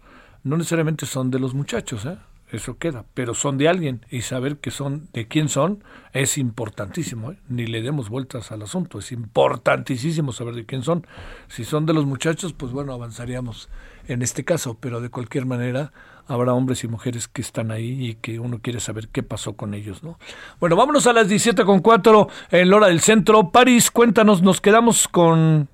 [0.43, 2.17] no necesariamente son de los muchachos, ¿eh?
[2.49, 5.83] Eso queda, pero son de alguien y saber que son de quién son
[6.13, 7.39] es importantísimo, ¿eh?
[7.49, 11.05] ni le demos vueltas al asunto, es importantísimo saber de quién son.
[11.47, 13.69] Si son de los muchachos, pues bueno, avanzaríamos
[14.07, 15.91] en este caso, pero de cualquier manera
[16.27, 19.73] habrá hombres y mujeres que están ahí y que uno quiere saber qué pasó con
[19.73, 20.17] ellos, ¿no?
[20.59, 23.51] Bueno, vámonos a las 17 con 4 en la hora del centro.
[23.51, 25.69] París, cuéntanos, nos quedamos con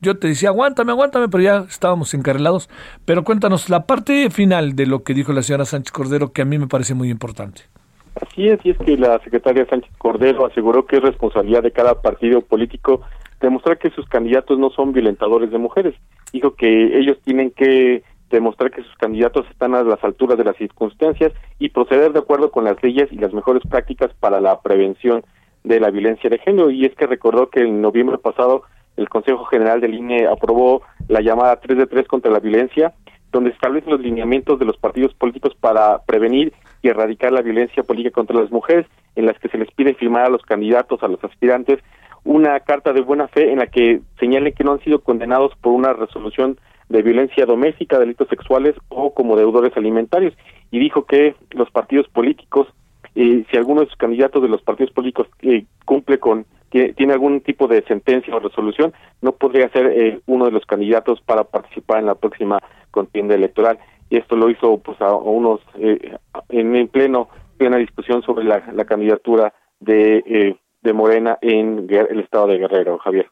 [0.00, 2.68] yo te decía, aguántame, aguántame, pero ya estábamos encarrelados.
[3.04, 6.44] Pero cuéntanos la parte final de lo que dijo la señora Sánchez Cordero, que a
[6.44, 7.62] mí me parece muy importante.
[8.20, 12.00] Así es, y es que la secretaria Sánchez Cordero aseguró que es responsabilidad de cada
[12.00, 13.02] partido político
[13.40, 15.94] demostrar que sus candidatos no son violentadores de mujeres.
[16.32, 20.56] Dijo que ellos tienen que demostrar que sus candidatos están a las alturas de las
[20.56, 25.22] circunstancias y proceder de acuerdo con las leyes y las mejores prácticas para la prevención
[25.64, 26.70] de la violencia de género.
[26.70, 28.62] Y es que recordó que en noviembre pasado
[28.96, 32.94] el Consejo General del INE aprobó la llamada 3 de 3 contra la violencia,
[33.32, 38.14] donde establece los lineamientos de los partidos políticos para prevenir y erradicar la violencia política
[38.14, 41.22] contra las mujeres, en las que se les pide firmar a los candidatos, a los
[41.22, 41.80] aspirantes,
[42.24, 45.72] una carta de buena fe en la que señalen que no han sido condenados por
[45.72, 50.34] una resolución de violencia doméstica, delitos sexuales o como deudores alimentarios.
[50.70, 52.68] Y dijo que los partidos políticos,
[53.14, 57.40] eh, si alguno de sus candidatos de los partidos políticos eh, cumple con tiene algún
[57.40, 58.92] tipo de sentencia o resolución,
[59.22, 62.58] no podría ser eh, uno de los candidatos para participar en la próxima
[62.90, 63.78] contienda electoral.
[64.10, 66.16] Y esto lo hizo pues a, unos eh,
[66.48, 72.58] en, pleno plena discusión sobre la, candidatura de, eh, de Morena en el estado de
[72.58, 73.30] Guerrero, Javier.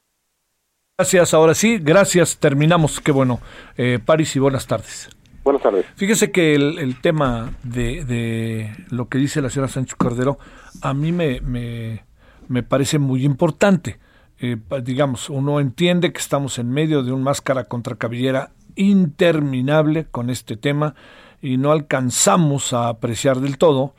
[0.97, 3.41] Gracias, ahora sí, gracias, terminamos, qué bueno.
[3.77, 5.11] Eh, París y buenas tardes.
[5.43, 5.85] Buenas tardes.
[5.97, 10.39] Fíjese que el, el tema de, de, lo que dice la señora Sánchez Cordero,
[10.83, 12.05] a mí me, me,
[12.49, 13.99] me parece muy importante.
[14.39, 20.29] Eh, digamos, uno entiende que estamos en medio de un máscara contra cabellera interminable con
[20.29, 20.95] este tema
[21.41, 23.95] y no alcanzamos a apreciar del todo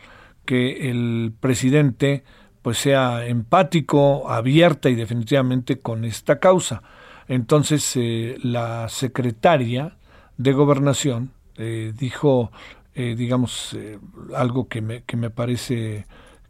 [0.45, 2.23] que el presidente
[2.61, 6.81] pues sea empático, abierta y definitivamente con esta causa.
[7.27, 9.97] Entonces eh, la secretaria
[10.37, 12.51] de gobernación eh, dijo,
[12.93, 13.75] digamos,
[14.35, 16.05] algo que me, que me parece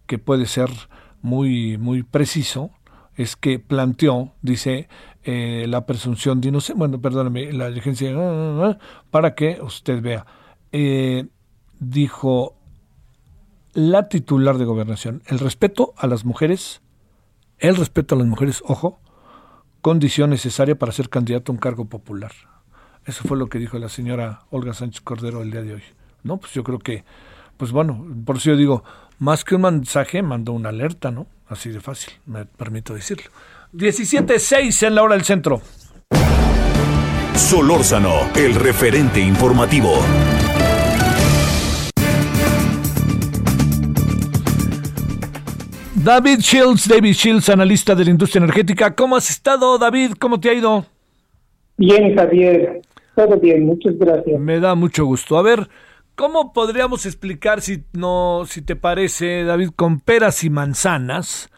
[0.05, 0.69] que puede ser
[1.25, 2.69] muy, muy preciso,
[3.15, 4.87] es que planteó, dice,
[5.23, 8.13] eh, la presunción de inocencia, bueno, perdóname, la diligencia,
[9.09, 10.25] para que usted vea,
[10.71, 11.25] eh,
[11.79, 12.55] dijo
[13.73, 16.81] la titular de gobernación, el respeto a las mujeres,
[17.57, 18.99] el respeto a las mujeres, ojo,
[19.81, 22.33] condición necesaria para ser candidato a un cargo popular.
[23.05, 25.83] Eso fue lo que dijo la señora Olga Sánchez Cordero el día de hoy.
[26.21, 27.03] No, pues yo creo que,
[27.57, 28.83] pues bueno, por eso yo digo,
[29.19, 31.27] más que un mensaje, mandó una alerta, ¿no?
[31.47, 33.29] Así de fácil, me permito decirlo.
[33.73, 35.61] 17.6 en la hora del centro.
[37.35, 39.99] Solórzano, el referente informativo.
[46.05, 48.93] David Shields, David Shields, analista de la industria energética.
[48.93, 50.13] ¿Cómo has estado, David?
[50.19, 50.85] ¿Cómo te ha ido?
[51.77, 52.81] Bien, Javier.
[53.15, 54.39] Todo bien, muchas gracias.
[54.39, 55.37] Me da mucho gusto.
[55.37, 55.67] A ver,
[56.15, 61.49] ¿Cómo podríamos explicar, si no, si te parece, David, con peras y manzanas,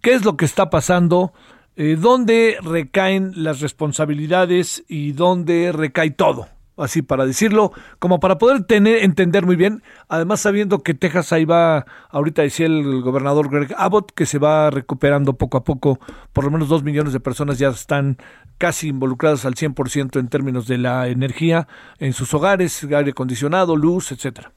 [0.00, 1.34] qué es lo que está pasando,
[1.76, 6.48] eh, dónde recaen las responsabilidades y dónde recae todo?
[6.82, 11.44] Así para decirlo, como para poder tener, entender muy bien, además sabiendo que Texas ahí
[11.44, 15.98] va, ahorita decía el gobernador Greg Abbott, que se va recuperando poco a poco,
[16.32, 18.16] por lo menos dos millones de personas ya están
[18.58, 21.66] casi involucradas al 100% en términos de la energía
[21.98, 24.52] en sus hogares, aire acondicionado, luz, etcétera.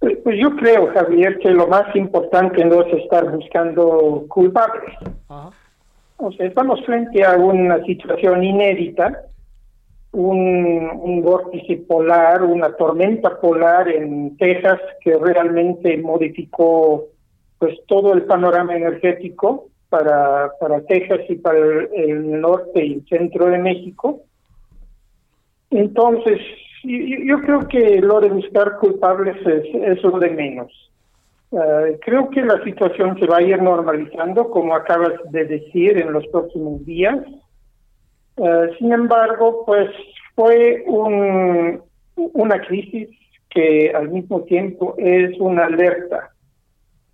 [0.00, 4.94] Pues, pues yo creo, Javier, que lo más importante no es estar buscando culpables.
[6.18, 9.22] O sea, estamos frente a una situación inédita
[10.16, 17.06] un, vórtice polar, una tormenta polar en Texas que realmente modificó
[17.58, 23.46] pues todo el panorama energético para, para Texas y para el, norte y el centro
[23.46, 24.20] de México.
[25.70, 26.38] Entonces,
[26.82, 30.72] yo, creo que lo de buscar culpables es, lo de menos.
[31.52, 36.12] Eh, creo que la situación se va a ir normalizando, como acabas de decir, en
[36.12, 37.18] los próximos días.
[38.36, 39.90] Eh, sin embargo, pues
[40.34, 41.82] fue un,
[42.16, 43.08] una crisis
[43.48, 46.30] que al mismo tiempo es una alerta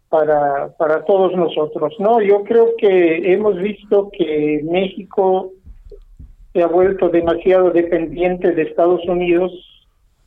[0.08, 1.94] para, para todos nosotros.
[1.98, 5.52] No, yo creo que hemos visto que México
[6.52, 9.52] se ha vuelto demasiado dependiente de Estados Unidos,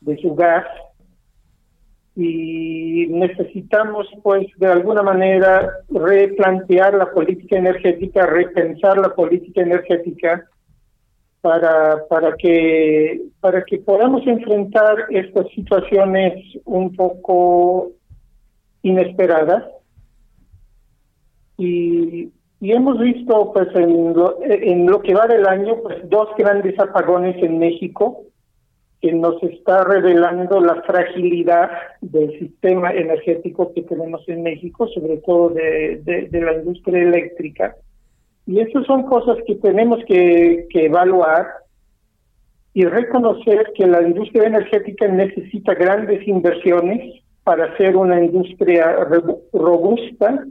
[0.01, 0.65] de su gas,
[2.15, 10.45] y necesitamos pues de alguna manera replantear la política energética, repensar la política energética
[11.45, 16.33] para, para que para que podamos enfrentar estas situaciones
[16.65, 17.91] un poco
[18.81, 19.63] inesperadas
[21.55, 26.29] y, y hemos visto pues en lo, en lo que va del año pues dos
[26.35, 28.23] grandes apagones en México
[28.99, 31.69] que nos está revelando la fragilidad
[32.01, 37.75] del sistema energético que tenemos en México, sobre todo de, de, la industria eléctrica.
[38.47, 41.47] Y esas son cosas que tenemos que, que evaluar
[42.73, 48.97] y reconocer que la industria energética necesita grandes inversiones para ser una industria
[49.53, 50.45] robusta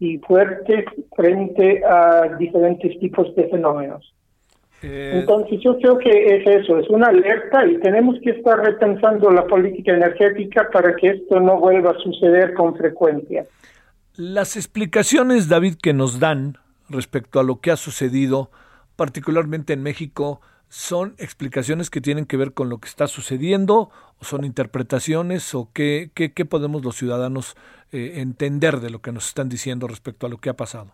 [0.00, 0.84] y fuerte
[1.14, 4.12] frente a diferentes tipos de fenómenos.
[4.82, 9.30] Eh, Entonces yo creo que es eso, es una alerta y tenemos que estar repensando
[9.30, 13.44] la política energética para que esto no vuelva a suceder con frecuencia.
[14.16, 16.58] Las explicaciones, David, que nos dan
[16.88, 18.50] respecto a lo que ha sucedido,
[18.96, 24.24] particularmente en México, son explicaciones que tienen que ver con lo que está sucediendo o
[24.24, 27.56] son interpretaciones o qué, qué, qué podemos los ciudadanos
[27.90, 30.92] eh, entender de lo que nos están diciendo respecto a lo que ha pasado.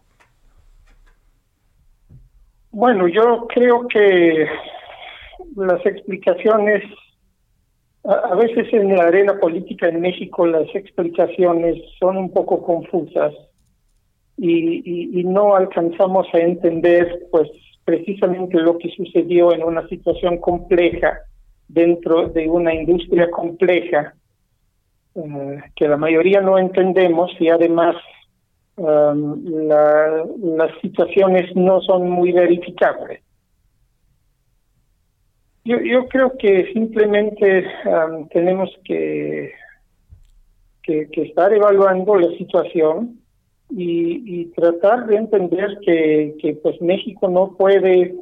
[2.71, 4.47] Bueno, yo creo que
[5.57, 6.83] las explicaciones,
[8.05, 13.33] a, veces en la arena política en México las explicaciones son un poco confusas
[14.37, 17.49] y, y, no alcanzamos a entender pues
[17.85, 21.21] precisamente lo que sucedió en una situación compleja
[21.69, 24.15] dentro de una industria compleja
[25.15, 27.97] eh, que la mayoría no entendemos y además
[28.77, 33.23] Um, la, las situaciones no son muy verificables.
[35.65, 39.53] Yo, yo creo que simplemente um, tenemos que,
[40.83, 43.21] que, estar evaluando la situación
[43.77, 48.15] y, tratar de entender que, pues México no puede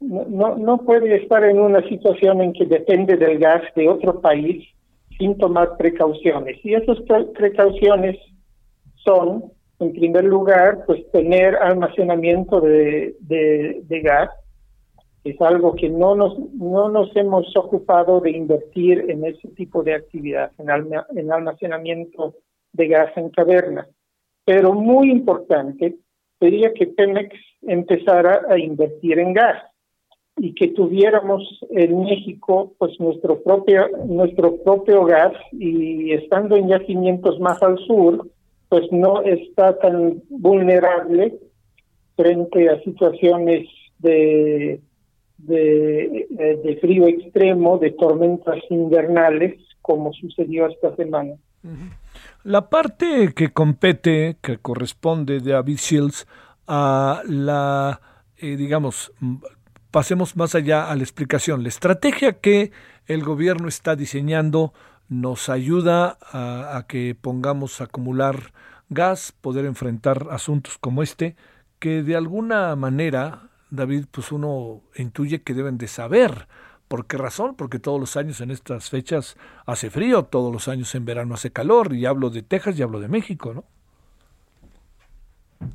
[0.00, 4.66] no, no puede estar en una situación en que depende del gas de otro país
[5.18, 6.58] sin tomar precauciones.
[6.62, 6.98] Y esas
[7.34, 8.18] precauciones
[8.96, 9.44] son
[9.80, 14.30] en primer lugar, pues tener almacenamiento de, de, gas,
[15.24, 19.94] es algo que no nos, no nos hemos ocupado de invertir en ese tipo de
[19.94, 20.68] actividad, en,
[21.16, 22.34] en almacenamiento
[22.72, 23.88] de gas en cavernas.
[24.44, 25.96] Pero muy importante
[26.38, 29.62] sería que Pemex empezara a invertir en gas
[30.36, 37.38] y que tuviéramos en México pues nuestro propio nuestro propio gas y estando en yacimientos
[37.38, 38.28] más al sur
[38.68, 41.38] pues no está tan vulnerable
[42.16, 43.68] frente a situaciones
[43.98, 44.80] de,
[45.38, 46.26] de,
[46.64, 51.34] de frío extremo, de tormentas invernales, como sucedió esta semana.
[52.42, 56.26] La parte que compete, que corresponde de David Shields
[56.66, 58.00] a la,
[58.36, 59.12] eh, digamos,
[59.90, 62.72] pasemos más allá a la explicación, la estrategia que
[63.06, 64.72] el gobierno está diseñando
[65.08, 68.52] nos ayuda a, que pongamos a acumular
[68.88, 71.36] gas, poder enfrentar asuntos como este,
[71.78, 76.48] que de alguna manera, David, pues uno intuye que deben de saber.
[76.88, 77.54] ¿Por qué razón?
[77.56, 81.50] Porque todos los años en estas fechas hace frío, todos los años en verano hace
[81.50, 83.64] calor, y hablo de Texas y hablo de México, ¿no?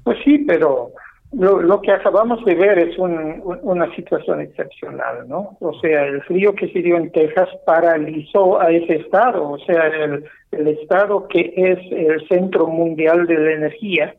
[0.03, 0.91] Pues sí, pero
[1.31, 5.57] lo, que acabamos de ver es un, una situación excepcional, ¿no?
[5.59, 9.87] O sea, el frío que se dio en Texas paralizó a ese estado, o sea,
[9.87, 14.15] el, el estado que es el centro mundial de la energía,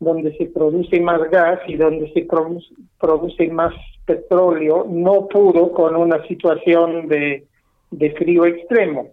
[0.00, 3.74] donde se produce más gas y donde se produce, produce más
[4.10, 7.44] petróleo, no pudo con una situación de,
[7.90, 9.08] de frío extremo.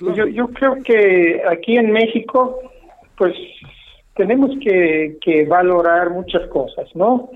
[0.00, 2.58] Yo, yo creo que aquí en México,
[3.16, 3.34] pues
[4.16, 7.30] tenemos que, que valorar muchas cosas, ¿no?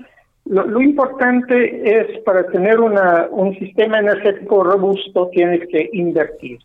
[0.45, 6.59] Lo, importante es para tener una, un sistema energético robusto tienes que invertir.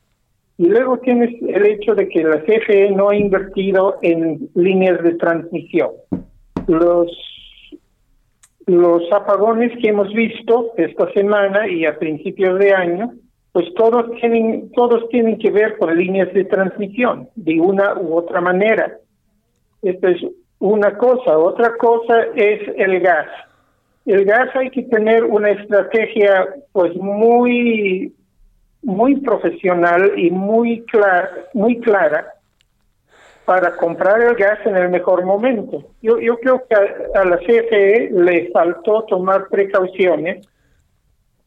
[0.57, 5.15] Y luego tienes el hecho de que la CFE no ha invertido en líneas de
[5.15, 5.91] transmisión.
[6.69, 7.11] Los,
[8.67, 13.13] los apagones que hemos visto esta semana y a principios de año,
[13.53, 18.41] pues todos tienen, todos tienen que ver con líneas de transmisión, de una u otra
[18.41, 18.99] manera.
[19.83, 20.23] Esto es
[20.59, 21.37] una cosa.
[21.39, 23.29] Otra cosa es el gas.
[24.07, 28.13] El gas hay que tener una estrategia pues muy
[28.83, 32.27] muy profesional y muy clara, muy clara
[33.45, 35.83] para comprar el gas en el mejor momento.
[36.01, 40.47] Yo, yo creo que a, a la CFE le faltó tomar precauciones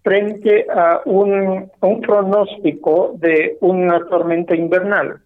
[0.05, 5.19] frente a un, un pronóstico de una tormenta invernal.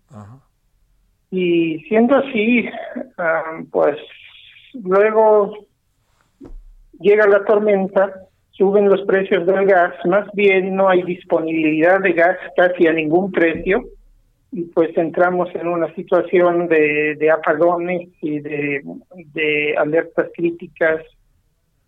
[1.32, 2.68] Y siendo así,
[3.18, 3.98] ah, pues
[4.74, 5.68] luego
[7.00, 8.10] llega la tormenta,
[8.52, 13.32] suben los precios del gas, más bien no hay disponibilidad de gas casi a ningún
[13.34, 13.84] precio,
[14.74, 18.82] pues entramos en una situación de, de apagones y de,
[19.34, 21.02] de alertas críticas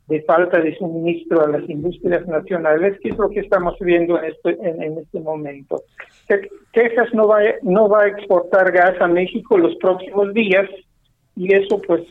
[0.07, 4.25] de falta de suministro a las industrias nacionales, que es lo que estamos viendo en
[4.31, 5.83] este, en, en este momento.
[6.27, 10.69] Te- Texas no va, no va a exportar gas a México los próximos días
[11.35, 12.03] y eso pues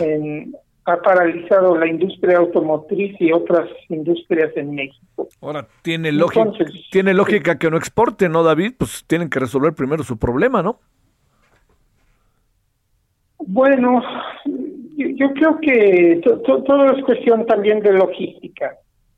[0.00, 0.54] en-
[0.86, 5.28] ha paralizado la industria automotriz y otras industrias en México.
[5.40, 6.50] Ahora, tiene lógica,
[6.90, 8.72] tiene lógica que no exporte, ¿no, David?
[8.78, 10.80] Pues tienen que resolver primero su problema, ¿no?
[13.38, 14.02] Bueno,
[14.96, 18.76] yo, yo creo que to- to- todo es cuestión también de logística.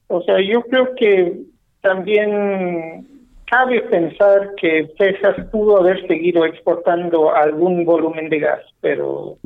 [0.08, 1.40] O sea, yo creo que
[1.80, 3.06] también
[3.46, 9.36] cabe pensar que Texas pudo haber seguido exportando algún volumen de gas, pero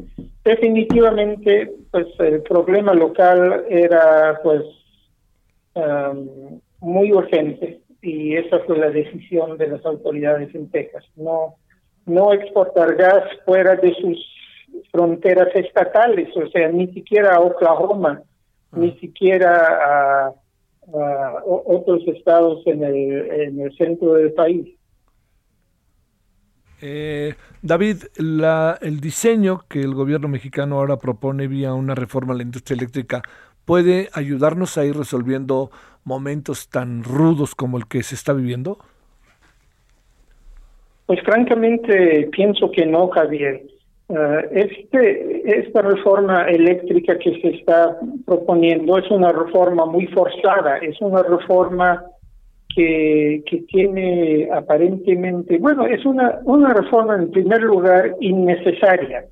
[0.47, 4.62] definitivamente pues el problema local era pues
[5.74, 11.57] um, muy urgente y esa fue la decisión de las autoridades en Texas, no
[12.07, 14.18] no exportar gas fuera de sus
[14.92, 18.22] fronteras estatales, o sea, ni siquiera a Oklahoma,
[18.72, 20.34] ni siquiera a,
[21.44, 24.76] otros estados en el, en el centro del país.
[26.83, 32.37] Eh, David, la, el diseño que el gobierno mexicano ahora propone vía una reforma a
[32.37, 33.22] la industria eléctrica
[33.64, 35.70] puede ayudarnos a ir resolviendo
[36.05, 38.79] momentos tan rudos como el que se está viviendo.
[41.07, 43.62] Pues francamente pienso que no, Javier.
[44.09, 51.01] Eh, este, esta reforma eléctrica que se está proponiendo es una reforma muy forzada, es
[51.01, 52.05] una reforma
[52.77, 59.24] que, tiene aparentemente, bueno, es una, una reforma en primer lugar innecesaria.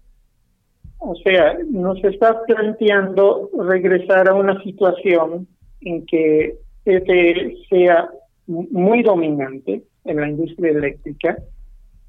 [0.99, 5.47] O sea, nos está planteando regresar a una situación
[5.83, 6.55] en que
[6.87, 8.09] ETL sea
[8.47, 11.37] muy dominante en la industria eléctrica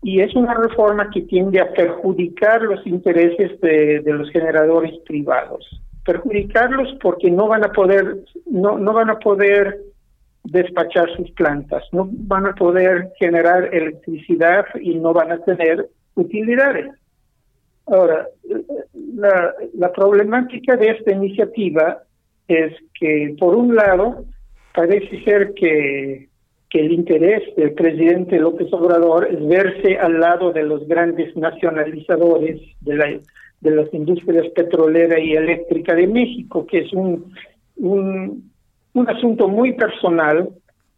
[0.02, 5.66] y es una reforma que tiende a perjudicar los intereses de, de los generadores privados.
[6.06, 9.82] Perjudicarlos porque no van a poder, no, no van a poder
[10.46, 16.92] despachar sus plantas, no van a poder generar electricidad y no van a tener utilidades.
[17.88, 18.28] Ahora,
[18.94, 22.04] la, la problemática de esta iniciativa
[22.48, 24.26] es que, por un lado,
[24.74, 26.30] parece ser que,
[26.70, 32.60] que el interés del presidente López Obrador es verse al lado de los grandes nacionalizadores
[32.82, 33.20] de, la,
[33.62, 37.34] de las industrias petrolera y eléctrica de México, que es un,
[37.78, 38.52] un,
[38.96, 40.50] un asunto muy personal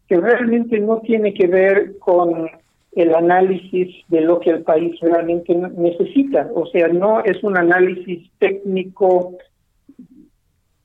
[0.08, 2.48] que realmente no tiene que ver con
[2.92, 6.48] el análisis de lo que el país realmente necesita.
[6.54, 9.36] O sea, no es un análisis técnico,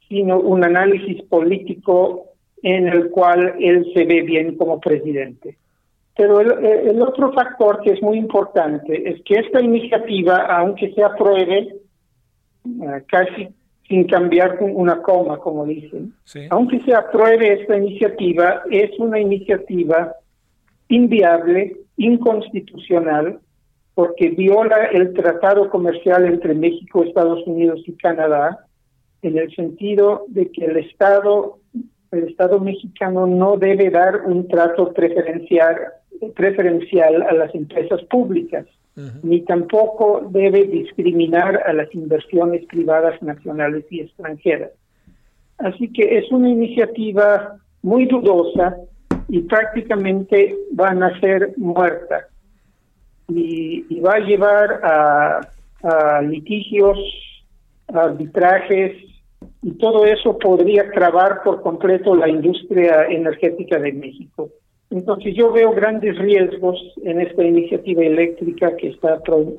[0.09, 2.26] sino un análisis político
[2.61, 5.57] en el cual él se ve bien como presidente.
[6.16, 11.76] Pero el, otro factor que es muy importante es que esta iniciativa, aunque se apruebe
[12.66, 13.49] uh, casi
[13.88, 16.48] sin cambiar una coma, como dicen, Sí.
[16.50, 20.16] aunque se apruebe esta iniciativa, es una iniciativa
[20.88, 23.39] inviable, inconstitucional,
[23.93, 28.66] porque viola el tratado comercial entre México, Estados Unidos y Canadá,
[29.22, 31.60] en el sentido de que el Estado,
[32.12, 35.78] el Estado mexicano no debe dar un trato preferencial,
[36.36, 44.01] preferencial a las empresas públicas, ni tampoco debe discriminar a las inversiones privadas nacionales y
[44.01, 44.71] extranjeras.
[45.57, 48.78] Así que es una iniciativa muy dudosa
[49.29, 52.28] y prácticamente van a ser muerta
[53.28, 56.97] y, va a llevar a, litigios,
[57.93, 58.95] arbitrajes
[59.61, 64.49] y todo eso podría trabar por completo la industria energética de México.
[64.93, 69.57] Entonces yo veo grandes riesgos en esta iniciativa eléctrica que está pro-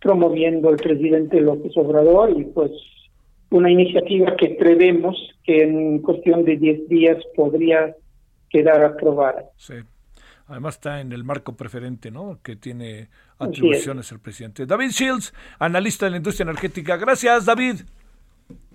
[0.00, 2.70] promoviendo el presidente López Obrador y pues
[3.50, 7.94] una iniciativa que prevemos que en cuestión de 10 días podría
[8.48, 9.44] quedar aprobada.
[9.56, 9.74] Sí.
[10.48, 12.38] Además está en el marco preferente, ¿no?
[12.42, 13.08] Que tiene
[13.38, 14.64] atribuciones el presidente.
[14.66, 16.96] David Shields, analista de la industria energética.
[16.96, 17.74] Gracias, David.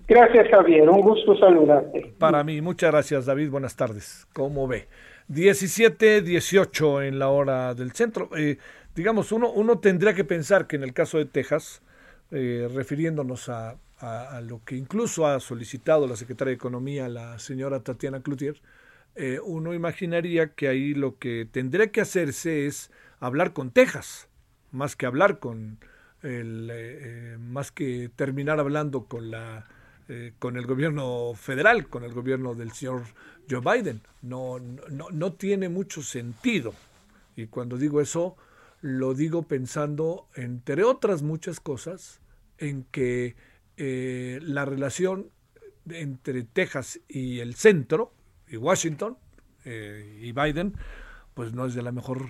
[0.06, 0.88] Gracias, Javier.
[0.88, 2.14] Un gusto saludarte.
[2.18, 3.50] Para mí, muchas gracias, David.
[3.50, 4.26] Buenas tardes.
[4.32, 4.86] ¿Cómo ve?
[5.28, 8.30] 17, 18 en la hora del centro.
[8.36, 8.58] Eh,
[8.94, 11.82] digamos, uno, uno tendría que pensar que en el caso de Texas,
[12.30, 17.80] eh, refiriéndonos a, a, lo que incluso ha solicitado la secretaria de Economía, la señora
[17.80, 18.60] Tatiana Cloutier,
[19.14, 24.28] eh, uno imaginaría que ahí lo que tendría que hacerse es hablar con Texas,
[24.72, 25.78] más que hablar con
[26.22, 29.66] el, eh, más que terminar hablando con la
[30.38, 33.02] con el gobierno federal, con el gobierno del señor
[33.50, 34.00] Joe Biden.
[34.22, 36.74] No, no, no tiene mucho sentido.
[37.34, 38.36] Y cuando digo eso,
[38.80, 42.20] lo digo pensando, entre otras muchas cosas,
[42.58, 43.36] en que
[43.76, 45.30] eh, la relación
[45.88, 48.12] entre Texas y el centro,
[48.48, 49.18] y Washington,
[49.64, 50.74] eh, y Biden,
[51.34, 52.28] pues no es de la mejor,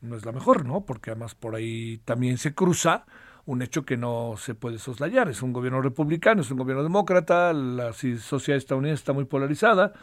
[0.00, 0.84] no es la mejor, ¿no?
[0.84, 3.06] Porque además por ahí también se cruza
[3.48, 5.30] un hecho que no se puede soslayar.
[5.30, 9.94] Es un gobierno republicano, es un gobierno demócrata, la sociedad estadounidense está muy polarizada.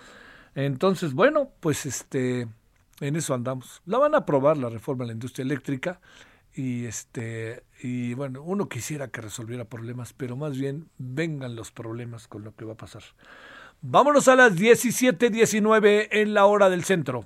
[0.56, 2.48] Entonces, bueno, pues este,
[3.02, 3.84] en eso andamos.
[3.86, 6.00] La van a aprobar la reforma de la industria eléctrica
[6.56, 12.28] y este y bueno, uno quisiera que resolviera problemas, pero más bien vengan los problemas
[12.28, 13.04] con lo que va a pasar.
[13.80, 17.26] Vámonos a las 17:19 en la hora del centro.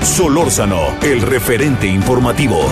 [0.00, 2.70] Solórzano, el referente informativo.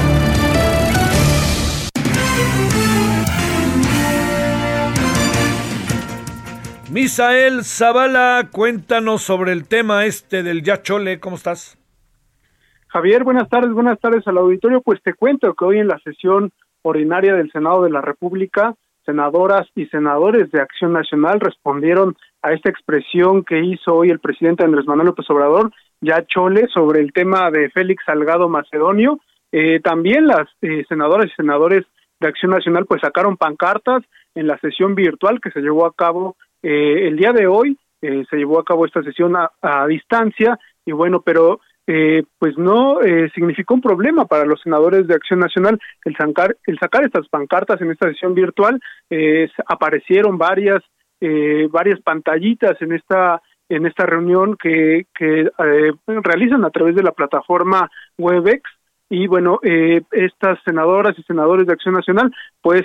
[6.95, 11.77] Misael Zavala, cuéntanos sobre el tema este del Yachole, ¿cómo estás?
[12.87, 14.81] Javier, buenas tardes, buenas tardes al auditorio.
[14.81, 16.53] Pues te cuento que hoy en la sesión
[16.83, 22.71] ordinaria del Senado de la República, senadoras y senadores de Acción Nacional respondieron a esta
[22.71, 27.51] expresión que hizo hoy el presidente Andrés Manuel López Obrador, ya Chole, sobre el tema
[27.51, 29.19] de Félix Salgado Macedonio.
[29.51, 31.85] Eh, también las eh, senadoras y senadores
[32.21, 34.05] de Acción Nacional pues sacaron pancartas
[34.37, 37.79] en la sesión virtual que se llevó a cabo eh, el día de hoy.
[38.01, 43.31] se llevó a cabo esta sesión a, distancia y bueno, pero eh, pues no eh,
[43.35, 47.81] significó un problema para los senadores de Acción Nacional el sacar, el sacar estas pancartas
[47.81, 48.81] en esta sesión virtual.
[49.11, 50.83] Eh, aparecieron varias,
[51.21, 55.49] eh, varias pantallitas en esta en esta reunión que, que
[56.07, 58.63] realizan a través de la plataforma Webex
[59.09, 62.31] y bueno, estas senadoras y senadores de Acción Nacional,
[62.61, 62.83] pues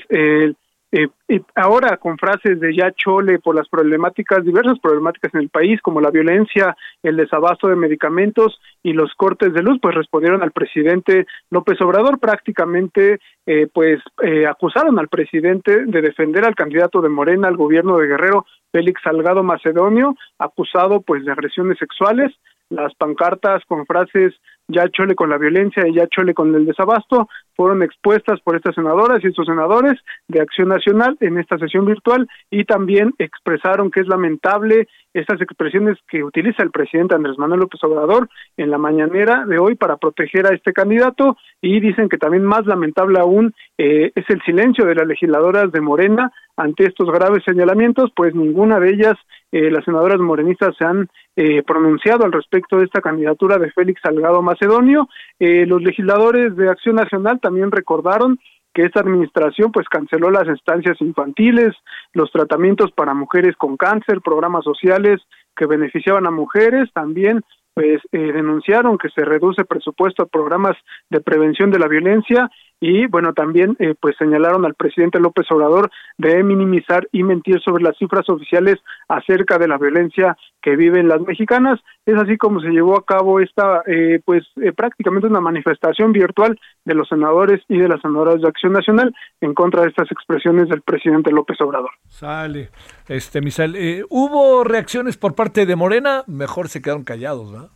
[0.92, 1.08] eh,
[1.56, 6.02] ahora con frases de ya chole por las problemáticas, diversas problemáticas en el país, como
[6.02, 11.28] la violencia, el desabasto de medicamentos y los cortes de luz, pues respondieron al presidente
[11.52, 12.20] López Obrador.
[12.20, 17.98] Prácticamente, eh, pues eh, acusaron al presidente de defender al candidato de Morena al gobierno
[17.98, 22.32] de Guerrero, Félix Salgado Macedonio, acusado pues de agresiones sexuales,
[22.70, 24.34] las pancartas con frases
[24.68, 27.28] ya chole con la violencia y ya chole con el desabasto
[27.60, 30.00] fueron expuestas por estas senadoras y estos senadores
[30.30, 35.98] de Acción Nacional en esta sesión virtual y también expresaron que es lamentable estas expresiones
[36.08, 40.48] que utiliza el presidente Andrés Manuel López Obrador en la mañanera de hoy para proteger
[40.48, 44.96] a este candidato y dicen que también más lamentable aún eh, es el silencio de
[44.96, 49.16] las legisladoras de Morena ante estos graves señalamientos, pues ninguna de ellas,
[49.52, 51.08] eh, las senadoras morenistas, se han
[51.38, 55.08] eh, pronunciado al respecto de esta candidatura de Félix Salgado Macedonio.
[55.40, 58.40] Eh, los legisladores de Acción Nacional también recordaron
[58.74, 61.76] que esta administración pues canceló las estancias infantiles,
[62.14, 65.22] los tratamientos para mujeres con cáncer, programas sociales
[65.56, 67.42] que beneficiaban a mujeres, también
[67.74, 70.76] pues eh, denunciaron que se reduce presupuesto a programas
[71.10, 72.50] de prevención de la violencia
[72.80, 77.84] y bueno también eh, pues señalaron al presidente López Obrador de minimizar y mentir sobre
[77.84, 78.78] las cifras oficiales
[79.08, 81.80] acerca de la violencia que viven las mexicanas.
[82.06, 86.60] Es así como se llevó a cabo esta eh, pues eh, prácticamente una manifestación virtual
[86.86, 90.70] de los senadores y de las senadoras de Acción Nacional en contra de estas expresiones
[90.70, 91.92] del presidente López Obrador.
[92.08, 92.70] Sale.
[93.08, 97.70] Este Misael hubo reacciones por parte de Morena mejor se quedaron callados ¿verdad?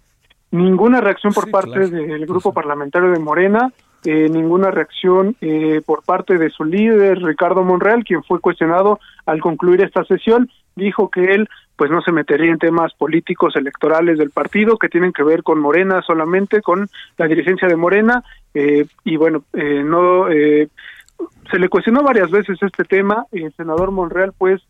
[0.51, 3.71] ninguna reacción por parte del grupo parlamentario de Morena
[4.05, 9.39] eh, ninguna reacción eh, por parte de su líder, Ricardo Monreal, quien fue cuestionado al
[9.39, 11.47] concluir esta sesión, dijo que él
[11.77, 15.59] pues no se metería en temas políticos electorales del partido que tienen que ver con
[15.59, 18.23] Morena solamente, con la dirigencia de Morena,
[18.53, 24.61] eh, y bueno, no se le cuestionó varias veces este tema, el senador Monreal pues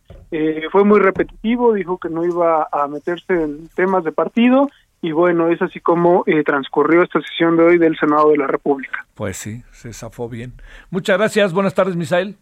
[0.70, 4.68] fue muy repetitivo, dijo que no iba a meterse en temas de partido,
[5.04, 8.46] y bueno, es así como eh, transcurrió esta sesión de hoy del Senado de la
[8.46, 9.04] República.
[9.12, 10.54] Pues sí, se zafó bien.
[10.88, 12.38] Muchas gracias, buenas tardes, Misael.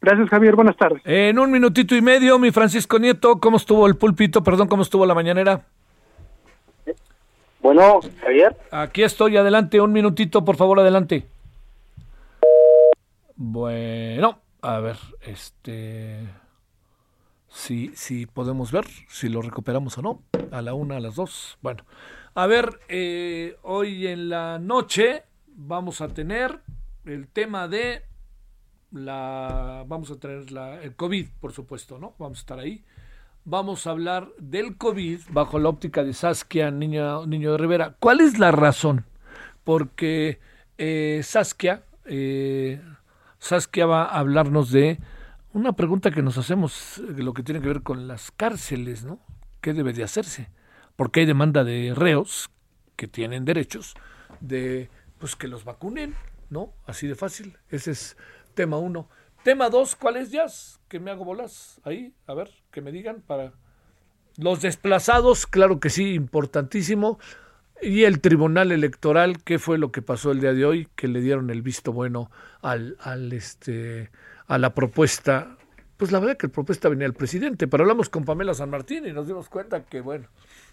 [0.00, 1.02] Gracias, Javier, buenas tardes.
[1.04, 4.44] En un minutito y medio, mi Francisco Nieto, ¿cómo estuvo el pulpito?
[4.44, 5.62] Perdón, ¿cómo estuvo la mañanera?
[7.60, 8.56] Bueno, Javier.
[8.70, 11.26] Aquí estoy, adelante, un minutito, por favor, adelante.
[13.34, 16.28] Bueno, a ver, este
[17.52, 21.58] si, si podemos ver si lo recuperamos o no, a la una, a las dos.
[21.60, 21.84] Bueno,
[22.34, 26.60] a ver, eh, hoy en la noche, vamos a tener
[27.04, 28.02] el tema de
[28.90, 32.14] la vamos a tener la, el COVID, por supuesto, ¿no?
[32.18, 32.84] Vamos a estar ahí.
[33.44, 37.96] Vamos a hablar del COVID bajo la óptica de Saskia Niño, Niño de Rivera.
[37.98, 39.04] ¿Cuál es la razón?
[39.64, 40.40] Porque
[40.78, 42.80] eh, Saskia, eh,
[43.38, 44.98] Saskia va a hablarnos de
[45.52, 49.20] una pregunta que nos hacemos, eh, lo que tiene que ver con las cárceles, ¿no?
[49.60, 50.50] ¿Qué debe de hacerse?
[50.96, 52.50] Porque hay demanda de reos
[52.96, 53.94] que tienen derechos
[54.40, 56.14] de pues que los vacunen,
[56.50, 56.72] ¿no?
[56.86, 57.56] Así de fácil.
[57.68, 58.16] Ese es
[58.54, 59.08] tema uno.
[59.44, 60.80] Tema dos, ¿cuál es, Jazz?
[60.88, 63.52] Que me hago bolas ahí, a ver, que me digan para...
[64.36, 67.18] Los desplazados, claro que sí, importantísimo.
[67.82, 70.88] Y el Tribunal Electoral, ¿qué fue lo que pasó el día de hoy?
[70.94, 72.30] Que le dieron el visto bueno
[72.62, 74.10] al, al este,
[74.46, 75.56] a la propuesta.
[75.96, 79.06] Pues la verdad que la propuesta venía del presidente, pero hablamos con Pamela San Martín
[79.06, 80.28] y nos dimos cuenta que, bueno,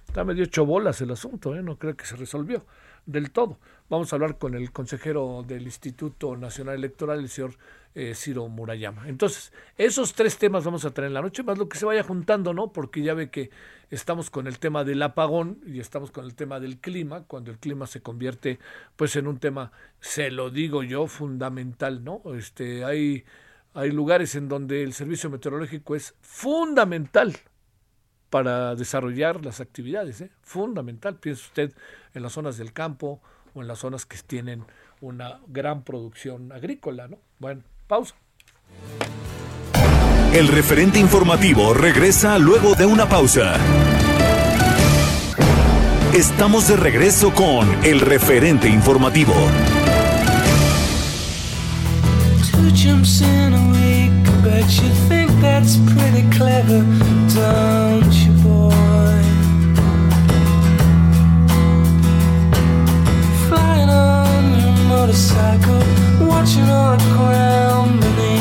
[0.07, 1.61] está medio hecho bolas el asunto, ¿eh?
[1.61, 2.65] no creo que se resolvió
[3.05, 3.59] del todo.
[3.89, 7.55] Vamos a hablar con el consejero del Instituto Nacional Electoral, el señor
[7.95, 9.07] eh, Ciro Murayama.
[9.07, 12.03] Entonces, esos tres temas vamos a tener en la noche, más lo que se vaya
[12.03, 12.71] juntando, ¿no?
[12.71, 13.49] Porque ya ve que
[13.89, 17.57] estamos con el tema del apagón y estamos con el tema del clima, cuando el
[17.57, 18.59] clima se convierte
[18.95, 22.21] pues en un tema, se lo digo yo, fundamental, ¿no?
[22.35, 23.25] Este, hay,
[23.73, 27.37] hay lugares en donde el servicio meteorológico es fundamental
[28.29, 30.31] para desarrollar las actividades, ¿eh?
[30.41, 31.15] fundamental.
[31.15, 31.73] Piense usted
[32.13, 33.21] en las zonas del campo
[33.53, 34.65] o en las zonas que tienen
[35.01, 37.17] una gran producción agrícola, ¿no?
[37.39, 38.15] Bueno, pausa.
[40.33, 43.55] El referente informativo regresa luego de una pausa.
[46.13, 49.33] Estamos de regreso con el referente informativo.
[52.51, 53.03] Two
[54.77, 56.81] you think that's pretty clever,
[57.33, 59.23] don't you, boy?
[63.47, 65.81] Flying on your motorcycle,
[66.27, 68.38] watching all the ground beneath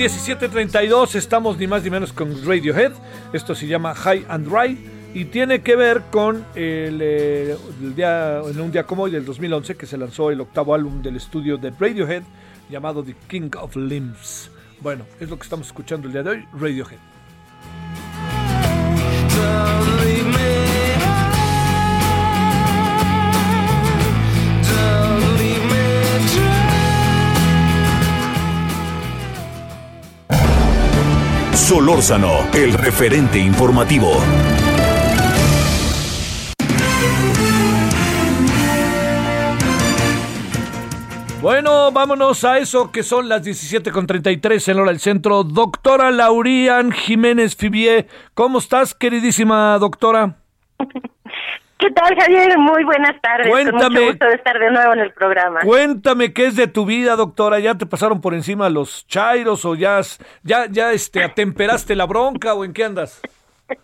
[0.00, 1.14] 17.32.
[1.14, 2.92] Estamos ni más ni menos con Radiohead.
[3.34, 4.78] Esto se llama High and Dry
[5.12, 7.54] y tiene que ver con el, eh,
[7.94, 11.16] día, en un día como hoy del 2011 que se lanzó el octavo álbum del
[11.16, 12.22] estudio de Radiohead
[12.70, 14.50] llamado The King of Limbs.
[14.80, 16.98] Bueno, es lo que estamos escuchando el día de hoy, Radiohead.
[31.70, 34.10] Solórzano, el referente informativo.
[41.40, 45.44] Bueno, vámonos a eso que son las 17.33 en hora del centro.
[45.44, 50.38] Doctora Laurian Jiménez Fibier, ¿cómo estás, queridísima doctora?
[51.80, 52.58] ¿Qué tal, Javier?
[52.58, 53.48] Muy buenas tardes.
[53.48, 54.00] Con Cuéntame.
[54.00, 55.60] mucho gusto de estar de nuevo en el programa.
[55.60, 57.58] Cuéntame qué es de tu vida, doctora.
[57.58, 60.00] ¿Ya te pasaron por encima los chairos o ya,
[60.42, 63.20] ya, ya este, atemperaste la bronca o en qué andas?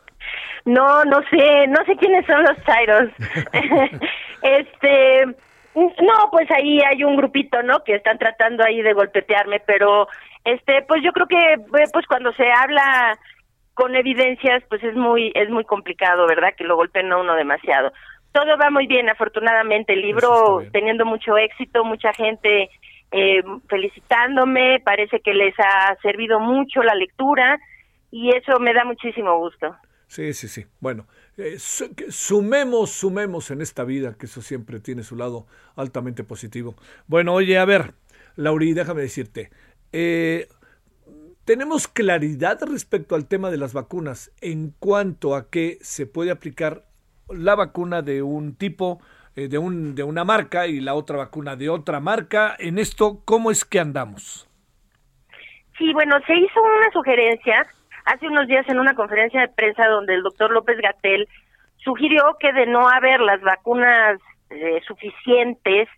[0.67, 3.09] No, no sé, no sé quiénes son los chairos.
[4.43, 5.25] este,
[5.77, 7.85] no, pues ahí hay un grupito, ¿no?
[7.85, 10.09] Que están tratando ahí de golpetearme, pero
[10.45, 13.17] este, pues yo creo que pues cuando se habla
[13.77, 16.55] con evidencias, pues es muy es muy complicado, ¿verdad?
[16.57, 17.93] Que lo golpeen a uno demasiado.
[18.33, 19.93] todo va muy bien, afortunadamente.
[19.93, 22.71] El libro teniendo mucho éxito, mucha gente
[23.13, 27.59] eh, felicitándome, parece que les ha servido mucho la lectura
[28.11, 29.77] y eso me da muchísimo gusto.
[30.07, 30.65] Sí, sí, sí.
[30.81, 35.47] Bueno, eh, sumemos, sumemos en esta vida, que eso siempre tiene su lado
[35.77, 36.77] altamente positivo.
[37.09, 37.93] Bueno, oye, a ver,
[38.37, 39.51] Lauri, déjame decirte,
[39.93, 40.49] eh,
[41.47, 46.83] tenemos claridad respecto al tema de las vacunas en cuanto a que se puede aplicar
[47.29, 49.01] la vacuna de un tipo,
[49.37, 52.57] eh, de, un, de una marca y la otra vacuna de otra marca.
[52.59, 54.49] En esto, ¿cómo es que andamos?
[55.79, 57.65] Sí, bueno, se hizo una sugerencia
[58.07, 61.29] hace unos días en una conferencia de prensa donde el doctor López Gatel
[61.77, 64.19] sugirió que de no haber las vacunas
[64.51, 65.89] eh, suficientes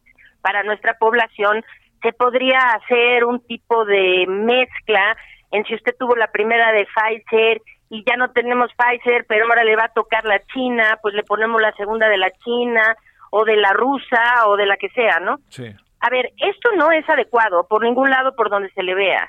[0.42, 1.64] para nuestra población,
[2.02, 5.16] se podría hacer un tipo de mezcla
[5.50, 7.60] en si usted tuvo la primera de Pfizer
[7.90, 11.22] y ya no tenemos Pfizer, pero ahora le va a tocar la China, pues le
[11.22, 12.96] ponemos la segunda de la China
[13.30, 15.38] o de la rusa o de la que sea, ¿no?
[15.48, 15.66] Sí.
[16.00, 19.28] A ver, esto no es adecuado por ningún lado por donde se le vea.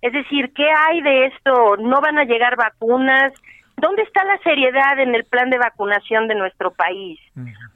[0.00, 1.76] Es decir, ¿qué hay de esto?
[1.78, 3.32] ¿No van a llegar vacunas?
[3.76, 7.20] ¿Dónde está la seriedad en el plan de vacunación de nuestro país?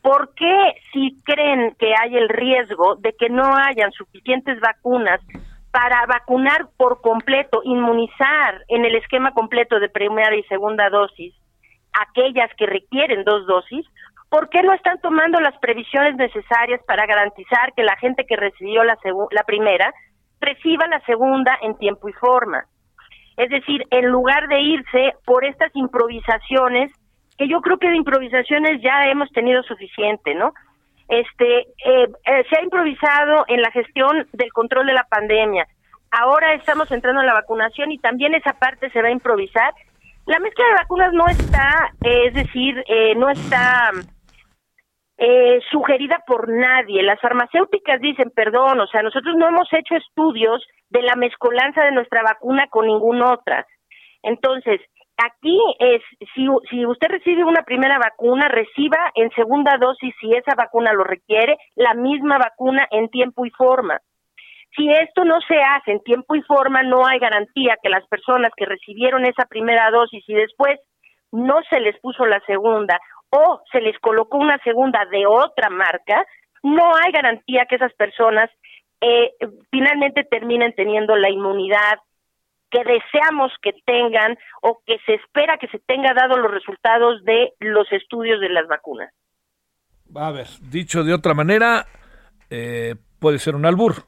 [0.02, 5.20] ¿Por qué si creen que hay el riesgo de que no hayan suficientes vacunas
[5.72, 11.34] para vacunar por completo, inmunizar en el esquema completo de primera y segunda dosis
[11.92, 13.86] aquellas que requieren dos dosis?
[14.28, 18.82] ¿Por qué no están tomando las previsiones necesarias para garantizar que la gente que recibió
[18.84, 18.96] la,
[19.30, 19.92] la primera
[20.40, 22.64] reciba la segunda en tiempo y forma?
[23.36, 26.92] Es decir, en lugar de irse por estas improvisaciones,
[27.36, 30.52] que yo creo que de improvisaciones ya hemos tenido suficiente, ¿no?
[31.12, 35.68] Este, eh, eh, se ha improvisado en la gestión del control de la pandemia.
[36.10, 39.74] Ahora estamos entrando en la vacunación y también esa parte se va a improvisar.
[40.24, 43.90] La mezcla de vacunas no está, eh, es decir, eh, no está
[45.70, 47.02] sugerida por nadie.
[47.02, 51.92] Las farmacéuticas dicen, perdón, o sea, nosotros no hemos hecho estudios de la mezcolanza de
[51.92, 53.66] nuestra vacuna con ninguna otra.
[54.22, 54.80] Entonces,
[55.24, 56.02] aquí es,
[56.34, 61.04] si, si usted recibe una primera vacuna, reciba en segunda dosis, si esa vacuna lo
[61.04, 64.00] requiere, la misma vacuna en tiempo y forma.
[64.76, 68.52] Si esto no se hace en tiempo y forma, no hay garantía que las personas
[68.56, 70.80] que recibieron esa primera dosis y después
[71.30, 72.98] no se les puso la segunda
[73.30, 76.24] o se les colocó una segunda de otra marca,
[76.62, 78.50] no hay garantía que esas personas
[79.00, 79.32] eh,
[79.70, 81.98] finalmente terminen teniendo la inmunidad
[82.72, 87.52] que deseamos que tengan o que se espera que se tenga dado los resultados de
[87.60, 89.12] los estudios de las vacunas.
[90.16, 91.86] A ver, dicho de otra manera,
[92.50, 94.06] eh, puede ser un albur.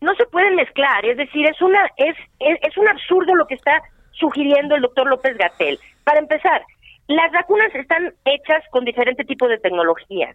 [0.00, 3.54] no se pueden mezclar, es decir, es una es, es, es un absurdo lo que
[3.54, 3.82] está
[4.12, 5.78] sugiriendo el doctor López Gatel.
[6.04, 6.62] Para empezar,
[7.08, 10.34] las vacunas están hechas con diferente tipo de tecnología.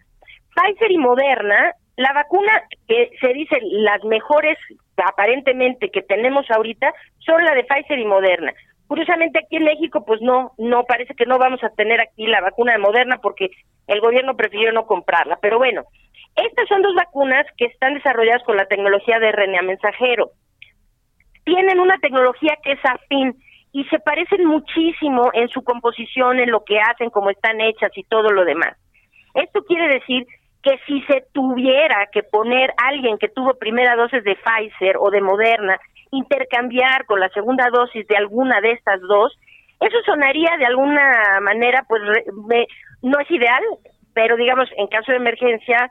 [0.54, 4.58] Pfizer y Moderna, la vacuna que se dice las mejores
[4.96, 8.52] aparentemente que tenemos ahorita son la de Pfizer y Moderna.
[8.86, 12.40] Curiosamente aquí en México pues no, no parece que no vamos a tener aquí la
[12.40, 13.50] vacuna de Moderna porque
[13.86, 15.84] el gobierno prefirió no comprarla, pero bueno,
[16.36, 20.30] estas son dos vacunas que están desarrolladas con la tecnología de RNA mensajero.
[21.44, 23.36] Tienen una tecnología que es afín
[23.72, 28.02] y se parecen muchísimo en su composición, en lo que hacen, cómo están hechas y
[28.04, 28.76] todo lo demás.
[29.34, 30.26] Esto quiere decir
[30.64, 35.20] que si se tuviera que poner alguien que tuvo primera dosis de Pfizer o de
[35.20, 35.78] Moderna,
[36.10, 39.36] intercambiar con la segunda dosis de alguna de estas dos,
[39.80, 42.66] eso sonaría de alguna manera, pues re- me-
[43.02, 43.62] no es ideal,
[44.14, 45.90] pero digamos, en caso de emergencia,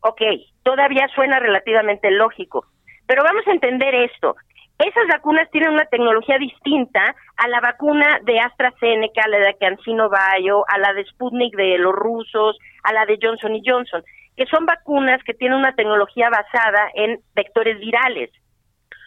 [0.00, 0.20] ok,
[0.64, 2.64] todavía suena relativamente lógico.
[3.06, 4.34] Pero vamos a entender esto.
[4.78, 10.08] Esas vacunas tienen una tecnología distinta a la vacuna de AstraZeneca, a la de CanSino
[10.08, 14.04] Bio, a la de Sputnik de los rusos, a la de Johnson y Johnson,
[14.36, 18.30] que son vacunas que tienen una tecnología basada en vectores virales.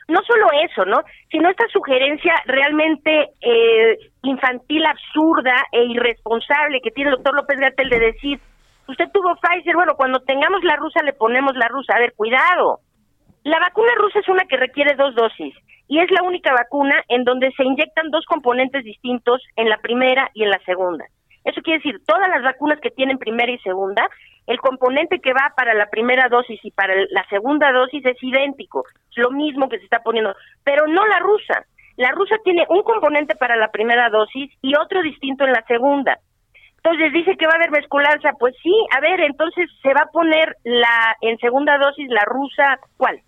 [0.10, 1.04] No solo eso, ¿no?
[1.30, 7.90] Sino esta sugerencia realmente eh, infantil, absurda e irresponsable que tiene el doctor López Gatel
[7.90, 8.42] de decir,
[8.90, 11.94] usted tuvo Pfizer, bueno, cuando tengamos la rusa le ponemos la rusa.
[11.96, 12.82] A ver, cuidado.
[13.44, 15.56] La vacuna rusa es una que requiere dos dosis
[15.88, 20.30] y es la única vacuna en donde se inyectan dos componentes distintos en la primera
[20.34, 21.06] y en la segunda.
[21.44, 24.08] Eso quiere decir, todas las vacunas que tienen primera y segunda,
[24.46, 28.86] el componente que va para la primera dosis y para la segunda dosis es idéntico,
[29.10, 31.66] es lo mismo que se está poniendo, pero no la rusa.
[31.98, 36.20] La rusa tiene un componente para la primera dosis y otro distinto en la segunda.
[36.78, 40.12] Entonces dice que va a haber mezcolanza, pues sí, a ver, entonces se va a
[40.12, 43.20] poner la en segunda dosis la rusa, ¿cuál?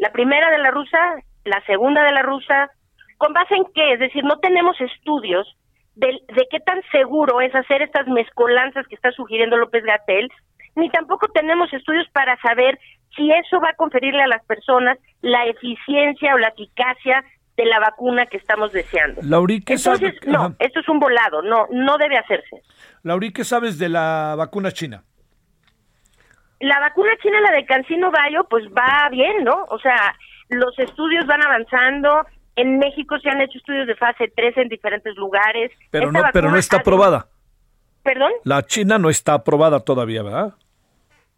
[0.00, 0.98] La primera de la rusa,
[1.44, 2.70] la segunda de la rusa,
[3.18, 3.92] ¿con base en qué?
[3.92, 5.46] Es decir, no tenemos estudios
[5.94, 10.30] del- de, qué tan seguro es hacer estas mezcolanzas que está sugiriendo López Gatel,
[10.74, 12.78] ni tampoco tenemos estudios para saber
[13.14, 17.22] si eso va a conferirle a las personas la eficiencia o la eficacia
[17.56, 19.20] de la vacuna que estamos deseando.
[19.22, 22.62] Lauri, ¿qué sabe- Entonces, no, esto es un volado, no, no debe hacerse.
[23.02, 25.02] Lauri, ¿qué sabes de la vacuna china?
[26.60, 29.64] La vacuna china, la de Cancino Bayo, pues va bien, ¿no?
[29.70, 30.14] O sea,
[30.48, 32.26] los estudios van avanzando.
[32.56, 35.72] En México se han hecho estudios de fase 3 en diferentes lugares.
[35.90, 37.28] Pero Esta no, pero no está aprobada.
[38.02, 38.32] ¿Perdón?
[38.44, 40.54] La china no está aprobada todavía, ¿verdad?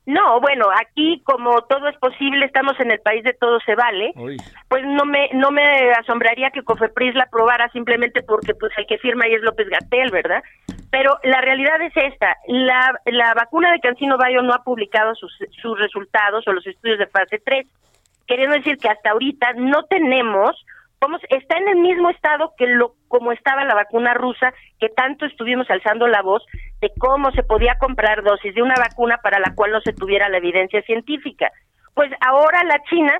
[0.05, 4.13] No, bueno, aquí como todo es posible, estamos en el país de todo se vale.
[4.17, 4.37] Uy.
[4.69, 8.99] Pues no me no me asombraría que Cofepris la aprobara simplemente porque pues el que
[8.99, 10.43] firma ahí es López Gatel, ¿verdad?
[10.91, 15.33] Pero la realidad es esta, la, la vacuna de Cancino Bayo no ha publicado sus,
[15.63, 17.67] sus resultados o los estudios de fase 3,
[18.27, 20.55] queriendo decir que hasta ahorita no tenemos,
[21.03, 25.27] como está en el mismo estado que lo como estaba la vacuna rusa, que tanto
[25.27, 26.45] estuvimos alzando la voz
[26.81, 30.29] de cómo se podía comprar dosis de una vacuna para la cual no se tuviera
[30.29, 31.51] la evidencia científica.
[31.95, 33.13] Pues ahora la China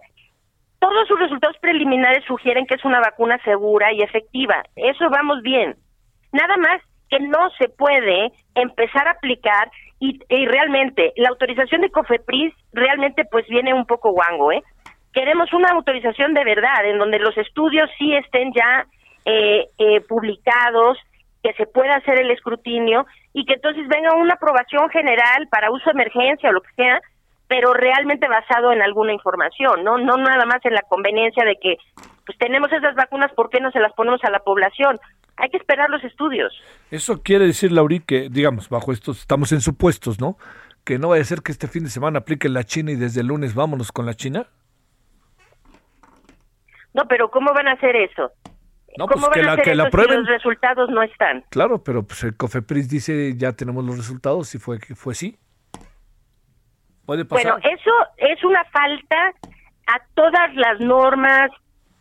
[0.79, 4.63] todos sus resultados preliminares sugieren que es una vacuna segura y efectiva.
[4.77, 5.75] Eso vamos bien.
[6.33, 6.81] Nada más
[7.11, 13.25] que no se puede empezar a aplicar y, y realmente la autorización de COFEPRIS realmente
[13.25, 14.63] pues viene un poco guango, ¿eh?
[15.13, 18.87] Queremos una autorización de verdad en donde los estudios sí estén ya
[19.25, 20.99] eh, eh, publicados,
[21.43, 25.85] que se pueda hacer el escrutinio y que entonces venga una aprobación general para uso
[25.87, 27.01] de emergencia o lo que sea,
[27.49, 31.77] pero realmente basado en alguna información, no no nada más en la conveniencia de que
[32.25, 34.99] pues tenemos esas vacunas, ¿por qué no se las ponemos a la población?
[35.37, 36.53] Hay que esperar los estudios.
[36.91, 40.37] Eso quiere decir, Lauri, que, digamos, bajo estos, estamos en supuestos, ¿no?
[40.85, 43.23] Que no vaya a ser que este fin de semana aplique la China y desde
[43.23, 44.47] el lunes vámonos con la China.
[46.95, 48.31] No, pero ¿cómo van a hacer eso?
[48.99, 50.19] No, ¿Cómo pues que van a la, hacer que la eso si prueben.
[50.21, 51.45] los resultados no están?
[51.51, 55.39] Claro, pero pues el COFEPRIS dice ya tenemos los resultados y fue que fue sí.
[57.07, 57.53] Puede pasar.
[57.59, 59.33] Bueno, eso es una falta
[59.87, 61.51] a todas las normas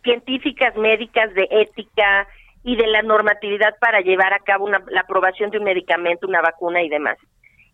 [0.04, 2.26] científicas, médicas, de ética
[2.62, 6.40] y de la normatividad para llevar a cabo una- la aprobación de un medicamento, una
[6.40, 7.16] vacuna y demás.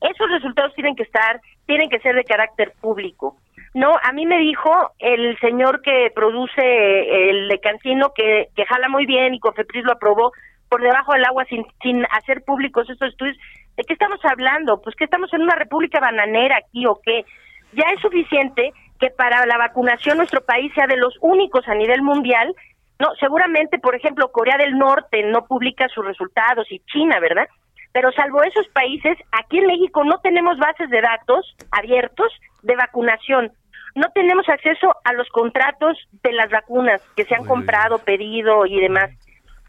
[0.00, 3.36] Esos resultados tienen que estar, tienen que ser de carácter público.
[3.74, 8.88] No, a mí me dijo el señor que produce el de Cancino que, que jala
[8.88, 10.32] muy bien y Cofepris lo aprobó
[10.68, 13.36] por debajo del agua sin, sin hacer públicos estos estudios.
[13.76, 14.80] ¿De qué estamos hablando?
[14.82, 17.24] Pues que estamos en una república bananera aquí o qué.
[17.72, 22.02] Ya es suficiente que para la vacunación nuestro país sea de los únicos a nivel
[22.02, 22.54] mundial.
[22.98, 27.48] No, seguramente, por ejemplo, Corea del Norte no publica sus resultados y China, ¿verdad?
[27.92, 32.32] Pero salvo esos países, aquí en México no tenemos bases de datos abiertos
[32.62, 33.52] de vacunación.
[33.94, 38.80] No tenemos acceso a los contratos de las vacunas que se han comprado, pedido y
[38.80, 39.10] demás.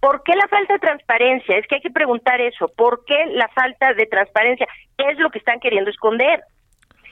[0.01, 1.57] ¿Por qué la falta de transparencia?
[1.57, 2.71] Es que hay que preguntar eso.
[2.75, 4.67] ¿Por qué la falta de transparencia?
[4.97, 6.41] ¿Qué es lo que están queriendo esconder?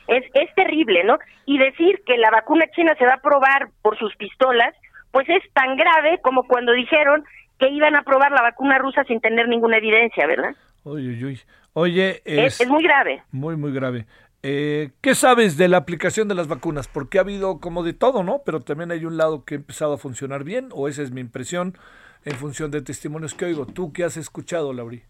[0.07, 1.17] Es, es terrible, ¿no?
[1.45, 4.73] Y decir que la vacuna china se va a probar por sus pistolas,
[5.11, 7.25] pues es tan grave como cuando dijeron
[7.59, 10.55] que iban a probar la vacuna rusa sin tener ninguna evidencia, ¿verdad?
[10.83, 11.41] Uy, uy, uy.
[11.73, 13.21] Oye, Es, es, es muy grave.
[13.31, 14.05] muy, muy grave.
[14.43, 16.87] Eh, ¿Qué sabes de la aplicación de las vacunas?
[16.87, 18.41] Porque ha habido como de todo, ¿no?
[18.45, 21.21] Pero también hay un lado que ha empezado a funcionar bien, o esa es mi
[21.21, 21.77] impresión
[22.23, 23.65] en función de testimonios que oigo.
[23.65, 25.03] ¿Tú qué has escuchado, Lauri?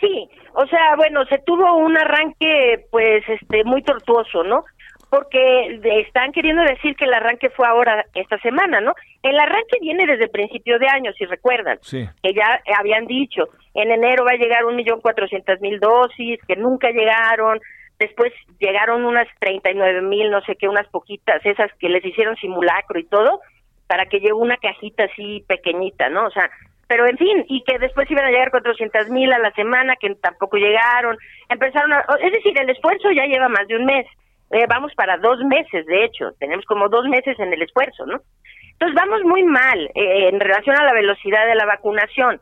[0.00, 4.64] Sí, o sea, bueno, se tuvo un arranque, pues, este, muy tortuoso, ¿no?
[5.08, 8.94] Porque están queriendo decir que el arranque fue ahora, esta semana, ¿no?
[9.22, 11.78] El arranque viene desde el principio de año, si recuerdan.
[11.82, 12.08] Sí.
[12.22, 16.56] que ya habían dicho, en enero va a llegar un millón cuatrocientas mil dosis, que
[16.56, 17.60] nunca llegaron,
[18.06, 22.04] después llegaron unas treinta y nueve mil, no sé qué, unas poquitas, esas que les
[22.04, 23.40] hicieron simulacro y todo,
[23.86, 26.26] para que llegue una cajita así pequeñita, ¿no?
[26.26, 26.50] O sea,
[26.88, 30.14] pero en fin, y que después iban a llegar cuatrocientas mil a la semana, que
[30.16, 31.16] tampoco llegaron,
[31.48, 34.06] empezaron a, es decir, el esfuerzo ya lleva más de un mes,
[34.54, 38.20] Eh, vamos para dos meses, de hecho, tenemos como dos meses en el esfuerzo, ¿no?
[38.72, 42.38] Entonces vamos muy mal eh, en relación a la velocidad de la vacunación.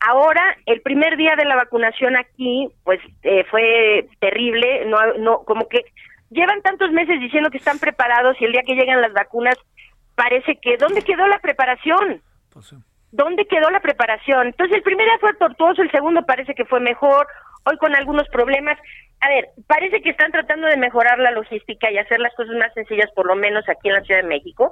[0.00, 5.68] Ahora, el primer día de la vacunación aquí, pues eh, fue terrible, no, no, como
[5.68, 5.84] que
[6.30, 9.56] llevan tantos meses diciendo que están preparados y el día que llegan las vacunas
[10.14, 12.22] parece que ¿dónde quedó la preparación?
[13.10, 14.48] ¿Dónde quedó la preparación?
[14.48, 17.26] Entonces el primer día fue tortuoso, el segundo parece que fue mejor,
[17.64, 18.78] hoy con algunos problemas.
[19.20, 22.72] A ver, parece que están tratando de mejorar la logística y hacer las cosas más
[22.74, 24.70] sencillas, por lo menos aquí en la Ciudad de México,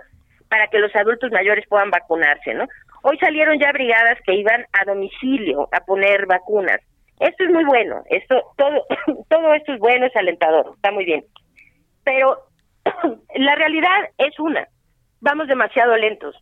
[0.49, 2.67] para que los adultos mayores puedan vacunarse, ¿no?
[3.09, 6.81] Hoy salieron ya brigadas que iban a domicilio a poner vacunas.
[7.21, 8.85] Esto es muy bueno, esto todo
[9.29, 11.25] todo esto es bueno, es alentador, está muy bien.
[12.03, 12.37] Pero
[13.37, 14.67] la realidad es una,
[15.21, 16.35] vamos demasiado lentos.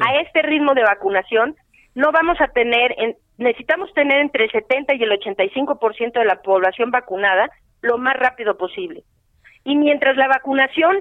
[0.00, 1.54] A este ritmo de vacunación
[1.94, 6.42] no vamos a tener en necesitamos tener entre el 70 y el 85% de la
[6.42, 7.48] población vacunada
[7.80, 9.04] lo más rápido posible.
[9.62, 11.00] Y mientras la vacunación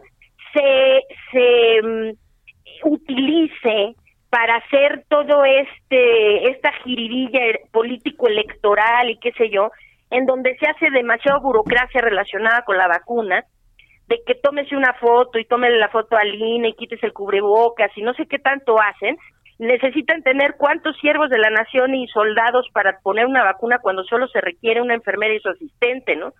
[0.53, 3.95] se, se mm, utilice
[4.37, 7.39] para hacer todo este esta jiribilla
[7.71, 9.71] político electoral y qué sé yo,
[10.11, 13.43] en donde se hace demasiada burocracia relacionada con la vacuna,
[14.07, 17.89] de que tómese una foto y tómele la foto al INE y quites el cubrebocas
[17.95, 19.17] y no sé qué tanto hacen,
[19.57, 24.27] necesitan tener cuántos siervos de la nación y soldados para poner una vacuna cuando solo
[24.27, 26.33] se requiere una enfermera y su asistente, ¿no?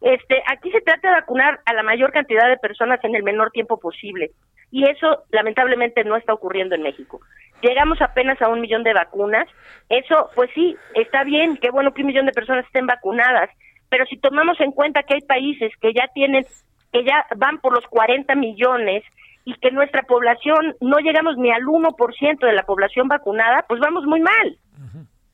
[0.00, 3.50] Este, aquí se trata de vacunar a la mayor cantidad de personas en el menor
[3.50, 4.30] tiempo posible.
[4.70, 7.20] Y eso lamentablemente no está ocurriendo en México.
[7.62, 9.48] Llegamos apenas a un millón de vacunas,
[9.88, 13.50] eso pues sí, está bien, qué bueno que un millón de personas estén vacunadas,
[13.88, 16.46] pero si tomamos en cuenta que hay países que ya tienen,
[16.92, 19.02] que ya van por los 40 millones
[19.44, 24.04] y que nuestra población no llegamos ni al 1% de la población vacunada, pues vamos
[24.04, 24.58] muy mal.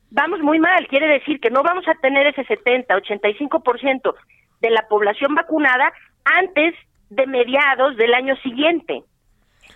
[0.09, 4.15] Vamos muy mal, quiere decir que no vamos a tener ese 70, 85%
[4.65, 5.93] de la población vacunada
[6.25, 6.73] antes
[7.09, 9.03] de mediados del año siguiente.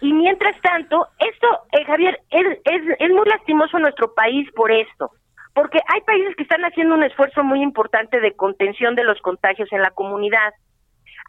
[0.01, 5.11] Y mientras tanto, esto, eh, Javier, es, es, es muy lastimoso nuestro país por esto,
[5.53, 9.71] porque hay países que están haciendo un esfuerzo muy importante de contención de los contagios
[9.71, 10.53] en la comunidad.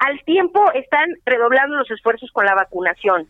[0.07, 3.27] Al tiempo están redoblando los esfuerzos con la vacunación.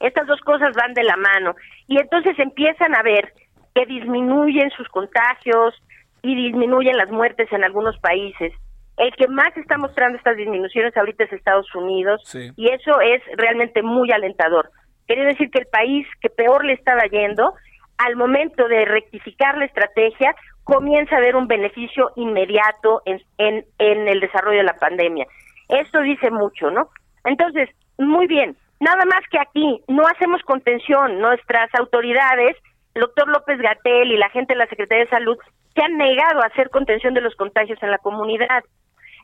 [0.00, 1.54] Estas dos cosas van de la mano
[1.86, 3.32] y entonces empiezan a ver
[3.74, 5.74] que disminuyen sus contagios
[6.22, 8.52] y disminuyen las muertes en algunos países.
[8.96, 12.22] El que más está mostrando estas disminuciones ahorita es Estados Unidos
[12.56, 14.70] y eso es realmente muy alentador.
[15.06, 17.52] Quiere decir que el país que peor le estaba yendo,
[17.98, 24.08] al momento de rectificar la estrategia, comienza a ver un beneficio inmediato en, en, en
[24.08, 25.26] el desarrollo de la pandemia.
[25.68, 26.90] Esto dice mucho, ¿no?
[27.24, 27.68] Entonces,
[27.98, 32.56] muy bien, nada más que aquí no hacemos contención, nuestras autoridades,
[32.94, 35.36] el doctor López Gatel y la gente de la Secretaría de Salud,
[35.74, 38.64] se han negado a hacer contención de los contagios en la comunidad.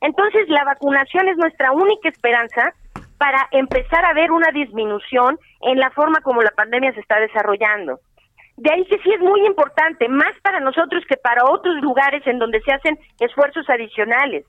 [0.02, 2.74] Entonces, la vacunación es nuestra única esperanza
[3.18, 8.00] para empezar a ver una disminución en la forma como la pandemia se está desarrollando.
[8.56, 12.40] De ahí que sí es muy importante, más para nosotros que para otros lugares en
[12.40, 14.44] donde se hacen esfuerzos adicionales,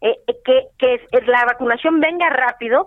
[0.00, 2.86] eh, eh, que, la vacunación venga rápido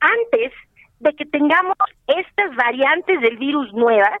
[0.00, 0.52] antes
[0.98, 1.76] de que tengamos
[2.08, 4.18] estas variantes del virus nuevas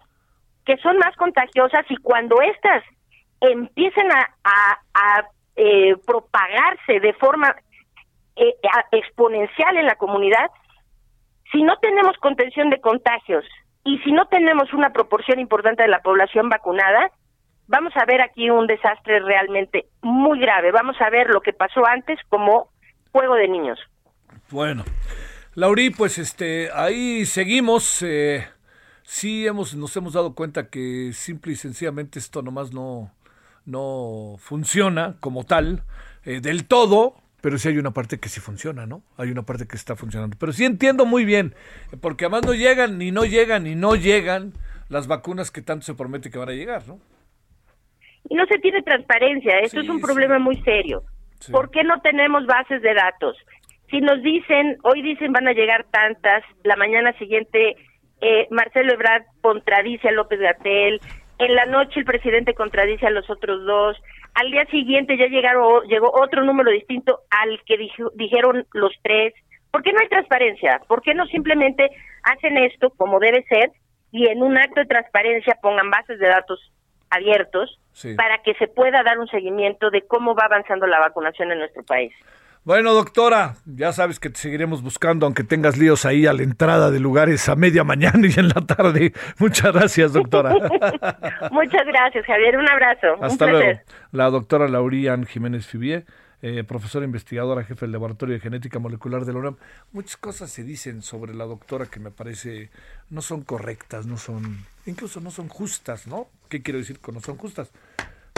[0.64, 2.84] que son más contagiosas y cuando estas
[3.40, 5.26] empiecen a
[5.56, 7.56] eh, propagarse de forma
[8.36, 8.54] eh,
[8.92, 10.50] exponencial en la comunidad,
[11.52, 13.44] si no tenemos contención de contagios
[13.84, 17.10] y si no tenemos una proporción importante de la población vacunada,
[17.68, 20.72] vamos a ver aquí un desastre realmente muy grave.
[20.72, 22.70] Vamos a ver lo que pasó antes como
[23.12, 23.78] juego de niños.
[24.50, 24.84] Bueno,
[25.54, 28.02] Lauri, pues este, ahí seguimos.
[28.02, 28.46] Eh,
[29.02, 33.10] sí hemos, nos hemos dado cuenta que simple y sencillamente esto nomás no,
[33.66, 35.82] no funciona como tal
[36.24, 39.02] eh, del todo, pero sí hay una parte que sí funciona, ¿no?
[39.16, 40.36] Hay una parte que está funcionando.
[40.38, 41.54] Pero sí entiendo muy bien,
[42.00, 44.52] porque además no llegan, ni no llegan, ni no llegan
[44.88, 46.98] las vacunas que tanto se promete que van a llegar, ¿no?
[48.28, 51.04] Y no se tiene transparencia, esto es un problema muy serio.
[51.52, 53.36] ¿Por qué no tenemos bases de datos?
[53.90, 57.76] Si nos dicen, hoy dicen van a llegar tantas, la mañana siguiente
[58.20, 61.00] eh, Marcelo Ebrard contradice a López Gatel,
[61.38, 63.96] en la noche el presidente contradice a los otros dos,
[64.34, 67.76] al día siguiente ya llegaron, llegó otro número distinto al que
[68.14, 69.34] dijeron los tres.
[69.70, 70.80] ¿Por qué no hay transparencia?
[70.88, 71.90] ¿Por qué no simplemente
[72.22, 73.72] hacen esto como debe ser
[74.12, 76.72] y en un acto de transparencia pongan bases de datos
[77.10, 77.78] abiertos
[78.16, 81.82] para que se pueda dar un seguimiento de cómo va avanzando la vacunación en nuestro
[81.82, 82.12] país?
[82.66, 86.90] Bueno, doctora, ya sabes que te seguiremos buscando, aunque tengas líos ahí a la entrada
[86.90, 89.12] de lugares a media mañana y en la tarde.
[89.38, 90.50] Muchas gracias, doctora.
[91.52, 92.58] Muchas gracias, Javier.
[92.58, 93.22] Un abrazo.
[93.22, 93.80] Hasta luego.
[94.10, 96.06] La doctora Laurian Jiménez Fibier,
[96.42, 99.58] eh, profesora investigadora, jefe del Laboratorio de Genética Molecular de la UNAM.
[99.92, 102.70] Muchas cosas se dicen sobre la doctora que me parece
[103.10, 106.26] no son correctas, no son, incluso no son justas, ¿no?
[106.48, 107.70] ¿Qué quiero decir con no son justas?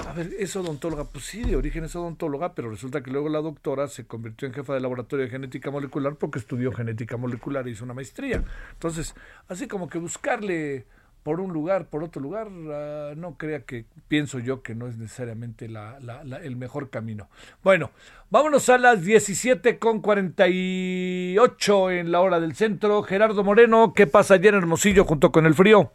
[0.09, 3.43] A ver, es odontóloga, pues sí, de origen es odontóloga, pero resulta que luego la
[3.43, 7.73] doctora se convirtió en jefa del laboratorio de genética molecular porque estudió genética molecular y
[7.73, 8.43] hizo una maestría.
[8.73, 9.15] Entonces,
[9.49, 10.87] así como que buscarle
[11.23, 14.97] por un lugar, por otro lugar, uh, no crea que pienso yo que no es
[14.97, 17.29] necesariamente la, la, la, el mejor camino.
[17.63, 17.91] Bueno,
[18.31, 23.03] vámonos a las 17 con 48 en la hora del centro.
[23.03, 25.93] Gerardo Moreno, ¿qué pasa ayer en Hermosillo junto con el frío?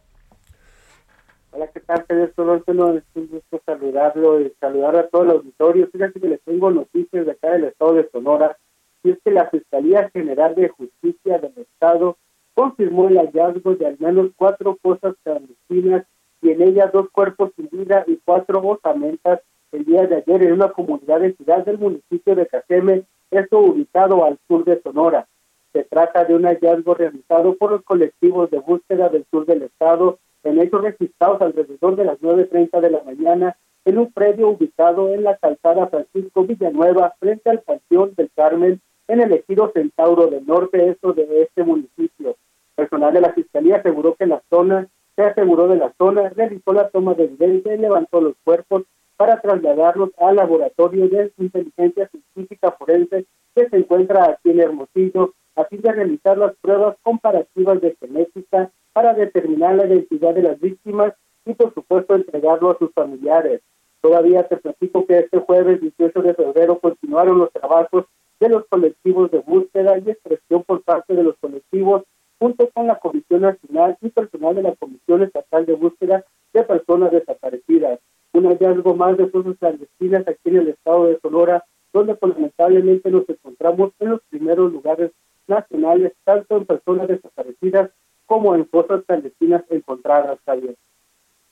[1.56, 2.94] Hola, ¿qué tal, Pedro Solórzano?
[2.94, 5.86] Es un gusto saludarlo y saludar a todo el auditorio.
[5.86, 8.58] Fíjate que les tengo noticias de acá del estado de Sonora.
[9.04, 12.16] Y es que la Fiscalía General de Justicia del Estado
[12.54, 16.04] confirmó el hallazgo de al menos cuatro fosas clandestinas
[16.42, 19.40] y en ella dos cuerpos sin vida y cuatro osamentas
[19.70, 24.24] el día de ayer en una comunidad de ciudad del municipio de Cajeme, esto ubicado
[24.24, 25.28] al sur de Sonora.
[25.72, 30.18] Se trata de un hallazgo realizado por los colectivos de búsqueda del sur del estado
[30.44, 35.24] en hechos registrados alrededor de las 9.30 de la mañana en un predio ubicado en
[35.24, 40.88] la calzada Francisco Villanueva frente al Panteón del Carmen en el ejido Centauro del Norte,
[40.88, 42.36] esto de este municipio.
[42.74, 46.88] Personal de la Fiscalía aseguró que la zona se aseguró de la zona, realizó la
[46.88, 48.82] toma de evidencia y levantó los cuerpos
[49.16, 55.64] para trasladarlos al laboratorio de inteligencia científica forense que se encuentra aquí en Hermosillo, a
[55.66, 61.12] fin de realizar las pruebas comparativas de genética para determinar la identidad de las víctimas
[61.44, 63.60] y, por supuesto, entregarlo a sus familiares.
[64.00, 68.06] Todavía te platico que este jueves 18 de febrero continuaron los trabajos
[68.40, 72.04] de los colectivos de búsqueda y expresión por parte de los colectivos
[72.38, 77.10] junto con la Comisión Nacional y personal de la Comisión Estatal de Búsqueda de Personas
[77.12, 77.98] Desaparecidas.
[78.32, 83.28] Un hallazgo más de fosas clandestinas aquí en el estado de Sonora, donde lamentablemente nos
[83.28, 85.10] encontramos en los primeros lugares
[85.46, 87.90] nacionales, tanto en personas desaparecidas
[88.26, 90.76] como en fosas clandestinas encontradas, Javier.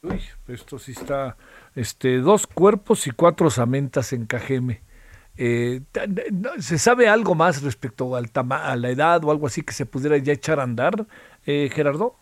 [0.03, 1.37] Uy, esto sí está,
[1.77, 4.83] este, dos cuerpos y cuatro osamentas en Cajeme.
[5.37, 5.81] Eh,
[6.59, 9.87] ¿Se sabe algo más respecto al tama a la edad o algo así que se
[9.87, 11.07] pudiera ya echar a andar,
[11.47, 12.17] eh, Gerardo?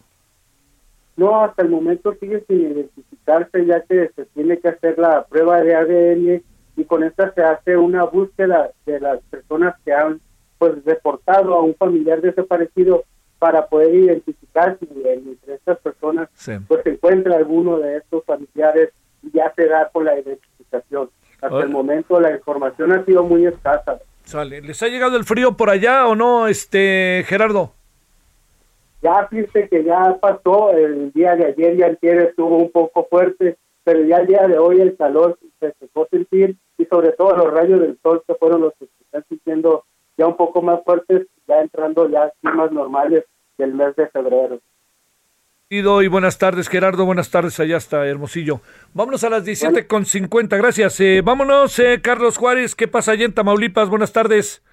[1.16, 5.60] No, hasta el momento sigue sin identificarse ya que se tiene que hacer la prueba
[5.60, 6.42] de ADN
[6.76, 10.20] y con esta se hace una búsqueda de las personas que han
[10.58, 13.04] pues reportado a un familiar desaparecido
[13.40, 16.28] para poder identificar si entre estas personas
[16.68, 18.90] pues se encuentra alguno de estos familiares
[19.22, 21.10] y ya se da con la identificación.
[21.40, 23.98] Hasta el momento la información ha sido muy escasa.
[24.24, 24.60] Sale.
[24.60, 27.72] ¿Les ha llegado el frío por allá o no, este Gerardo?
[29.02, 33.56] Ya fíjate que ya pasó, el día de ayer y ayer estuvo un poco fuerte,
[33.84, 37.50] pero ya el día de hoy el calor se dejó sentir y sobre todo los
[37.50, 39.84] rayos del sol que fueron los que se están sintiendo
[40.18, 43.24] ya un poco más fuertes, ya entrando ya climas normales
[43.58, 44.60] del mes de febrero.
[45.72, 47.04] Y buenas tardes, Gerardo.
[47.04, 48.60] Buenas tardes, allá está Hermosillo.
[48.92, 50.98] Vámonos a las 17 con 50, gracias.
[51.00, 52.74] Eh, vámonos, eh, Carlos Juárez.
[52.74, 53.88] ¿Qué pasa allá en Tamaulipas?
[53.88, 54.64] Buenas tardes.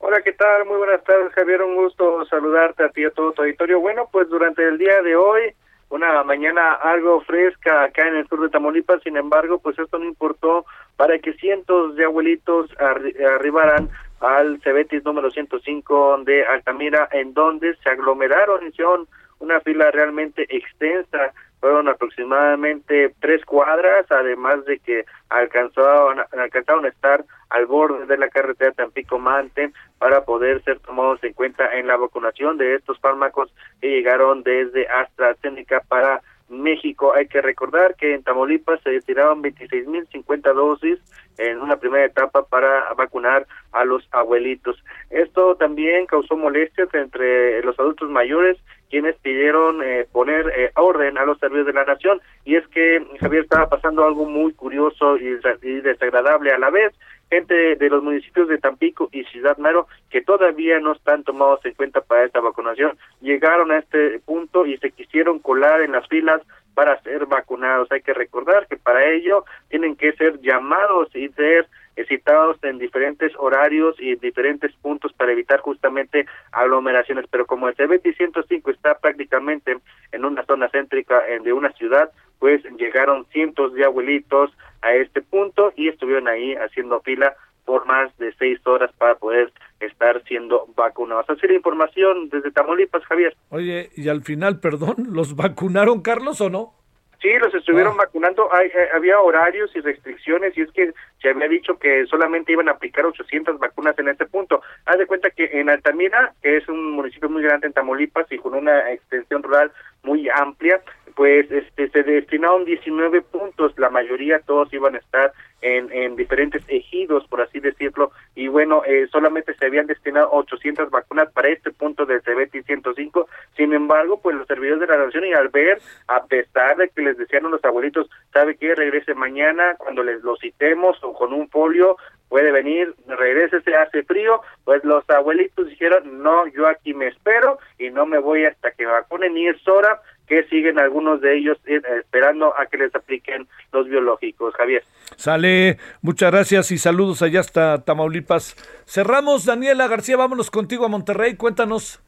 [0.00, 0.64] Hola, ¿qué tal?
[0.66, 1.62] Muy buenas tardes, Javier.
[1.62, 3.78] Un gusto saludarte a ti y a todo tu auditorio.
[3.78, 5.54] Bueno, pues durante el día de hoy,
[5.90, 10.06] una mañana algo fresca acá en el sur de Tamaulipas, sin embargo, pues esto no
[10.06, 10.66] importó
[10.96, 13.90] para que cientos de abuelitos arribaran
[14.20, 19.06] al Cebetis número 105 de Altamira, en donde se aglomeraron, hicieron
[19.38, 27.24] una fila realmente extensa, fueron aproximadamente tres cuadras, además de que alcanzaron, alcanzaron a estar
[27.50, 32.58] al borde de la carretera Tampico-Mante para poder ser tomados en cuenta en la vacunación
[32.58, 37.12] de estos fármacos que llegaron desde AstraZeneca para México.
[37.14, 40.98] Hay que recordar que en Tamaulipas se retiraron 26.050 dosis
[41.38, 44.82] en una primera etapa para vacunar a los abuelitos.
[45.10, 48.58] Esto también causó molestias entre los adultos mayores
[48.90, 53.04] quienes pidieron eh, poner eh, orden a los servicios de la nación y es que
[53.20, 55.36] Javier estaba pasando algo muy curioso y,
[55.80, 56.94] desagradable a la vez
[57.28, 61.74] gente de los municipios de Tampico y Ciudad Mero que todavía no están tomados en
[61.74, 66.40] cuenta para esta vacunación llegaron a este punto y se quisieron colar en las filas
[66.76, 67.90] para ser vacunados.
[67.90, 71.66] Hay que recordar que para ello tienen que ser llamados y ser
[72.06, 78.14] citados en diferentes horarios y diferentes puntos para evitar justamente aglomeraciones, pero como el CBT
[78.14, 79.78] 105 está prácticamente
[80.12, 84.50] en una zona céntrica de una ciudad, pues llegaron cientos de abuelitos
[84.82, 87.34] a este punto y estuvieron ahí haciendo fila
[87.66, 91.28] por más de seis horas para poder estar siendo vacunados.
[91.28, 93.36] Así la información desde Tamaulipas, Javier.
[93.50, 96.72] Oye, y al final, perdón, ¿los vacunaron, Carlos, o no?
[97.20, 98.04] Sí, los estuvieron ah.
[98.04, 98.52] vacunando.
[98.52, 102.68] Hay, eh, había horarios y restricciones y es que se había dicho que solamente iban
[102.68, 104.62] a aplicar 800 vacunas en este punto.
[104.84, 108.38] Haz de cuenta que en Altamira, que es un municipio muy grande en Tamaulipas y
[108.38, 109.72] con una extensión rural
[110.02, 110.80] muy amplia,
[111.16, 115.32] pues este, se destinaron 19 puntos, la mayoría todos iban a estar
[115.62, 120.90] en, en diferentes ejidos, por así decirlo, y bueno, eh, solamente se habían destinado 800
[120.90, 125.24] vacunas para este punto del CBT 105, sin embargo, pues los servidores de la nación
[125.24, 128.74] y al ver, a pesar de que les decían a los abuelitos, ¿sabe qué?
[128.74, 131.96] Regrese mañana cuando les lo citemos o con un folio,
[132.28, 137.58] puede venir, regrese, se hace frío, pues los abuelitos dijeron, no, yo aquí me espero
[137.78, 141.58] y no me voy hasta que vacunen, ni es hora, que siguen algunos de ellos
[141.66, 144.54] eh, esperando a que les apliquen los biológicos.
[144.54, 144.82] Javier.
[145.16, 148.56] Sale, muchas gracias y saludos allá hasta Tamaulipas.
[148.86, 152.02] Cerramos, Daniela García, vámonos contigo a Monterrey, cuéntanos.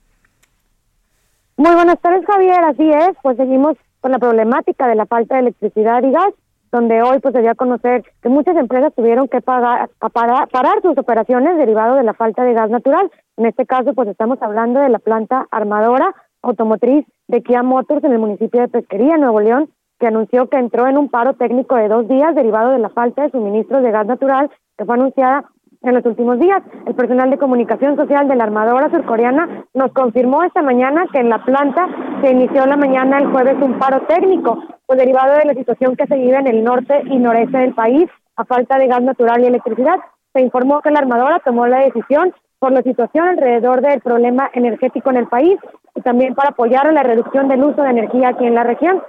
[1.57, 5.41] Muy buenas tardes, Javier, así es, pues seguimos con la problemática de la falta de
[5.41, 6.33] electricidad y gas,
[6.71, 10.49] donde hoy pues se dio a conocer que muchas empresas tuvieron que pagar, a parar,
[10.49, 13.11] parar sus operaciones derivado de la falta de gas natural.
[13.37, 18.13] En este caso pues estamos hablando de la planta armadora automotriz de Kia Motors en
[18.13, 21.89] el municipio de Pesquería, Nuevo León, que anunció que entró en un paro técnico de
[21.89, 25.45] dos días derivado de la falta de suministros de gas natural que fue anunciada
[25.83, 26.63] en los últimos días.
[26.87, 31.29] El personal de comunicación social de la armadora surcoreana nos confirmó esta mañana que en
[31.29, 31.89] la planta
[32.23, 36.07] se inició la mañana el jueves un paro técnico, pues derivado de la situación que
[36.07, 39.47] se vive en el norte y noreste del país a falta de gas natural y
[39.47, 39.99] electricidad.
[40.33, 45.11] Se informó que la armadora tomó la decisión por la situación alrededor del problema energético
[45.11, 45.59] en el país
[45.95, 49.03] y también para apoyar a la reducción del uso de energía aquí en la región.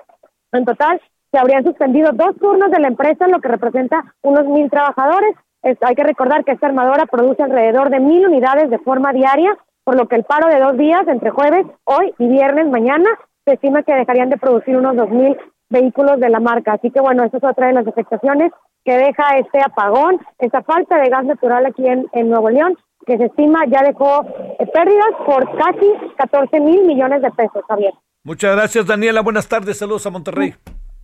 [0.51, 1.01] En total,
[1.31, 5.35] se habrían suspendido dos turnos de la empresa, lo que representa unos mil trabajadores.
[5.61, 9.55] Es- hay que recordar que esta armadora produce alrededor de mil unidades de forma diaria,
[9.83, 13.09] por lo que el paro de dos días, entre jueves, hoy y viernes, mañana,
[13.45, 15.37] se estima que dejarían de producir unos dos mil
[15.69, 16.73] vehículos de la marca.
[16.73, 18.51] Así que bueno, esa es otra de las afectaciones
[18.83, 23.25] que deja este apagón, esta falta de gas natural aquí en Nuevo León, que se
[23.25, 24.25] estima ya dejó
[24.59, 27.93] eh, pérdidas por casi 14 mil millones de pesos, Javier.
[28.23, 29.21] Muchas gracias, Daniela.
[29.21, 29.77] Buenas tardes.
[29.77, 30.53] Saludos a Monterrey.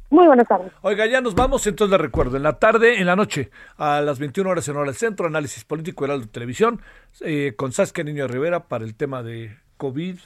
[0.10, 0.72] Muy buenas tardes.
[0.82, 4.20] Oiga, ya nos vamos, entonces le recuerdo, en la tarde, en la noche, a las
[4.20, 6.82] 21 horas en hora del centro, análisis político Heraldo Televisión,
[7.22, 10.20] eh, con Saskia Niño Rivera para el tema de COVID,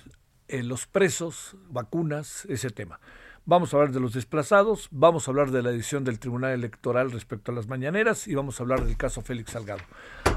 [0.50, 3.00] eh, los presos, vacunas, ese tema.
[3.46, 7.10] Vamos a hablar de los desplazados, vamos a hablar de la edición del Tribunal Electoral
[7.12, 9.82] respecto a las mañaneras y vamos a hablar del caso Félix Salgado.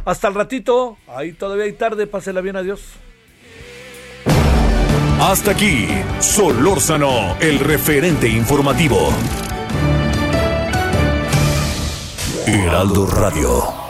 [0.04, 2.80] Hasta el ratito, ahí todavía hay tarde, pásela bien, adiós.
[5.20, 5.86] Hasta aquí,
[6.18, 9.10] Solórzano, el referente informativo.
[12.46, 13.82] Heraldo Radio.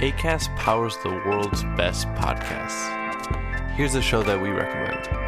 [0.00, 2.88] ACAST powers the world's best podcasts.
[3.76, 5.27] Here's a show that we recommend.